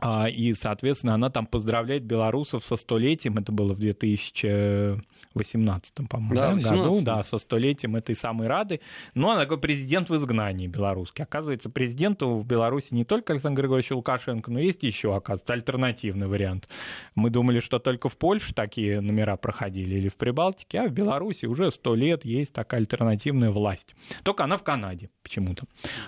а, 0.00 0.28
и, 0.28 0.54
соответственно, 0.54 1.14
она 1.14 1.28
там 1.28 1.44
поздравляет 1.44 2.04
белорусов 2.04 2.64
со 2.64 2.76
столетием, 2.76 3.36
это 3.38 3.50
было 3.50 3.74
в 3.74 3.80
2000 3.80 5.02
18 5.34 6.08
по-моему, 6.08 6.34
да, 6.34 6.54
да, 6.54 6.76
году, 6.76 7.00
да, 7.00 7.24
со 7.24 7.38
столетием 7.38 7.96
этой 7.96 8.14
самой 8.14 8.48
Рады. 8.48 8.80
Ну, 9.14 9.30
она 9.30 9.42
такой 9.42 9.58
президент 9.58 10.08
в 10.08 10.16
изгнании 10.16 10.66
белорусский. 10.66 11.24
Оказывается, 11.24 11.70
президенту 11.70 12.36
в 12.36 12.46
Беларуси 12.46 12.88
не 12.94 13.04
только 13.04 13.32
Александр 13.32 13.62
Григорьевич 13.62 13.90
Лукашенко, 13.90 14.50
но 14.50 14.58
есть 14.58 14.82
еще, 14.82 15.14
оказывается, 15.14 15.52
альтернативный 15.52 16.26
вариант. 16.26 16.68
Мы 17.14 17.30
думали, 17.30 17.60
что 17.60 17.78
только 17.78 18.08
в 18.08 18.16
Польше 18.16 18.54
такие 18.54 19.00
номера 19.00 19.36
проходили 19.36 19.96
или 19.96 20.08
в 20.08 20.16
Прибалтике, 20.16 20.80
а 20.80 20.88
в 20.88 20.92
Беларуси 20.92 21.46
уже 21.46 21.70
сто 21.70 21.94
лет 21.94 22.24
есть 22.24 22.52
такая 22.52 22.80
альтернативная 22.80 23.50
власть. 23.50 23.94
Только 24.22 24.44
она 24.44 24.56
в 24.56 24.62
Канаде 24.62 25.10
почему-то. 25.22 25.64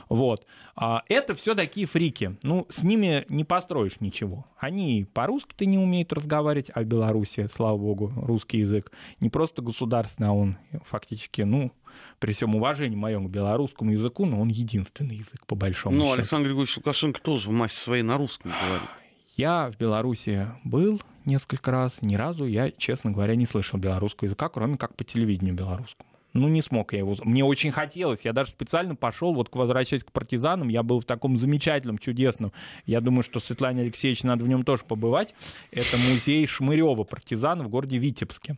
Вот. 0.08 0.46
А 0.76 1.02
это 1.08 1.34
все 1.34 1.54
такие 1.54 1.86
фрики. 1.86 2.36
Ну, 2.42 2.66
с 2.70 2.82
ними 2.82 3.24
не 3.28 3.44
построишь 3.44 4.00
ничего. 4.00 4.46
Они 4.58 5.06
по-русски-то 5.12 5.66
не 5.66 5.78
умеют 5.78 6.12
разговаривать, 6.12 6.70
а 6.74 6.80
в 6.80 6.84
Беларуси, 6.84 7.48
слава 7.52 7.76
богу, 7.76 8.12
русский 8.16 8.58
язык 8.58 8.90
не 9.20 9.28
просто 9.28 9.62
государственный, 9.62 10.28
а 10.28 10.32
он 10.32 10.56
фактически, 10.84 11.42
ну, 11.42 11.72
при 12.18 12.32
всем 12.32 12.54
уважении 12.54 12.96
моем 12.96 13.26
к 13.26 13.30
белорусскому 13.30 13.92
языку, 13.92 14.26
но 14.26 14.40
он 14.40 14.48
единственный 14.48 15.16
язык, 15.16 15.46
по 15.46 15.54
большому 15.54 15.96
ну, 15.96 16.02
счету. 16.02 16.08
Ну, 16.08 16.18
Александр 16.18 16.48
Григорьевич 16.48 16.76
Лукашенко 16.78 17.20
тоже 17.20 17.48
в 17.48 17.52
массе 17.52 17.76
своей 17.76 18.02
на 18.02 18.16
русском 18.16 18.50
говорит. 18.50 18.88
Я 19.36 19.70
в 19.70 19.78
Беларуси 19.78 20.48
был 20.64 21.00
несколько 21.24 21.70
раз, 21.70 22.02
ни 22.02 22.16
разу 22.16 22.46
я, 22.46 22.70
честно 22.70 23.10
говоря, 23.10 23.36
не 23.36 23.46
слышал 23.46 23.78
белорусского 23.78 24.26
языка, 24.26 24.48
кроме 24.48 24.76
как 24.76 24.94
по 24.96 25.04
телевидению 25.04 25.54
белорусскому 25.54 26.09
ну, 26.32 26.48
не 26.48 26.62
смог 26.62 26.92
я 26.92 27.00
его. 27.00 27.16
Мне 27.24 27.44
очень 27.44 27.72
хотелось. 27.72 28.20
Я 28.24 28.32
даже 28.32 28.50
специально 28.50 28.94
пошел, 28.94 29.34
вот 29.34 29.48
возвращаясь 29.52 30.04
к 30.04 30.12
партизанам, 30.12 30.68
я 30.68 30.82
был 30.82 31.00
в 31.00 31.04
таком 31.04 31.36
замечательном, 31.36 31.98
чудесном. 31.98 32.52
Я 32.86 33.00
думаю, 33.00 33.22
что 33.22 33.40
Светлане 33.40 33.82
Алексеевич 33.82 34.22
надо 34.22 34.44
в 34.44 34.48
нем 34.48 34.64
тоже 34.64 34.84
побывать. 34.84 35.34
Это 35.72 35.96
музей 35.96 36.46
Шмырева 36.46 37.04
партизан 37.04 37.62
в 37.62 37.68
городе 37.68 37.98
Витебске. 37.98 38.56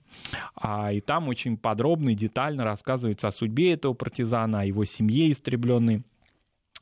А, 0.54 0.92
и 0.92 1.00
там 1.00 1.28
очень 1.28 1.56
подробно 1.56 2.10
и 2.10 2.14
детально 2.14 2.64
рассказывается 2.64 3.28
о 3.28 3.32
судьбе 3.32 3.72
этого 3.72 3.94
партизана, 3.94 4.60
о 4.60 4.64
его 4.64 4.84
семье 4.84 5.32
истребленной 5.32 6.02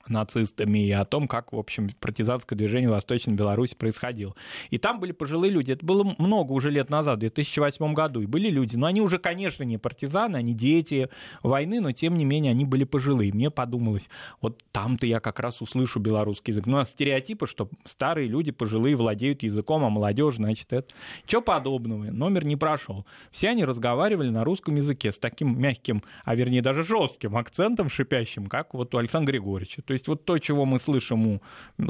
нацистами 0.08 0.86
и 0.86 0.90
о 0.92 1.04
том, 1.04 1.28
как, 1.28 1.52
в 1.52 1.58
общем, 1.58 1.90
партизанское 2.00 2.56
движение 2.56 2.88
в 2.88 2.92
Восточной 2.92 3.34
Беларуси 3.34 3.74
происходило. 3.74 4.34
И 4.70 4.78
там 4.78 5.00
были 5.00 5.12
пожилые 5.12 5.52
люди. 5.52 5.72
Это 5.72 5.84
было 5.84 6.14
много 6.18 6.52
уже 6.52 6.70
лет 6.70 6.90
назад, 6.90 7.16
в 7.16 7.20
2008 7.20 7.92
году. 7.94 8.22
И 8.22 8.26
были 8.26 8.48
люди, 8.48 8.76
но 8.76 8.86
они 8.86 9.00
уже, 9.00 9.18
конечно, 9.18 9.62
не 9.62 9.78
партизаны, 9.78 10.36
они 10.36 10.54
дети 10.54 11.08
войны, 11.42 11.80
но 11.80 11.92
тем 11.92 12.16
не 12.16 12.24
менее 12.24 12.50
они 12.50 12.64
были 12.64 12.84
пожилые. 12.84 13.32
Мне 13.32 13.50
подумалось, 13.50 14.08
вот 14.40 14.62
там-то 14.72 15.06
я 15.06 15.20
как 15.20 15.40
раз 15.40 15.60
услышу 15.60 16.00
белорусский 16.00 16.52
язык. 16.52 16.66
Ну, 16.66 16.78
а 16.78 16.86
стереотипы, 16.86 17.46
что 17.46 17.68
старые 17.84 18.28
люди 18.28 18.52
пожилые 18.52 18.96
владеют 18.96 19.42
языком, 19.42 19.84
а 19.84 19.90
молодежь, 19.90 20.36
значит, 20.36 20.72
это... 20.72 20.92
Чего 21.26 21.42
подобного? 21.42 22.04
Номер 22.04 22.44
не 22.44 22.56
прошел. 22.56 23.06
Все 23.30 23.50
они 23.50 23.64
разговаривали 23.64 24.30
на 24.30 24.44
русском 24.44 24.76
языке 24.76 25.12
с 25.12 25.18
таким 25.18 25.60
мягким, 25.60 26.02
а 26.24 26.34
вернее 26.34 26.62
даже 26.62 26.82
жестким 26.82 27.36
акцентом 27.36 27.88
шипящим, 27.88 28.46
как 28.46 28.74
вот 28.74 28.94
у 28.94 28.98
Александра 28.98 29.32
Григорьевича. 29.32 29.82
То 29.90 29.94
есть 29.94 30.06
вот 30.06 30.24
то, 30.24 30.38
чего 30.38 30.66
мы 30.66 30.78
слышим 30.78 31.26
у 31.26 31.40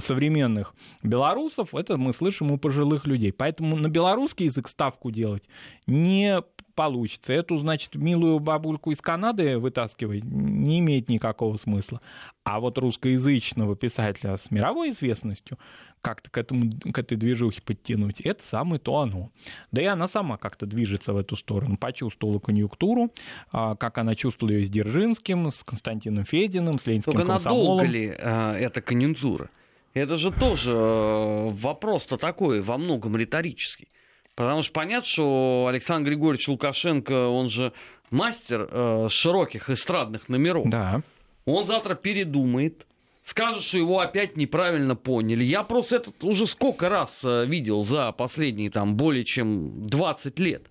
современных 0.00 0.74
белорусов, 1.02 1.74
это 1.74 1.98
мы 1.98 2.14
слышим 2.14 2.50
у 2.50 2.56
пожилых 2.56 3.06
людей. 3.06 3.30
Поэтому 3.30 3.76
на 3.76 3.90
белорусский 3.90 4.46
язык 4.46 4.68
ставку 4.68 5.10
делать 5.10 5.42
не 5.86 6.42
получится. 6.74 7.34
Эту, 7.34 7.58
значит, 7.58 7.96
милую 7.96 8.38
бабульку 8.38 8.90
из 8.90 9.02
Канады 9.02 9.58
вытаскивать 9.58 10.24
не 10.24 10.78
имеет 10.78 11.10
никакого 11.10 11.58
смысла. 11.58 12.00
А 12.42 12.58
вот 12.58 12.78
русскоязычного 12.78 13.76
писателя 13.76 14.38
с 14.38 14.50
мировой 14.50 14.92
известностью 14.92 15.58
как-то 16.00 16.30
к, 16.30 16.38
этому, 16.38 16.70
к 16.92 16.98
этой 16.98 17.16
движухе 17.16 17.60
подтянуть, 17.62 18.20
это 18.20 18.42
самое 18.42 18.80
то 18.80 18.98
оно. 18.98 19.30
Да 19.72 19.82
и 19.82 19.86
она 19.86 20.08
сама 20.08 20.36
как-то 20.36 20.66
движется 20.66 21.12
в 21.12 21.16
эту 21.16 21.36
сторону. 21.36 21.76
Почувствовала 21.76 22.38
конъюнктуру, 22.38 23.12
а, 23.52 23.76
как 23.76 23.98
она 23.98 24.14
чувствовала 24.14 24.54
ее 24.54 24.66
с 24.66 24.70
Держинским, 24.70 25.50
с 25.50 25.62
Константином 25.62 26.24
Фединым, 26.24 26.78
с 26.78 26.86
Ленинским 26.86 27.12
Только 27.12 27.26
комсомолом. 27.26 27.78
надолго 27.78 27.84
ли 27.84 28.14
а, 28.18 28.54
эта 28.56 28.80
конъюнктура? 28.80 29.50
Это 29.92 30.16
же 30.16 30.30
тоже 30.30 30.70
э, 30.72 31.48
вопрос-то 31.50 32.16
такой, 32.16 32.62
во 32.62 32.78
многом 32.78 33.16
риторический. 33.16 33.88
Потому 34.36 34.62
что 34.62 34.72
понятно, 34.72 35.06
что 35.06 35.66
Александр 35.68 36.10
Григорьевич 36.10 36.48
Лукашенко, 36.48 37.26
он 37.28 37.48
же 37.48 37.72
мастер 38.10 38.68
э, 38.70 39.08
широких 39.10 39.68
эстрадных 39.68 40.28
номеров. 40.28 40.68
Да. 40.68 41.02
Он 41.44 41.66
завтра 41.66 41.96
передумает, 41.96 42.86
скажут, 43.30 43.62
что 43.62 43.78
его 43.78 44.00
опять 44.00 44.36
неправильно 44.36 44.96
поняли. 44.96 45.44
Я 45.44 45.62
просто 45.62 45.96
это 45.96 46.12
уже 46.22 46.46
сколько 46.46 46.88
раз 46.88 47.24
э, 47.24 47.46
видел 47.46 47.82
за 47.82 48.12
последние 48.12 48.70
там 48.70 48.96
более 48.96 49.24
чем 49.24 49.82
20 49.84 50.38
лет. 50.40 50.68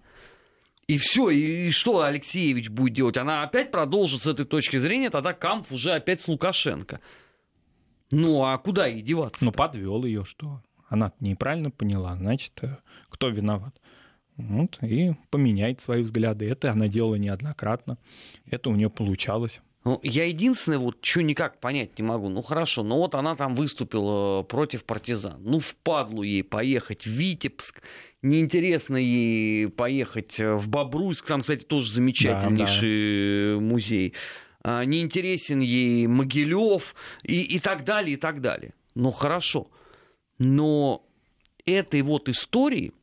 И 0.87 0.97
все, 0.97 1.29
и, 1.29 1.67
и 1.67 1.71
что 1.71 2.01
Алексеевич 2.01 2.69
будет 2.69 2.93
делать? 2.95 3.17
Она 3.17 3.43
опять 3.43 3.71
продолжит 3.71 4.23
с 4.23 4.27
этой 4.27 4.45
точки 4.45 4.77
зрения, 4.77 5.09
тогда 5.09 5.33
Камп 5.33 5.71
уже 5.71 5.93
опять 5.93 6.19
с 6.21 6.27
Лукашенко. 6.27 6.99
Ну, 8.11 8.43
а 8.43 8.57
куда 8.57 8.87
ей 8.87 9.01
деваться? 9.01 9.45
Ну, 9.45 9.51
подвел 9.51 10.03
ее, 10.03 10.25
что? 10.25 10.61
Она 10.87 11.13
неправильно 11.19 11.71
поняла, 11.71 12.15
значит, 12.17 12.53
э, 12.63 12.77
кто 13.09 13.29
виноват? 13.29 13.79
Вот, 14.35 14.77
и 14.81 15.13
поменяет 15.29 15.79
свои 15.79 16.01
взгляды. 16.01 16.49
Это 16.49 16.71
она 16.71 16.87
делала 16.87 17.15
неоднократно. 17.15 17.97
Это 18.49 18.69
у 18.69 18.75
нее 18.75 18.89
получалось. 18.89 19.61
Ну, 19.89 19.99
я 20.03 20.25
единственное, 20.25 20.77
вот 20.77 20.97
что 21.01 21.23
никак 21.23 21.59
понять 21.59 21.97
не 21.97 22.03
могу. 22.03 22.29
Ну 22.29 22.43
хорошо, 22.43 22.83
но 22.83 22.97
вот 22.97 23.15
она 23.15 23.33
там 23.35 23.55
выступила 23.55 24.43
против 24.43 24.83
партизан. 24.83 25.41
Ну, 25.43 25.57
впадлу 25.59 26.21
ей 26.21 26.43
поехать 26.43 27.07
в 27.07 27.09
Витебск. 27.09 27.81
Неинтересно 28.21 28.97
ей 28.97 29.67
поехать 29.67 30.37
в 30.37 30.69
Бобруйск. 30.69 31.25
Там, 31.25 31.41
кстати, 31.41 31.63
тоже 31.63 31.91
замечательнейший 31.91 33.53
да, 33.53 33.55
да. 33.55 33.61
музей. 33.61 34.13
А, 34.61 34.85
неинтересен 34.85 35.59
ей 35.59 36.05
Могилев 36.05 36.93
и, 37.23 37.41
и 37.41 37.57
так 37.57 37.83
далее, 37.83 38.13
и 38.13 38.17
так 38.17 38.41
далее. 38.41 38.75
Ну 38.93 39.09
хорошо. 39.09 39.71
Но 40.37 41.03
этой 41.65 42.03
вот 42.03 42.29
истории 42.29 42.93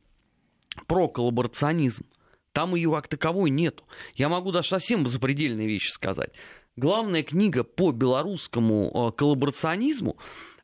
про 0.87 1.09
коллаборационизм, 1.09 2.05
там 2.53 2.75
ее 2.75 2.91
как 2.91 3.09
таковой 3.09 3.49
нету. 3.49 3.83
Я 4.15 4.29
могу 4.29 4.53
даже 4.53 4.69
совсем 4.69 5.05
запредельные 5.05 5.67
вещи 5.67 5.91
сказать 5.91 6.31
главная 6.77 7.23
книга 7.23 7.63
по 7.63 7.91
белорусскому 7.91 9.09
э, 9.11 9.17
коллаборационизму, 9.17 10.15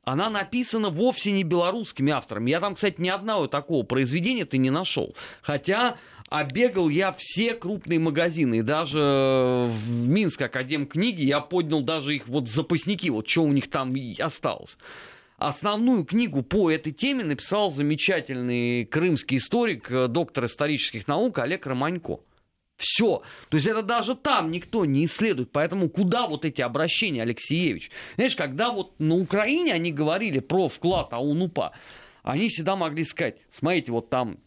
она 0.06 0.30
написана 0.30 0.90
вовсе 0.90 1.32
не 1.32 1.44
белорусскими 1.44 2.12
авторами. 2.12 2.52
Я 2.52 2.60
там, 2.60 2.76
кстати, 2.76 3.00
ни 3.00 3.10
одного 3.10 3.48
такого 3.48 3.84
произведения 3.84 4.46
ты 4.46 4.58
не 4.58 4.70
нашел. 4.70 5.16
Хотя 5.42 5.98
обегал 6.30 6.90
я 6.90 7.14
все 7.18 7.54
крупные 7.54 8.00
магазины. 8.00 8.64
Даже 8.64 9.70
в 9.70 10.08
Минск 10.08 10.42
Академ 10.42 10.88
книги 10.88 11.24
я 11.24 11.40
поднял 11.40 11.82
даже 11.82 12.16
их 12.16 12.28
вот 12.28 12.50
запасники, 12.50 13.10
вот 13.10 13.30
что 13.30 13.44
у 13.44 13.52
них 13.52 13.70
там 13.70 13.94
осталось. 14.20 14.78
Основную 15.38 16.06
книгу 16.06 16.42
по 16.42 16.72
этой 16.72 16.92
теме 16.92 17.24
написал 17.24 17.72
замечательный 17.72 18.86
крымский 18.86 19.38
историк, 19.38 19.92
э, 19.92 20.08
доктор 20.08 20.46
исторических 20.46 21.08
наук 21.08 21.40
Олег 21.40 21.66
Романько. 21.66 22.20
Все. 22.84 23.24
То 23.50 23.58
есть 23.58 23.66
это 23.66 23.82
даже 23.82 24.16
там 24.16 24.52
никто 24.52 24.86
не 24.86 25.06
исследует. 25.06 25.52
Поэтому 25.52 25.90
куда 25.90 26.28
вот 26.28 26.44
эти 26.44 26.62
обращения, 26.62 27.22
Алексеевич? 27.22 27.92
Знаешь, 28.16 28.36
когда 28.36 28.72
вот 28.72 29.00
на 29.00 29.16
Украине 29.16 29.74
они 29.74 29.92
говорили 29.92 30.40
про 30.40 30.68
вклад 30.68 31.14
АУНУПА, 31.14 31.72
они 32.24 32.50
всегда 32.50 32.76
могли 32.76 33.04
сказать, 33.04 33.38
смотрите, 33.52 33.92
вот 33.92 34.10
там 34.10 34.38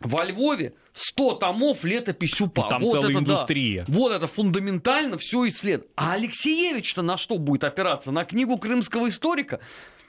во 0.00 0.24
Львове 0.24 0.74
100 0.92 1.34
томов 1.36 1.84
летопись 1.84 2.40
УПА. 2.40 2.62
Ну, 2.64 2.68
там 2.68 2.82
вот 2.82 2.92
целая 2.92 3.10
это, 3.10 3.18
индустрия. 3.20 3.84
Да, 3.88 3.94
вот 3.94 4.12
это 4.12 4.26
фундаментально 4.26 5.18
все 5.18 5.48
исследует. 5.48 5.90
А 5.96 6.12
Алексеевич-то 6.12 7.02
на 7.02 7.16
что 7.16 7.38
будет 7.38 7.64
опираться? 7.64 8.12
На 8.12 8.24
книгу 8.24 8.58
крымского 8.58 9.08
историка? 9.08 9.60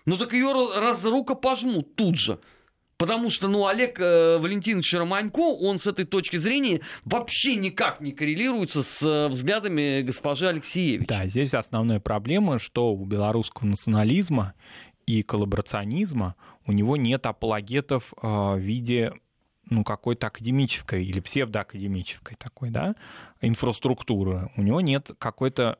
Ну 0.05 0.17
так 0.17 0.33
ее 0.33 0.51
раз 0.75 1.05
пожмут 1.41 1.95
тут 1.95 2.17
же. 2.17 2.39
Потому 2.99 3.29
что, 3.29 3.47
ну, 3.47 3.65
Олег 3.65 3.97
э, 4.01 4.37
Валентинович 4.39 4.93
Романько, 4.93 5.39
он 5.39 5.79
с 5.79 5.87
этой 5.87 6.03
точки 6.03 6.35
зрения 6.35 6.81
вообще 7.05 7.55
никак 7.55 8.01
не 8.01 8.11
коррелируется 8.11 8.83
с 8.83 9.01
э, 9.01 9.29
взглядами 9.29 10.01
госпожи 10.01 10.49
Алексеевич. 10.49 11.07
Да, 11.07 11.25
здесь 11.25 11.53
основная 11.53 12.01
проблема, 12.01 12.59
что 12.59 12.93
у 12.93 13.05
белорусского 13.05 13.67
национализма 13.67 14.53
и 15.05 15.23
коллаборационизма 15.23 16.35
у 16.67 16.73
него 16.73 16.97
нет 16.97 17.25
апологетов 17.25 18.13
э, 18.21 18.27
в 18.27 18.57
виде 18.57 19.13
ну, 19.69 19.85
какой-то 19.85 20.27
академической 20.27 21.05
или 21.05 21.21
псевдоакадемической 21.21 22.35
такой, 22.35 22.69
да, 22.69 22.95
инфраструктуры. 23.39 24.51
У 24.57 24.61
него 24.61 24.81
нет 24.81 25.11
какой-то 25.17 25.79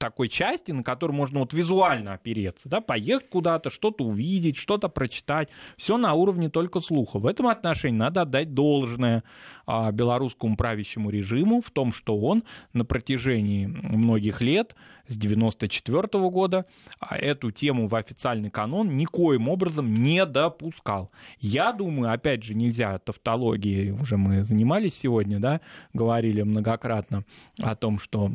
такой 0.00 0.30
части, 0.30 0.72
на 0.72 0.82
которую 0.82 1.14
можно 1.14 1.40
вот 1.40 1.52
визуально 1.52 2.14
опереться, 2.14 2.70
да, 2.70 2.80
поехать 2.80 3.28
куда-то, 3.28 3.68
что-то 3.68 4.04
увидеть, 4.04 4.56
что-то 4.56 4.88
прочитать. 4.88 5.50
Все 5.76 5.98
на 5.98 6.14
уровне 6.14 6.48
только 6.48 6.80
слуха. 6.80 7.18
В 7.18 7.26
этом 7.26 7.46
отношении 7.46 7.98
надо 7.98 8.22
отдать 8.22 8.54
должное 8.54 9.22
а, 9.66 9.92
белорусскому 9.92 10.56
правящему 10.56 11.10
режиму 11.10 11.60
в 11.60 11.70
том, 11.70 11.92
что 11.92 12.18
он 12.18 12.44
на 12.72 12.86
протяжении 12.86 13.66
многих 13.66 14.40
лет 14.40 14.74
с 15.06 15.16
94 15.18 16.00
-го 16.00 16.30
года 16.30 16.64
а, 16.98 17.18
эту 17.18 17.50
тему 17.50 17.86
в 17.86 17.94
официальный 17.94 18.50
канон 18.50 18.96
никоим 18.96 19.50
образом 19.50 19.92
не 19.92 20.24
допускал. 20.24 21.10
Я 21.40 21.72
думаю, 21.72 22.10
опять 22.10 22.42
же, 22.42 22.54
нельзя 22.54 22.98
тавтологией, 22.98 23.90
уже 23.90 24.16
мы 24.16 24.44
занимались 24.44 24.94
сегодня, 24.94 25.38
да, 25.38 25.60
говорили 25.92 26.40
многократно 26.40 27.24
о 27.60 27.76
том, 27.76 27.98
что 27.98 28.32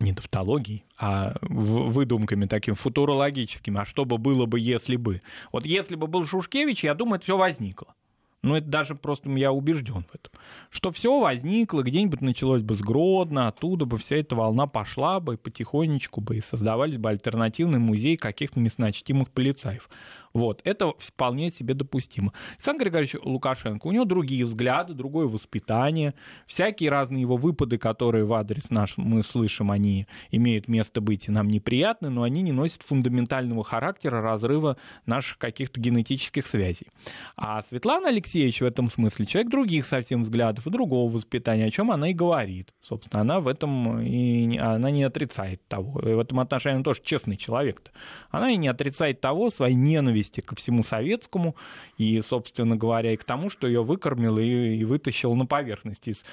не 0.00 0.12
тавтологией, 0.12 0.84
а 0.98 1.34
выдумками 1.42 2.46
такими 2.46 2.74
футурологическими, 2.74 3.80
а 3.80 3.84
что 3.84 4.04
бы 4.04 4.18
было 4.18 4.46
бы, 4.46 4.60
если 4.60 4.96
бы. 4.96 5.22
Вот 5.52 5.66
если 5.66 5.94
бы 5.94 6.06
был 6.06 6.24
Шушкевич, 6.24 6.84
я 6.84 6.94
думаю, 6.94 7.16
это 7.16 7.24
все 7.24 7.36
возникло. 7.36 7.94
Ну, 8.42 8.54
это 8.54 8.68
даже 8.68 8.94
просто 8.94 9.28
я 9.30 9.52
убежден 9.52 10.04
в 10.04 10.14
этом. 10.14 10.32
Что 10.70 10.92
все 10.92 11.20
возникло, 11.20 11.82
где-нибудь 11.82 12.20
началось 12.20 12.62
бы 12.62 12.76
с 12.76 12.80
Гродно, 12.80 13.48
оттуда 13.48 13.84
бы 13.84 13.98
вся 13.98 14.16
эта 14.16 14.36
волна 14.36 14.66
пошла 14.68 15.18
бы, 15.18 15.34
и 15.34 15.36
потихонечку 15.36 16.20
бы, 16.20 16.36
и 16.36 16.40
создавались 16.40 16.98
бы 16.98 17.10
альтернативный 17.10 17.80
музей 17.80 18.16
каких-то 18.16 18.60
мясночтимых 18.60 19.30
полицаев. 19.30 19.90
Вот, 20.32 20.60
это 20.64 20.92
вполне 20.98 21.50
себе 21.50 21.74
допустимо. 21.74 22.32
Александр 22.54 22.84
Григорьевич 22.84 23.16
Лукашенко, 23.22 23.86
у 23.86 23.92
него 23.92 24.04
другие 24.04 24.44
взгляды, 24.44 24.94
другое 24.94 25.26
воспитание, 25.26 26.14
всякие 26.46 26.90
разные 26.90 27.22
его 27.22 27.36
выпады, 27.36 27.78
которые 27.78 28.24
в 28.24 28.32
адрес 28.32 28.70
наш 28.70 28.96
мы 28.96 29.22
слышим, 29.22 29.70
они 29.70 30.06
имеют 30.30 30.68
место 30.68 31.00
быть 31.00 31.28
и 31.28 31.30
нам 31.30 31.48
неприятны, 31.48 32.10
но 32.10 32.22
они 32.22 32.42
не 32.42 32.52
носят 32.52 32.82
фундаментального 32.82 33.64
характера 33.64 34.20
разрыва 34.20 34.76
наших 35.06 35.38
каких-то 35.38 35.80
генетических 35.80 36.46
связей. 36.46 36.88
А 37.36 37.62
Светлана 37.62 38.08
Алексеевич 38.08 38.60
в 38.60 38.64
этом 38.64 38.90
смысле 38.90 39.26
человек 39.26 39.50
других 39.50 39.86
совсем 39.86 40.22
взглядов 40.22 40.66
и 40.66 40.70
другого 40.70 41.10
воспитания, 41.10 41.64
о 41.64 41.70
чем 41.70 41.90
она 41.90 42.10
и 42.10 42.14
говорит. 42.14 42.72
Собственно, 42.80 43.22
она 43.22 43.40
в 43.40 43.48
этом 43.48 44.00
и 44.00 44.58
она 44.58 44.90
не 44.90 45.04
отрицает 45.04 45.66
того. 45.68 46.00
И 46.00 46.14
в 46.14 46.18
этом 46.18 46.40
отношении 46.40 46.76
она 46.76 46.84
тоже 46.84 47.00
честный 47.02 47.36
человек-то. 47.36 47.90
Она 48.30 48.50
и 48.50 48.56
не 48.56 48.68
отрицает 48.68 49.20
того, 49.20 49.50
своей 49.50 49.74
ненависти 49.74 50.17
ненависти 50.18 50.40
ко 50.40 50.54
всему 50.54 50.84
советскому 50.84 51.56
и, 51.96 52.20
собственно 52.22 52.76
говоря, 52.76 53.12
и 53.12 53.16
к 53.16 53.24
тому, 53.24 53.50
что 53.50 53.66
ее 53.66 53.82
выкормил 53.82 54.38
и, 54.38 54.76
и 54.76 54.84
вытащил 54.84 55.34
на 55.34 55.46
поверхность. 55.46 56.08
Из, 56.08 56.24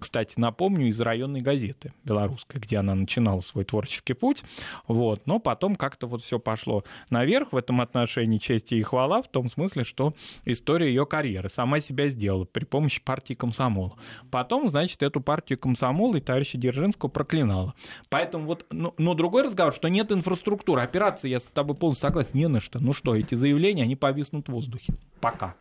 кстати, 0.00 0.34
напомню, 0.36 0.88
из 0.88 1.00
районной 1.00 1.40
газеты 1.40 1.92
белорусской, 2.04 2.60
где 2.60 2.78
она 2.78 2.94
начинала 2.94 3.40
свой 3.40 3.64
творческий 3.64 4.14
путь. 4.14 4.42
Вот. 4.86 5.26
Но 5.26 5.38
потом 5.38 5.76
как-то 5.76 6.06
вот 6.06 6.22
все 6.22 6.38
пошло 6.38 6.84
наверх 7.10 7.52
в 7.52 7.56
этом 7.56 7.80
отношении 7.80 8.38
чести 8.38 8.74
и 8.74 8.82
хвала 8.82 9.22
в 9.22 9.28
том 9.28 9.50
смысле, 9.50 9.84
что 9.84 10.14
история 10.44 10.88
ее 10.88 11.06
карьеры 11.06 11.48
сама 11.48 11.80
себя 11.80 12.08
сделала 12.08 12.44
при 12.44 12.64
помощи 12.64 13.02
партии 13.02 13.34
комсомола. 13.34 13.96
Потом, 14.30 14.68
значит, 14.70 15.02
эту 15.02 15.20
партию 15.20 15.58
комсомола 15.58 16.16
и 16.16 16.20
товарища 16.20 16.58
Дзержинского 16.58 17.08
проклинала. 17.08 17.74
Поэтому 18.08 18.46
вот, 18.46 18.66
но, 18.70 18.94
но 18.98 19.14
другой 19.14 19.44
разговор, 19.44 19.74
что 19.74 19.88
нет 19.88 20.12
инфраструктуры, 20.12 20.82
операции, 20.82 21.28
я 21.28 21.40
с 21.40 21.44
тобой 21.44 21.76
полностью 21.76 22.08
согласен, 22.08 22.30
не 22.34 22.48
на 22.48 22.60
что. 22.60 22.78
Ну 22.78 22.92
что, 22.92 23.14
эти 23.14 23.29
заявления, 23.34 23.84
они 23.84 23.96
повиснут 23.96 24.48
в 24.48 24.52
воздухе. 24.52 24.94
Пока. 25.20 25.54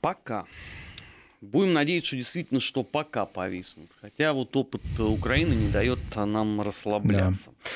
Пока. 0.00 0.44
Будем 1.40 1.72
надеяться, 1.72 2.08
что 2.08 2.16
действительно, 2.16 2.60
что 2.60 2.82
пока 2.82 3.24
повиснут. 3.24 3.90
Хотя 4.00 4.32
вот 4.32 4.56
опыт 4.56 4.82
Украины 4.98 5.54
не 5.54 5.68
дает 5.70 5.98
нам 6.16 6.60
расслабляться. 6.60 7.50
Да. 7.50 7.70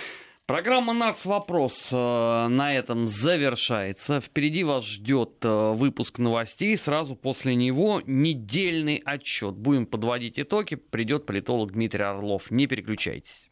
Программа 0.47 0.93
«Нац. 0.93 1.25
Вопрос» 1.25 1.91
э, 1.93 2.47
на 2.49 2.75
этом 2.75 3.07
завершается. 3.07 4.21
Впереди 4.21 4.65
вас 4.65 4.85
ждет 4.85 5.37
э, 5.43 5.73
выпуск 5.73 6.19
новостей. 6.19 6.77
Сразу 6.77 7.15
после 7.15 7.55
него 7.55 8.03
недельный 8.07 9.01
отчет. 9.05 9.55
Будем 9.55 9.87
подводить 9.87 10.41
итоги. 10.41 10.75
Придет 10.75 11.27
политолог 11.27 11.73
Дмитрий 11.73 12.03
Орлов. 12.03 12.51
Не 12.51 12.67
переключайтесь. 12.67 13.52